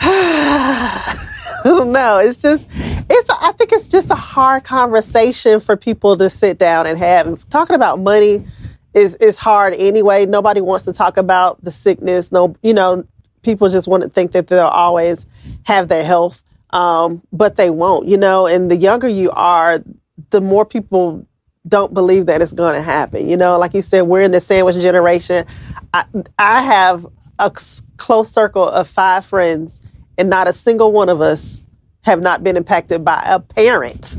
no, 1.64 2.18
it's 2.22 2.36
just 2.36 2.68
it's 2.70 3.30
I 3.30 3.52
think 3.56 3.72
it's 3.72 3.88
just 3.88 4.10
a 4.10 4.14
hard 4.14 4.64
conversation 4.64 5.60
for 5.60 5.76
people 5.76 6.16
to 6.16 6.30
sit 6.30 6.58
down 6.58 6.86
and 6.86 6.96
have. 6.98 7.48
Talking 7.48 7.74
about 7.76 7.98
money 7.98 8.44
is 8.94 9.16
is 9.16 9.38
hard 9.38 9.74
anyway. 9.76 10.26
Nobody 10.26 10.60
wants 10.60 10.84
to 10.84 10.92
talk 10.92 11.16
about 11.16 11.62
the 11.64 11.72
sickness. 11.72 12.30
No, 12.30 12.54
you 12.62 12.74
know, 12.74 13.06
people 13.42 13.68
just 13.68 13.88
want 13.88 14.04
to 14.04 14.08
think 14.08 14.32
that 14.32 14.46
they'll 14.46 14.66
always 14.66 15.26
have 15.64 15.88
their 15.88 16.04
health. 16.04 16.42
Um, 16.70 17.22
but 17.32 17.56
they 17.56 17.70
won't, 17.70 18.06
you 18.08 18.18
know, 18.18 18.46
and 18.46 18.70
the 18.70 18.76
younger 18.76 19.08
you 19.08 19.30
are, 19.30 19.78
the 20.30 20.40
more 20.40 20.66
people 20.66 21.26
don't 21.68 21.92
believe 21.94 22.26
that 22.26 22.42
it's 22.42 22.52
going 22.52 22.74
to 22.74 22.82
happen. 22.82 23.28
You 23.28 23.36
know, 23.36 23.58
like 23.58 23.74
you 23.74 23.82
said, 23.82 24.02
we're 24.02 24.22
in 24.22 24.30
the 24.32 24.40
sandwich 24.40 24.76
generation. 24.76 25.46
I, 25.92 26.04
I 26.38 26.62
have 26.62 27.06
a 27.38 27.50
close 27.96 28.30
circle 28.30 28.68
of 28.68 28.88
five 28.88 29.26
friends, 29.26 29.80
and 30.16 30.28
not 30.30 30.48
a 30.48 30.52
single 30.52 30.92
one 30.92 31.08
of 31.08 31.20
us 31.20 31.64
have 32.04 32.20
not 32.20 32.42
been 32.42 32.56
impacted 32.56 33.04
by 33.04 33.22
a 33.26 33.40
parent. 33.40 34.16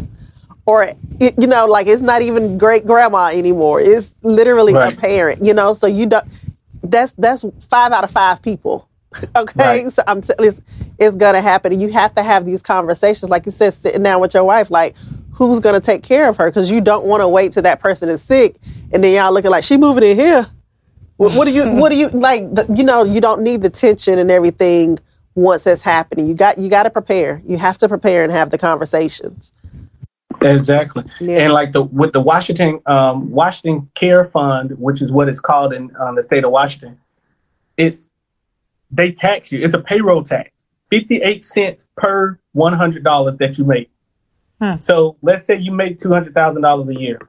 Or, 0.65 0.87
you 1.19 1.47
know, 1.47 1.65
like 1.65 1.87
it's 1.87 2.01
not 2.01 2.21
even 2.21 2.57
great 2.57 2.85
grandma 2.85 3.27
anymore. 3.33 3.81
It's 3.81 4.15
literally 4.21 4.73
Right. 4.73 4.93
a 4.93 4.97
parent, 4.97 5.43
you 5.43 5.53
know, 5.53 5.73
so 5.73 5.87
you 5.87 6.05
don't, 6.05 6.23
that's, 6.83 7.11
that's 7.17 7.43
five 7.69 7.91
out 7.91 8.03
of 8.03 8.11
five 8.11 8.41
people. 8.41 8.87
Okay. 9.35 9.83
Right. 9.85 9.91
So 9.91 10.03
I'm, 10.05 10.21
t- 10.21 10.33
it's, 10.37 10.61
it's 10.99 11.15
going 11.15 11.33
to 11.33 11.41
happen. 11.41 11.73
And 11.73 11.81
you 11.81 11.91
have 11.91 12.13
to 12.15 12.21
have 12.21 12.45
these 12.45 12.61
conversations, 12.61 13.29
like 13.31 13.45
you 13.47 13.51
said, 13.51 13.73
sitting 13.73 14.03
down 14.03 14.21
with 14.21 14.35
your 14.35 14.43
wife, 14.43 14.69
like, 14.69 14.95
who's 15.47 15.59
going 15.59 15.75
to 15.75 15.81
take 15.81 16.03
care 16.03 16.27
of 16.27 16.37
her? 16.37 16.49
Because 16.49 16.69
you 16.69 16.81
don't 16.81 17.05
want 17.05 17.21
to 17.21 17.27
wait 17.27 17.53
till 17.53 17.63
that 17.63 17.79
person 17.79 18.09
is 18.09 18.21
sick 18.21 18.57
and 18.91 19.03
then 19.03 19.13
y'all 19.13 19.33
looking 19.33 19.51
like 19.51 19.63
she 19.63 19.77
moving 19.77 20.03
in 20.03 20.15
here. 20.15 20.45
What, 21.17 21.33
what 21.33 21.45
do 21.45 21.51
you? 21.51 21.69
What 21.71 21.91
do 21.91 21.97
you 21.97 22.07
like? 22.09 22.53
The, 22.53 22.65
you 22.73 22.83
know, 22.83 23.03
you 23.03 23.19
don't 23.19 23.41
need 23.41 23.61
the 23.61 23.69
tension 23.69 24.19
and 24.19 24.31
everything 24.31 24.99
once 25.35 25.67
it's 25.67 25.81
happening. 25.81 26.27
You 26.27 26.33
got 26.33 26.57
you 26.57 26.69
got 26.69 26.83
to 26.83 26.89
prepare. 26.89 27.41
You 27.45 27.57
have 27.57 27.77
to 27.79 27.89
prepare 27.89 28.23
and 28.23 28.31
have 28.31 28.51
the 28.51 28.57
conversations. 28.57 29.51
Exactly. 30.41 31.03
Yeah. 31.19 31.39
And 31.39 31.53
like 31.53 31.73
the 31.73 31.83
with 31.83 32.13
the 32.13 32.21
Washington 32.21 32.79
um, 32.85 33.31
Washington 33.31 33.89
Care 33.95 34.23
Fund, 34.23 34.71
which 34.77 35.01
is 35.01 35.11
what 35.11 35.27
it's 35.27 35.41
called 35.41 35.73
in 35.73 35.93
um, 35.99 36.15
the 36.15 36.21
state 36.21 36.45
of 36.45 36.51
Washington, 36.51 36.97
it's 37.75 38.09
they 38.89 39.11
tax 39.11 39.51
you. 39.51 39.59
It's 39.59 39.73
a 39.73 39.79
payroll 39.81 40.23
tax, 40.23 40.51
fifty 40.89 41.17
eight 41.17 41.43
cents 41.43 41.85
per 41.97 42.39
one 42.53 42.73
hundred 42.73 43.03
dollars 43.03 43.35
that 43.37 43.57
you 43.57 43.65
make. 43.65 43.89
Hmm. 44.59 44.75
So 44.81 45.17
let's 45.21 45.45
say 45.45 45.57
you 45.57 45.71
make 45.71 45.97
two 45.97 46.11
hundred 46.11 46.33
thousand 46.33 46.61
dollars 46.61 46.87
a 46.89 46.99
year, 46.99 47.19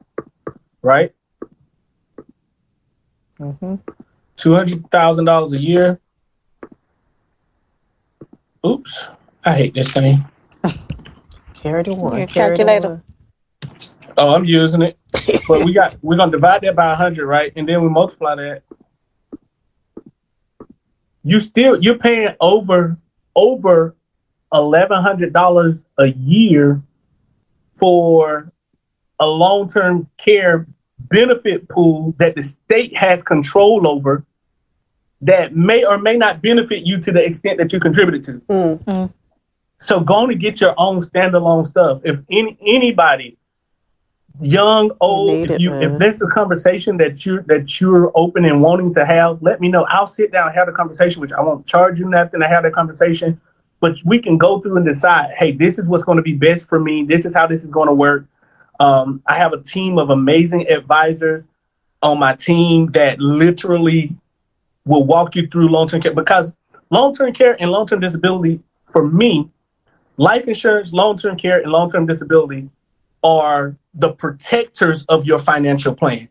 right? 0.81 1.13
Mm-hmm. 3.39 3.75
Two 4.35 4.53
hundred 4.53 4.89
thousand 4.91 5.25
dollars 5.25 5.53
a 5.53 5.59
year. 5.59 5.99
Oops, 8.65 9.07
I 9.43 9.55
hate 9.55 9.73
this 9.73 9.91
thing. 9.91 10.25
Carry 11.53 11.83
the 11.83 11.93
one. 11.93 12.17
Your 12.17 12.27
carry 12.27 12.55
calculator. 12.55 13.03
Oh, 14.17 14.35
I'm 14.35 14.45
using 14.45 14.81
it. 14.81 14.97
but 15.47 15.63
we 15.63 15.73
got 15.73 15.95
we're 16.01 16.17
gonna 16.17 16.31
divide 16.31 16.61
that 16.61 16.75
by 16.75 16.95
hundred, 16.95 17.27
right? 17.27 17.53
And 17.55 17.67
then 17.67 17.81
we 17.81 17.89
multiply 17.89 18.35
that. 18.35 18.63
You 21.23 21.39
still 21.39 21.81
you're 21.81 21.97
paying 21.97 22.35
over 22.39 22.97
over 23.35 23.95
eleven 24.51 25.01
hundred 25.01 25.33
dollars 25.33 25.85
a 25.97 26.07
year 26.07 26.81
for 27.81 28.53
a 29.19 29.27
long 29.27 29.67
term 29.67 30.07
care 30.17 30.67
benefit 30.99 31.67
pool 31.67 32.13
that 32.19 32.35
the 32.35 32.43
state 32.43 32.95
has 32.95 33.23
control 33.23 33.87
over 33.87 34.23
that 35.21 35.55
may 35.55 35.83
or 35.83 35.97
may 35.97 36.15
not 36.15 36.41
benefit 36.43 36.85
you 36.85 37.01
to 37.01 37.11
the 37.11 37.23
extent 37.23 37.57
that 37.57 37.73
you 37.73 37.79
contributed 37.79 38.23
to. 38.23 38.33
Mm. 38.53 39.13
So 39.79 39.99
go 39.99 40.13
on 40.13 40.31
and 40.31 40.39
get 40.39 40.61
your 40.61 40.75
own 40.77 40.99
standalone 40.99 41.65
stuff. 41.65 42.01
If 42.03 42.19
any 42.29 42.55
anybody, 42.61 43.37
young, 44.39 44.91
old, 45.01 45.31
need 45.31 45.45
if 45.45 45.51
it, 45.51 45.61
you 45.61 45.71
man. 45.71 45.83
if 45.83 45.99
there's 45.99 46.21
a 46.21 46.27
conversation 46.27 46.97
that 46.97 47.25
you 47.25 47.41
that 47.47 47.81
you're 47.81 48.11
open 48.13 48.45
and 48.45 48.61
wanting 48.61 48.93
to 48.93 49.05
have, 49.07 49.41
let 49.41 49.59
me 49.59 49.69
know. 49.69 49.85
I'll 49.85 50.07
sit 50.07 50.31
down 50.31 50.47
and 50.47 50.55
have 50.55 50.67
the 50.67 50.73
conversation, 50.73 51.19
which 51.19 51.31
I 51.31 51.41
won't 51.41 51.65
charge 51.65 51.99
you 51.99 52.07
nothing 52.07 52.41
to 52.41 52.47
have 52.47 52.61
the 52.61 52.69
conversation. 52.69 53.41
But 53.81 53.97
we 54.05 54.19
can 54.19 54.37
go 54.37 54.61
through 54.61 54.77
and 54.77 54.85
decide, 54.85 55.31
hey, 55.37 55.51
this 55.51 55.77
is 55.77 55.87
what's 55.87 56.03
going 56.03 56.17
to 56.17 56.21
be 56.21 56.33
best 56.33 56.69
for 56.69 56.79
me. 56.79 57.03
This 57.03 57.25
is 57.25 57.35
how 57.35 57.47
this 57.47 57.63
is 57.63 57.71
going 57.71 57.87
to 57.87 57.93
work. 57.93 58.25
Um, 58.79 59.21
I 59.27 59.35
have 59.35 59.53
a 59.53 59.61
team 59.61 59.97
of 59.97 60.09
amazing 60.09 60.67
advisors 60.69 61.47
on 62.01 62.19
my 62.19 62.35
team 62.35 62.91
that 62.91 63.19
literally 63.19 64.15
will 64.85 65.05
walk 65.05 65.35
you 65.35 65.47
through 65.47 65.67
long-term 65.67 66.01
care 66.01 66.13
because 66.13 66.53
long-term 66.89 67.33
care 67.33 67.55
and 67.59 67.71
long-term 67.71 67.99
disability 67.99 68.59
for 68.85 69.07
me 69.07 69.49
life 70.17 70.47
insurance 70.47 70.93
long-term 70.93 71.37
care 71.37 71.61
and 71.61 71.71
long-term 71.71 72.05
disability 72.05 72.69
are 73.23 73.75
the 73.93 74.11
protectors 74.13 75.03
of 75.03 75.25
your 75.25 75.39
financial 75.39 75.93
plan 75.93 76.27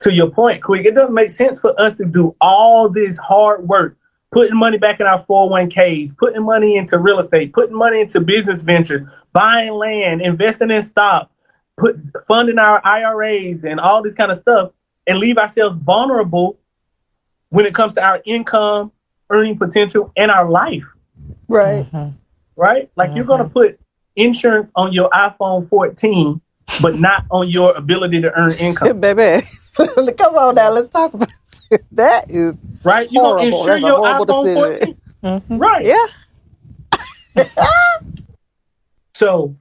to 0.00 0.12
your 0.12 0.28
point 0.28 0.62
quick 0.62 0.84
it 0.84 0.94
doesn't 0.94 1.14
make 1.14 1.30
sense 1.30 1.60
for 1.60 1.80
us 1.80 1.94
to 1.94 2.04
do 2.04 2.34
all 2.40 2.88
this 2.88 3.16
hard 3.16 3.66
work 3.68 3.96
putting 4.32 4.56
money 4.56 4.78
back 4.78 5.00
in 5.00 5.06
our 5.06 5.24
401ks 5.26 6.16
putting 6.16 6.42
money 6.42 6.76
into 6.76 6.98
real 6.98 7.18
estate 7.18 7.52
putting 7.52 7.76
money 7.76 8.00
into 8.00 8.20
business 8.20 8.62
ventures 8.62 9.02
buying 9.32 9.72
land 9.72 10.20
investing 10.20 10.70
in 10.70 10.82
stocks 10.82 11.32
put 11.76 11.96
funding 12.26 12.58
our 12.58 12.80
iras 12.84 13.64
and 13.64 13.80
all 13.80 14.02
this 14.02 14.14
kind 14.14 14.30
of 14.30 14.38
stuff 14.38 14.70
and 15.06 15.18
leave 15.18 15.38
ourselves 15.38 15.76
vulnerable 15.82 16.58
when 17.48 17.66
it 17.66 17.74
comes 17.74 17.92
to 17.94 18.02
our 18.02 18.22
income, 18.24 18.92
earning 19.30 19.58
potential, 19.58 20.12
and 20.16 20.30
our 20.30 20.48
life, 20.48 20.86
Right. 21.48 21.84
Mm-hmm. 21.92 22.16
right? 22.56 22.90
Like 22.96 23.14
you're 23.14 23.26
going 23.26 23.40
to 23.40 23.44
mm-hmm. 23.44 23.52
put 23.52 23.80
insurance 24.16 24.70
on 24.74 24.92
your 24.92 25.10
iPhone 25.10 25.68
14, 25.68 26.40
but 26.80 26.98
not 26.98 27.26
on 27.30 27.50
your 27.50 27.74
ability 27.76 28.22
to 28.22 28.32
earn 28.32 28.52
income, 28.58 29.00
Baby, 29.00 29.46
come 30.16 30.34
on 30.36 30.54
now. 30.54 30.70
Let's 30.70 30.88
talk 30.88 31.12
about 31.12 31.28
it. 31.28 31.51
that. 31.92 32.24
Is 32.30 32.54
right? 32.84 33.10
You're 33.10 33.22
going 33.22 33.50
to 33.50 33.56
Horrible. 33.56 33.58
insure 33.58 33.66
That's 33.66 33.82
your 33.82 33.96
horrible 33.96 34.26
iPhone 34.26 34.54
decision. 34.70 35.00
14, 35.22 35.58
right? 35.58 35.84
yeah. 35.86 36.06
So 39.14 39.56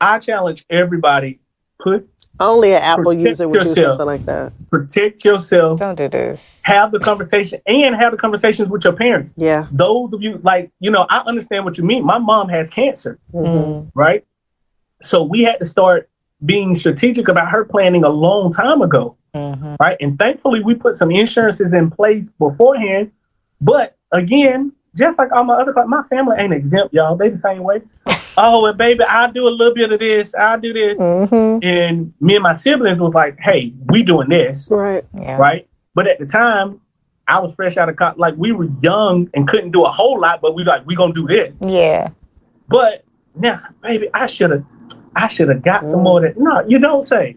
I 0.00 0.18
challenge 0.18 0.64
everybody 0.70 1.40
put 1.82 2.08
Only 2.38 2.72
an 2.74 2.82
Apple 2.82 3.04
Protect 3.04 3.26
user 3.28 3.46
would 3.46 3.62
do 3.64 3.64
something 3.64 4.06
like 4.06 4.24
that. 4.26 4.52
protect 4.70 5.24
yourself, 5.24 5.78
Don't 5.78 5.96
do 5.96 6.08
this. 6.08 6.60
have 6.64 6.92
the 6.92 6.98
conversation, 7.00 7.60
and 7.66 7.96
have 7.96 8.12
the 8.12 8.18
conversations 8.18 8.70
with 8.70 8.84
your 8.84 8.92
parents. 8.92 9.34
Yeah. 9.36 9.66
Those 9.72 10.12
of 10.12 10.22
you 10.22 10.38
like, 10.44 10.70
you 10.78 10.90
know, 10.90 11.06
I 11.08 11.18
understand 11.20 11.64
what 11.64 11.78
you 11.78 11.84
mean. 11.84 12.04
My 12.04 12.18
mom 12.18 12.48
has 12.50 12.68
cancer. 12.70 13.18
Mhm. 13.34 13.90
right? 13.94 14.24
So 15.02 15.22
we 15.22 15.42
had 15.42 15.58
to 15.58 15.64
start 15.64 16.08
being 16.44 16.74
strategic 16.74 17.28
about 17.28 17.48
her 17.48 17.64
planning 17.64 18.04
a 18.04 18.08
long 18.10 18.52
time 18.52 18.82
ago, 18.82 19.15
Mhm. 19.36 19.76
right? 19.80 19.96
And 20.00 20.18
thankfully, 20.18 20.62
we 20.62 20.74
put 20.74 20.94
some 20.94 21.10
insurances 21.10 21.72
in 21.74 21.90
place 21.90 22.28
beforehand. 22.38 23.10
But 23.60 23.96
again, 24.12 24.72
just 24.96 25.18
like 25.18 25.30
all 25.32 25.44
my 25.44 25.54
other, 25.54 25.72
cli- 25.72 25.86
my 25.86 26.02
family 26.04 26.36
ain't 26.38 26.52
exempt, 26.52 26.94
y'all. 26.94 27.16
They 27.16 27.28
the 27.28 27.38
same 27.38 27.62
way. 27.62 27.82
oh, 28.38 28.66
and 28.66 28.76
baby, 28.78 29.04
I'll 29.04 29.30
do 29.32 29.46
a 29.46 29.50
little 29.50 29.74
bit 29.74 29.92
of 29.92 30.00
this. 30.00 30.34
I'll 30.34 30.58
do 30.60 30.72
this. 30.72 30.98
Mhm. 30.98 31.64
And 31.64 32.12
me 32.20 32.34
and 32.36 32.42
my 32.42 32.52
siblings 32.54 33.00
was 33.00 33.14
like, 33.14 33.38
hey, 33.40 33.72
we 33.86 34.02
doing 34.02 34.28
this, 34.28 34.68
Right. 34.70 35.04
Yeah. 35.14 35.36
right? 35.36 35.68
But 35.94 36.06
at 36.06 36.18
the 36.18 36.26
time, 36.26 36.80
I 37.28 37.40
was 37.40 37.54
fresh 37.54 37.76
out 37.76 37.88
of 37.88 37.96
college. 37.96 38.18
Like 38.18 38.34
we 38.36 38.52
were 38.52 38.68
young 38.80 39.28
and 39.34 39.48
couldn't 39.48 39.72
do 39.72 39.84
a 39.84 39.90
whole 39.90 40.20
lot, 40.20 40.40
but 40.40 40.54
we 40.54 40.64
like 40.64 40.86
we 40.86 40.94
gonna 40.94 41.12
do 41.12 41.26
this. 41.26 41.54
Yeah. 41.60 42.10
But 42.68 43.04
now, 43.34 43.60
baby, 43.82 44.08
I 44.14 44.26
should 44.26 44.50
have. 44.50 44.64
I 45.14 45.28
should 45.28 45.48
have 45.48 45.62
got 45.62 45.86
some 45.86 46.02
more. 46.02 46.20
That 46.20 46.38
no, 46.38 46.62
you 46.68 46.78
don't 46.78 47.02
say, 47.02 47.36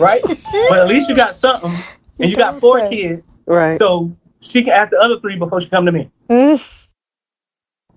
right? 0.00 0.20
but 0.70 0.78
at 0.80 0.86
least 0.88 1.08
you 1.08 1.14
got 1.16 1.34
something, 1.34 1.72
and 2.18 2.30
you 2.30 2.36
got 2.36 2.60
four 2.60 2.88
kids, 2.88 3.22
Right. 3.46 3.78
so 3.78 4.12
she 4.40 4.62
can 4.64 4.72
ask 4.72 4.90
the 4.90 4.98
other 4.98 5.18
three 5.20 5.36
before 5.36 5.60
she 5.60 5.68
come 5.68 5.86
to 5.86 5.92
me. 5.92 6.10
Mm. 6.28 6.78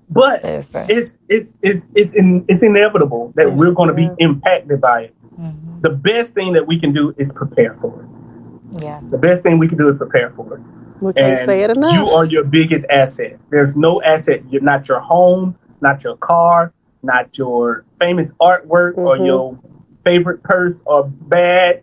But 0.07 0.41
it's 0.45 1.17
it's 1.27 1.53
it's 1.63 1.83
it's 1.95 2.13
in, 2.13 2.45
it's 2.47 2.61
inevitable 2.61 3.33
that 3.35 3.47
Yes, 3.47 3.57
we're 3.59 3.71
going 3.73 3.87
to 3.89 3.95
be 3.95 4.07
impacted 4.19 4.79
by 4.79 5.01
it. 5.05 5.15
Mhm. 5.39 5.81
The 5.81 5.89
best 5.89 6.35
thing 6.35 6.53
that 6.53 6.67
we 6.67 6.79
can 6.79 6.93
do 6.93 7.13
is 7.17 7.31
prepare 7.31 7.73
for 7.81 8.03
it. 8.03 8.83
Yeah. 8.83 8.99
The 9.09 9.17
best 9.17 9.41
thing 9.41 9.57
we 9.57 9.67
can 9.67 9.79
do 9.79 9.89
is 9.89 9.97
prepare 9.97 10.29
for 10.29 10.57
it. 10.57 10.61
we 11.01 11.11
can't 11.11 11.39
And 11.39 11.45
say 11.49 11.61
it 11.63 11.71
enough. 11.71 11.91
You 11.93 12.05
are 12.09 12.23
your 12.23 12.43
biggest 12.43 12.85
asset. 12.91 13.39
There's 13.49 13.75
no 13.75 13.99
asset. 14.03 14.43
You're 14.49 14.61
not 14.61 14.87
your 14.87 14.99
home, 14.99 15.55
not 15.81 16.03
your 16.03 16.17
car, 16.17 16.71
not 17.01 17.35
your 17.37 17.83
famous 17.99 18.31
artwork 18.39 18.97
or 18.99 19.17
Mhm. 19.17 19.25
your 19.25 19.57
favorite 20.05 20.43
purse 20.43 20.83
or 20.85 21.05
bag. 21.05 21.81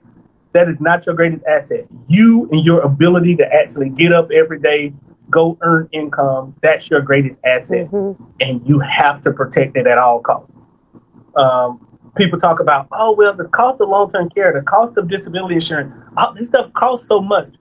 That 0.52 0.68
is 0.68 0.80
not 0.80 1.06
your 1.06 1.14
greatest 1.14 1.44
asset. 1.46 1.86
You 2.08 2.48
and 2.50 2.64
your 2.64 2.80
ability 2.80 3.36
to 3.36 3.46
actually 3.54 3.88
get 3.88 4.12
up 4.12 4.30
every 4.30 4.58
day, 4.60 4.92
go 5.30 5.56
earn 5.62 5.88
income, 5.92 6.54
that's 6.62 6.90
your 6.90 7.00
greatest 7.00 7.38
asset. 7.44 7.90
Mhm. 7.90 8.16
And 8.40 8.68
you 8.68 8.78
have 8.80 9.22
to 9.22 9.32
protect 9.32 9.76
it 9.76 9.86
at 9.86 9.96
all 9.98 10.20
costs. 10.20 10.50
Um, 11.34 11.86
people 12.16 12.38
talk 12.38 12.60
about, 12.60 12.86
oh, 12.92 13.12
well, 13.12 13.32
the 13.32 13.44
cost 13.44 13.80
of 13.80 13.88
long 13.88 14.10
term 14.10 14.28
care, 14.28 14.52
the 14.52 14.60
cost 14.62 14.96
of 14.98 15.08
disability 15.08 15.54
insurance, 15.54 15.92
all 16.18 16.34
this 16.34 16.48
stuff 16.48 16.70
costs 16.74 17.08
so 17.08 17.20
much. 17.22 17.54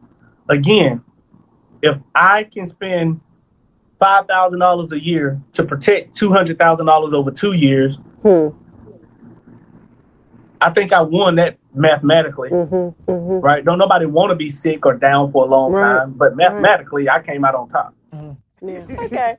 Again, 0.50 1.02
if 1.82 1.98
I 2.14 2.44
can 2.44 2.66
spend 2.66 3.22
five 4.00 4.28
thousand 4.28 4.60
dollars 4.60 4.92
a 4.92 5.00
year 5.00 5.40
to 5.54 5.64
protect 5.64 6.14
two 6.14 6.32
hundred 6.34 6.60
thousand 6.60 6.88
dollars 6.88 7.14
over 7.14 7.32
two 7.32 7.54
years, 7.54 8.00
Hmm. 8.22 8.50
I 10.60 10.70
think 10.72 10.92
I 10.94 11.02
won 11.02 11.36
that 11.36 11.58
mathematically. 11.74 12.50
Mhm. 12.50 12.94
Mhm. 13.08 13.44
Right? 13.44 13.64
Don't 13.64 13.78
nobody 13.78 14.06
want 14.06 14.30
to 14.32 14.36
be 14.36 14.50
sick 14.50 14.86
or 14.86 14.94
down 14.94 15.32
for 15.32 15.46
a 15.46 15.48
long 15.48 15.72
Right. 15.74 15.82
time, 16.00 16.14
but 16.16 16.36
mathematically, 16.36 17.10
I 17.10 17.20
came 17.22 17.46
out 17.46 17.56
on 17.56 17.68
top. 17.70 17.94
Yeah. 18.62 18.82
Okay. 19.06 19.38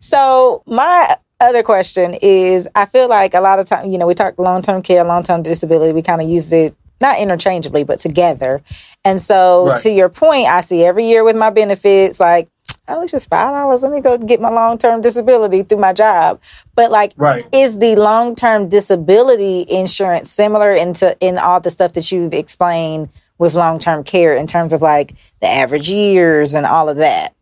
So 0.00 0.62
my 0.66 1.16
other 1.40 1.62
question 1.62 2.14
is 2.20 2.68
I 2.74 2.84
feel 2.84 3.08
like 3.08 3.34
a 3.34 3.40
lot 3.40 3.58
of 3.58 3.66
time, 3.66 3.90
you 3.90 3.98
know, 3.98 4.06
we 4.06 4.14
talk 4.14 4.34
long 4.38 4.62
term 4.62 4.82
care, 4.82 5.04
long 5.04 5.22
term 5.22 5.42
disability, 5.42 5.92
we 5.92 6.02
kind 6.02 6.20
of 6.22 6.28
use 6.28 6.52
it 6.52 6.74
not 7.00 7.18
interchangeably, 7.18 7.84
but 7.84 7.98
together. 7.98 8.62
And 9.04 9.20
so 9.20 9.66
Right. 9.68 9.76
to 9.76 9.90
your 9.90 10.08
point, 10.08 10.46
I 10.48 10.60
see 10.60 10.84
every 10.84 11.04
year 11.04 11.24
with 11.24 11.36
my 11.36 11.50
benefits, 11.50 12.20
like, 12.20 12.48
oh, 12.88 13.02
it's 13.02 13.12
just 13.12 13.30
five 13.30 13.50
dollars. 13.50 13.82
Let 13.82 13.92
me 13.92 14.00
go 14.00 14.18
get 14.18 14.40
my 14.40 14.50
long 14.50 14.78
term 14.78 15.00
disability 15.00 15.62
through 15.62 15.78
my 15.78 15.92
job. 15.92 16.40
But 16.74 16.90
like 16.90 17.12
Right. 17.16 17.46
is 17.52 17.78
the 17.78 17.96
long 17.96 18.34
term 18.34 18.68
disability 18.68 19.64
insurance 19.70 20.30
similar 20.30 20.72
into 20.72 21.16
in 21.20 21.38
all 21.38 21.60
the 21.60 21.70
stuff 21.70 21.92
that 21.94 22.10
you've 22.12 22.34
explained 22.34 23.08
with 23.38 23.54
long 23.54 23.78
term 23.78 24.04
care 24.04 24.36
in 24.36 24.46
terms 24.46 24.72
of 24.72 24.82
like 24.82 25.14
the 25.40 25.48
average 25.48 25.88
years 25.90 26.54
and 26.54 26.66
all 26.66 26.88
of 26.88 26.96
that? 26.96 27.34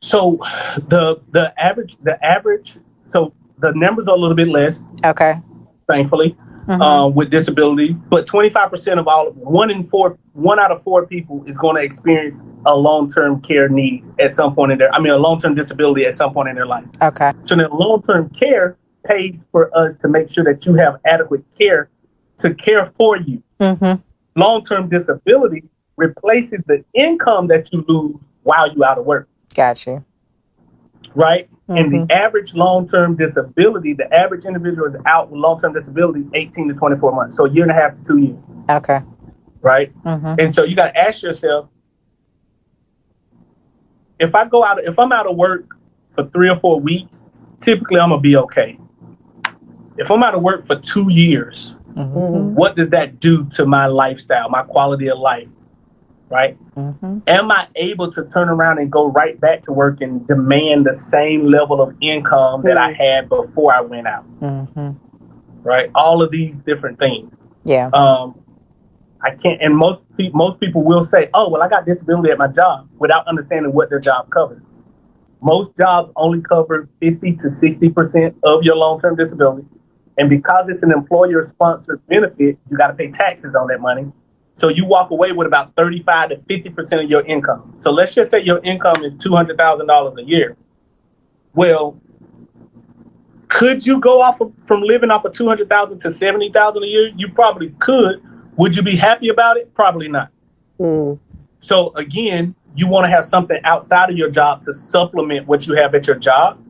So 0.00 0.38
the 0.76 1.20
the 1.30 1.52
average 1.62 1.96
the 2.02 2.22
average 2.24 2.78
so 3.06 3.32
the 3.58 3.72
numbers 3.72 4.08
are 4.08 4.16
a 4.16 4.18
little 4.18 4.36
bit 4.36 4.48
less, 4.48 4.86
Okay. 5.04 5.40
thankfully, 5.88 6.36
Mhm. 6.66 6.80
um, 6.80 7.14
with 7.14 7.30
disability. 7.30 7.94
But 8.08 8.26
twenty 8.26 8.50
five 8.50 8.70
percent 8.70 8.98
of 9.00 9.06
all 9.08 9.30
one 9.32 9.70
in 9.70 9.84
four 9.84 10.18
one 10.32 10.58
out 10.58 10.70
of 10.70 10.82
four 10.82 11.06
people 11.06 11.44
is 11.46 11.56
going 11.58 11.76
to 11.76 11.82
experience 11.82 12.40
a 12.66 12.76
long 12.76 13.08
term 13.08 13.40
care 13.42 13.68
need 13.68 14.04
at 14.18 14.32
some 14.32 14.54
point 14.54 14.72
in 14.72 14.78
their 14.78 14.94
I 14.94 14.98
mean 15.00 15.12
a 15.12 15.18
long 15.18 15.38
term 15.38 15.54
disability 15.54 16.06
at 16.06 16.14
some 16.14 16.32
point 16.32 16.48
in 16.48 16.54
their 16.56 16.66
life. 16.66 16.86
okay. 17.02 17.32
So 17.42 17.54
then 17.56 17.68
long 17.70 18.02
term 18.02 18.30
care 18.30 18.76
pays 19.04 19.44
for 19.52 19.70
us 19.76 19.94
to 19.96 20.08
make 20.08 20.30
sure 20.30 20.44
that 20.44 20.64
you 20.64 20.74
have 20.74 20.98
adequate 21.04 21.44
care 21.58 21.90
to 22.38 22.54
care 22.54 22.86
for 22.96 23.16
you. 23.18 23.42
Mm-hmm. 23.60 24.00
Long 24.40 24.64
term 24.64 24.88
disability 24.88 25.64
replaces 25.96 26.62
the 26.66 26.84
income 26.94 27.46
that 27.48 27.72
you 27.72 27.84
lose 27.86 28.16
while 28.42 28.72
you're 28.72 28.86
out 28.86 28.98
of 28.98 29.04
work. 29.04 29.28
Got 29.54 29.86
you. 29.86 30.04
Right? 31.14 31.48
And 31.68 31.90
Mhm. 31.92 32.08
the 32.08 32.14
average 32.14 32.54
long 32.54 32.86
term 32.86 33.16
disability, 33.16 33.94
the 33.94 34.12
average 34.14 34.44
individual 34.44 34.86
is 34.86 34.96
out 35.06 35.30
with 35.30 35.40
long 35.40 35.58
term 35.58 35.72
disability 35.72 36.24
18 36.34 36.68
to 36.68 36.74
24 36.74 37.12
months. 37.12 37.36
So 37.36 37.46
a 37.46 37.50
year 37.50 37.62
and 37.62 37.70
a 37.72 37.74
half 37.74 37.96
to 37.96 38.02
two 38.04 38.18
years, 38.18 38.38
Okay. 38.70 39.00
right? 39.62 39.92
Mm-hmm. 40.04 40.34
And 40.38 40.54
so 40.54 40.64
you 40.64 40.76
got 40.76 40.92
to 40.92 40.96
ask 40.98 41.22
yourself 41.22 41.68
if 44.18 44.34
I 44.34 44.44
go 44.46 44.64
out, 44.64 44.82
if 44.84 44.98
I'm 44.98 45.12
out 45.12 45.26
of 45.26 45.36
work 45.36 45.76
for 46.10 46.24
three 46.24 46.48
or 46.48 46.56
four 46.56 46.80
weeks, 46.80 47.28
typically 47.60 47.98
I'm 48.00 48.10
going 48.10 48.20
to 48.20 48.22
be 48.22 48.36
okay. 48.36 48.78
If 49.96 50.10
I'm 50.10 50.22
out 50.22 50.34
of 50.34 50.42
work 50.42 50.62
for 50.62 50.76
two 50.76 51.10
years, 51.10 51.76
Mm-hmm. 51.94 52.54
what 52.56 52.74
does 52.74 52.90
that 52.90 53.20
do 53.20 53.44
to 53.50 53.64
my 53.66 53.86
lifestyle, 53.86 54.48
my 54.50 54.62
quality 54.64 55.06
of 55.08 55.16
life, 55.20 55.46
right? 56.34 56.58
Mm-hmm. 56.74 57.18
am 57.28 57.52
I 57.52 57.68
able 57.76 58.10
to 58.10 58.24
turn 58.26 58.48
around 58.48 58.78
and 58.78 58.90
go 58.90 59.06
right 59.06 59.40
back 59.40 59.62
to 59.64 59.72
work 59.72 60.00
and 60.00 60.26
demand 60.26 60.84
the 60.84 60.92
same 60.92 61.46
level 61.46 61.80
of 61.80 61.94
income 62.00 62.62
that 62.64 62.76
I 62.76 62.92
had 62.92 63.28
before 63.28 63.72
I 63.72 63.80
went 63.80 64.08
out? 64.08 64.24
Mm-hmm. 64.40 64.90
Right? 65.62 65.90
All 65.94 66.22
of 66.22 66.32
these 66.32 66.58
different 66.58 66.98
things. 66.98 67.32
Yeah. 67.64 67.88
Um, 67.94 68.34
I 69.22 69.30
can't, 69.36 69.62
and 69.62 69.76
most 69.76 70.02
pe- 70.18 70.30
most 70.34 70.60
people 70.60 70.82
will 70.82 71.04
say, 71.04 71.30
"Oh, 71.32 71.48
well, 71.48 71.62
I 71.62 71.68
got 71.68 71.86
disability 71.86 72.30
at 72.30 72.36
my 72.36 72.48
job," 72.48 72.88
without 72.98 73.26
understanding 73.26 73.72
what 73.72 73.88
their 73.88 74.00
job 74.00 74.28
covers. 74.28 74.60
Most 75.40 75.74
jobs 75.78 76.10
only 76.16 76.42
cover 76.42 76.90
fifty 77.00 77.32
to 77.36 77.48
sixty 77.48 77.88
percent 77.88 78.36
of 78.42 78.64
your 78.64 78.76
long 78.76 78.98
term 78.98 79.16
disability, 79.16 79.66
and 80.18 80.28
because 80.28 80.68
it's 80.68 80.82
an 80.82 80.92
employer 80.92 81.42
sponsored 81.42 82.06
benefit, 82.06 82.58
you 82.68 82.76
got 82.76 82.88
to 82.88 82.94
pay 82.94 83.10
taxes 83.10 83.54
on 83.54 83.68
that 83.68 83.80
money. 83.80 84.12
So 84.54 84.68
you 84.68 84.86
walk 84.86 85.10
away 85.10 85.32
with 85.32 85.46
about 85.46 85.74
35 85.76 86.28
to 86.30 86.36
50% 86.36 87.04
of 87.04 87.10
your 87.10 87.22
income. 87.26 87.72
So 87.76 87.90
let's 87.90 88.14
just 88.14 88.30
say 88.30 88.40
your 88.40 88.58
income 88.64 89.04
is 89.04 89.16
$200,000 89.16 90.16
a 90.16 90.24
year. 90.24 90.56
Well, 91.54 92.00
could 93.48 93.86
you 93.86 94.00
go 94.00 94.20
off 94.20 94.40
of, 94.40 94.52
from 94.60 94.82
living 94.82 95.10
off 95.10 95.24
of 95.24 95.32
200,000 95.32 95.98
to 96.00 96.10
70,000 96.10 96.82
a 96.82 96.86
year? 96.86 97.12
You 97.16 97.28
probably 97.28 97.70
could. 97.78 98.22
Would 98.56 98.76
you 98.76 98.82
be 98.82 98.96
happy 98.96 99.28
about 99.28 99.56
it? 99.56 99.74
Probably 99.74 100.08
not. 100.08 100.30
Mm. 100.78 101.18
So 101.58 101.92
again, 101.94 102.54
you 102.76 102.88
want 102.88 103.04
to 103.04 103.10
have 103.10 103.24
something 103.24 103.58
outside 103.64 104.10
of 104.10 104.16
your 104.16 104.30
job 104.30 104.64
to 104.64 104.72
supplement 104.72 105.46
what 105.46 105.66
you 105.66 105.74
have 105.74 105.94
at 105.94 106.06
your 106.06 106.16
job. 106.16 106.60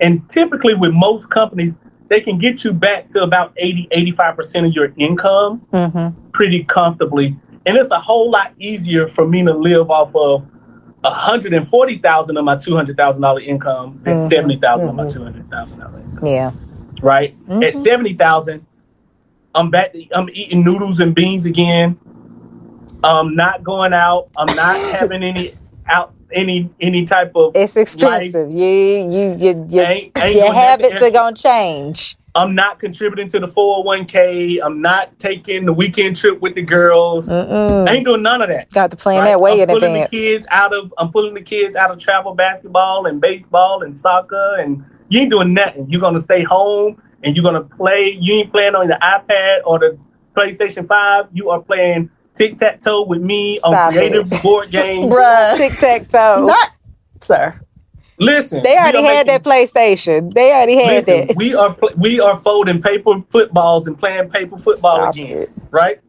And 0.00 0.28
typically 0.28 0.74
with 0.74 0.92
most 0.92 1.30
companies, 1.30 1.76
they 2.10 2.20
can 2.20 2.38
get 2.38 2.64
you 2.64 2.72
back 2.74 3.08
to 3.08 3.22
about 3.22 3.54
80, 3.56 3.88
85% 4.18 4.66
of 4.66 4.72
your 4.74 4.92
income 4.98 5.62
Mm-hmm. 5.72 6.30
pretty 6.32 6.64
comfortably. 6.64 7.36
And 7.64 7.76
it's 7.76 7.90
a 7.92 8.00
whole 8.00 8.30
lot 8.30 8.52
easier 8.58 9.08
for 9.08 9.26
me 9.26 9.44
to 9.44 9.54
live 9.54 9.90
off 9.90 10.14
of 10.14 10.44
hundred 11.04 11.54
and 11.54 11.66
forty 11.66 11.96
thousand 11.98 12.36
of 12.36 12.44
my 12.44 12.56
two 12.56 12.74
hundred 12.76 12.96
thousand 12.96 13.22
dollar 13.22 13.40
income 13.40 14.00
than 14.02 14.16
Mhm. 14.16 14.28
seventy 14.28 14.56
thousand 14.58 14.88
of 14.88 14.94
my 14.94 15.08
two 15.08 15.22
hundred 15.22 15.48
thousand 15.50 15.78
dollar 15.78 15.98
income. 15.98 16.26
Yeah. 16.26 16.50
Right? 17.00 17.34
At 17.48 17.74
seventy 17.74 18.12
thousand, 18.14 18.66
I'm 19.54 19.70
back 19.70 19.94
I'm 20.14 20.28
eating 20.30 20.62
noodles 20.64 21.00
and 21.00 21.14
beans 21.14 21.46
again. 21.46 21.98
I'm 23.02 23.34
not 23.34 23.62
going 23.62 23.92
out. 23.94 24.28
I'm 24.36 24.54
not 24.56 24.76
having 24.94 25.22
any 25.22 25.52
out 25.88 26.12
any 26.32 26.70
any 26.80 27.04
type 27.04 27.32
of 27.34 27.52
It's 27.54 27.76
expensive. 27.76 28.52
You 28.52 28.66
you 29.10 29.36
you, 29.38 29.66
you 29.68 29.80
Ain't- 29.80 30.18
ain't 30.18 30.34
your 30.36 30.52
habits 30.52 31.00
are 31.02 31.10
gonna 31.10 31.34
change. 31.36 32.16
I'm 32.34 32.54
not 32.54 32.78
contributing 32.78 33.28
to 33.30 33.40
the 33.40 33.48
401k. 33.48 34.60
I'm 34.62 34.80
not 34.80 35.18
taking 35.18 35.64
the 35.66 35.72
weekend 35.72 36.16
trip 36.16 36.40
with 36.40 36.54
the 36.54 36.62
girls. 36.62 37.28
I 37.28 37.32
Mm-mm. 37.44 37.90
ain't 37.90 38.04
doing 38.04 38.22
none 38.22 38.40
of 38.40 38.48
that. 38.48 38.70
Got 38.70 38.92
to 38.92 38.96
plan 38.96 39.20
Right? 39.20 39.30
that 39.30 39.40
way 39.40 39.54
I'm 39.54 39.60
in 39.62 39.66
pulling 39.68 39.84
advance. 39.96 40.10
the 40.10 40.16
kids 40.16 40.46
out 40.50 40.72
of 40.72 40.94
I'm 40.98 41.10
pulling 41.10 41.34
the 41.34 41.42
kids 41.42 41.74
out 41.74 41.90
of 41.90 41.98
travel 41.98 42.34
basketball 42.34 43.06
and 43.06 43.20
baseball 43.20 43.82
and 43.82 43.96
soccer 43.98 44.56
and 44.60 44.84
you 45.08 45.20
ain't 45.22 45.30
doing 45.30 45.52
nothing. 45.54 45.86
You're 45.90 46.00
gonna 46.00 46.20
stay 46.20 46.42
home 46.44 47.02
and 47.24 47.36
you're 47.36 47.42
gonna 47.44 47.62
play. 47.64 48.16
You 48.20 48.34
ain't 48.34 48.52
playing 48.52 48.76
on 48.76 48.86
the 48.86 48.98
iPad 49.02 49.62
or 49.64 49.80
the 49.80 49.98
PlayStation 50.36 50.86
Five. 50.86 51.26
You 51.32 51.50
are 51.50 51.60
playing 51.60 52.10
tic 52.40 52.56
tac 52.56 52.80
toe 52.80 53.02
with 53.04 53.20
me 53.20 53.58
Stop 53.58 53.72
on 53.88 53.92
creative 53.92 54.32
it. 54.32 54.42
board 54.42 54.68
games. 54.72 55.12
Bruh. 55.12 55.56
Tic 55.56 55.72
tac 55.78 56.08
toe. 56.08 56.46
Not, 56.46 56.70
sir. 57.20 57.60
Listen, 58.18 58.62
They 58.62 58.76
already 58.76 59.02
had 59.02 59.26
making- 59.26 59.42
that 59.42 59.42
PlayStation. 59.44 60.32
They 60.34 60.52
already 60.52 60.76
had 60.82 61.06
Listen, 61.06 61.26
that. 61.28 61.36
we 61.36 61.54
are 61.54 61.72
pl- 61.72 61.94
we 61.96 62.20
are 62.20 62.36
folding 62.38 62.80
paper 62.82 63.22
footballs 63.30 63.86
and 63.86 63.98
playing 63.98 64.28
paper 64.30 64.58
football 64.58 64.96
Stop 65.02 65.14
again, 65.14 65.38
it. 65.38 65.50
right? 65.70 66.00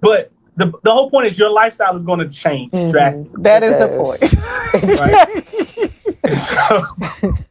But 0.00 0.30
the 0.56 0.72
the 0.84 0.92
whole 0.92 1.10
point 1.10 1.26
is 1.26 1.36
your 1.38 1.50
lifestyle 1.50 1.94
is 1.96 2.02
going 2.04 2.20
to 2.20 2.28
change 2.28 2.70
Mhm. 2.72 2.90
drastically. 2.92 3.42
That 3.42 3.62
It 3.64 3.72
is 3.72 3.78
the 3.82 3.88
point. 3.98 4.34
Right? 7.22 7.34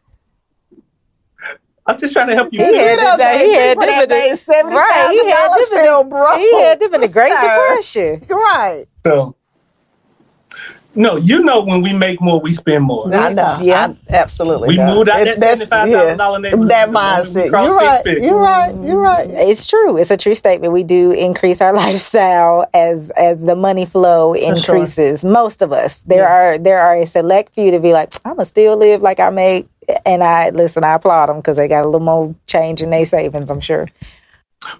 I'm 1.90 1.98
just 1.98 2.14
trying 2.14 2.28
to 2.28 2.36
help 2.36 2.50
you. 2.54 2.60
He 2.60 2.78
had 2.78 3.00
it 3.00 3.18
to- 3.18 3.46
he 3.46 3.54
had 3.56 3.78
People 3.78 3.86
that 3.88 4.10
different- 4.10 4.30
made 4.30 4.40
seventy 4.40 4.76
Right, 4.78 5.08
he 5.12 5.30
had 5.30 5.48
dollars 5.48 5.60
different- 5.60 5.84
feel 5.84 6.04
broke. 6.04 6.38
he 6.38 6.60
had 6.62 6.80
them 6.80 6.94
in 6.94 7.02
the 7.02 7.08
Great 7.08 7.34
Depression. 7.34 8.26
Right. 8.30 8.86
So 9.06 9.36
No, 10.96 11.18
you 11.18 11.44
know 11.44 11.64
when 11.64 11.84
we 11.84 11.94
make 11.94 12.20
more, 12.20 12.42
we 12.42 12.52
spend 12.52 12.84
more. 12.84 13.14
I 13.14 13.32
know. 13.32 13.56
Yeah. 13.62 13.94
I 14.10 14.14
absolutely. 14.16 14.70
We 14.70 14.78
know. 14.78 14.96
moved 14.96 15.10
out 15.10 15.24
that 15.24 15.40
that's- 15.40 15.62
$75,000 15.70 16.42
neighborhood. 16.42 16.68
That 16.70 16.86
The 16.88 16.92
moment 16.92 17.28
mindset. 17.28 17.52
You're 17.52 17.76
right. 17.76 18.04
six. 18.04 18.26
You're 18.26 18.38
right. 18.38 18.76
You're 18.84 18.98
right. 19.00 19.26
It's 19.30 19.68
true. 19.68 19.98
It's 19.98 20.10
a 20.10 20.18
true 20.18 20.34
statement. 20.34 20.74
We 20.74 20.84
do 20.84 21.12
increase 21.12 21.62
our 21.62 21.74
lifestyle 21.86 22.66
as 22.74 23.12
as 23.12 23.40
the 23.40 23.56
money 23.56 23.86
flow 23.86 24.34
increases. 24.34 25.24
Most 25.24 25.62
of 25.62 25.72
us. 25.72 26.02
There 26.02 26.28
are 26.28 26.58
there 26.58 26.80
are 26.82 26.96
a 26.96 27.06
select 27.06 27.54
few 27.54 27.70
to 27.70 27.80
be 27.80 27.94
like, 27.94 28.14
I'm 28.26 28.34
gonna 28.34 28.46
still 28.46 28.76
live 28.76 29.02
like 29.04 29.20
I 29.20 29.30
made. 29.30 29.70
And 30.06 30.24
I 30.24 30.50
listen. 30.50 30.84
I 30.84 30.96
applaud 30.96 31.28
them 31.30 31.38
because 31.38 31.58
they 31.58 31.68
got 31.68 31.84
a 31.84 31.88
little 31.88 32.00
more 32.00 32.34
change 32.48 32.82
in 32.82 32.90
their 32.90 33.06
savings. 33.06 33.50
I'm 33.52 33.60
sure. 33.60 33.88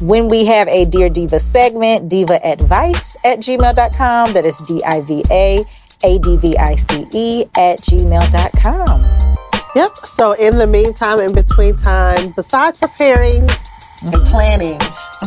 When 0.00 0.28
we 0.28 0.44
have 0.44 0.68
a 0.68 0.84
Dear 0.84 1.08
Diva 1.08 1.40
segment, 1.40 2.08
diva 2.08 2.44
advice 2.46 3.16
at 3.24 3.40
gmail.com. 3.40 4.32
That 4.32 4.44
is 4.44 4.58
D 4.58 4.82
I 4.84 5.00
V 5.00 5.24
A 5.30 5.64
A 6.04 6.18
D 6.18 6.36
V 6.36 6.56
I 6.56 6.76
C 6.76 7.06
E 7.12 7.44
at 7.56 7.80
gmail.com. 7.80 9.36
Yep. 9.74 9.90
So 9.96 10.32
in 10.32 10.56
the 10.56 10.66
meantime, 10.66 11.20
in 11.20 11.34
between 11.34 11.76
time, 11.76 12.32
besides 12.36 12.78
preparing 12.78 13.40
and 13.40 14.14
mm-hmm. 14.14 14.24
planning, 14.26 14.78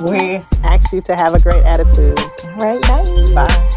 we 0.10 0.44
ask 0.64 0.94
you 0.94 1.02
to 1.02 1.16
have 1.16 1.36
a 1.36 1.40
great 1.40 1.64
attitude. 1.64 2.18
All 2.20 2.80
right, 2.80 2.82
bye. 2.82 3.34
Bye. 3.34 3.68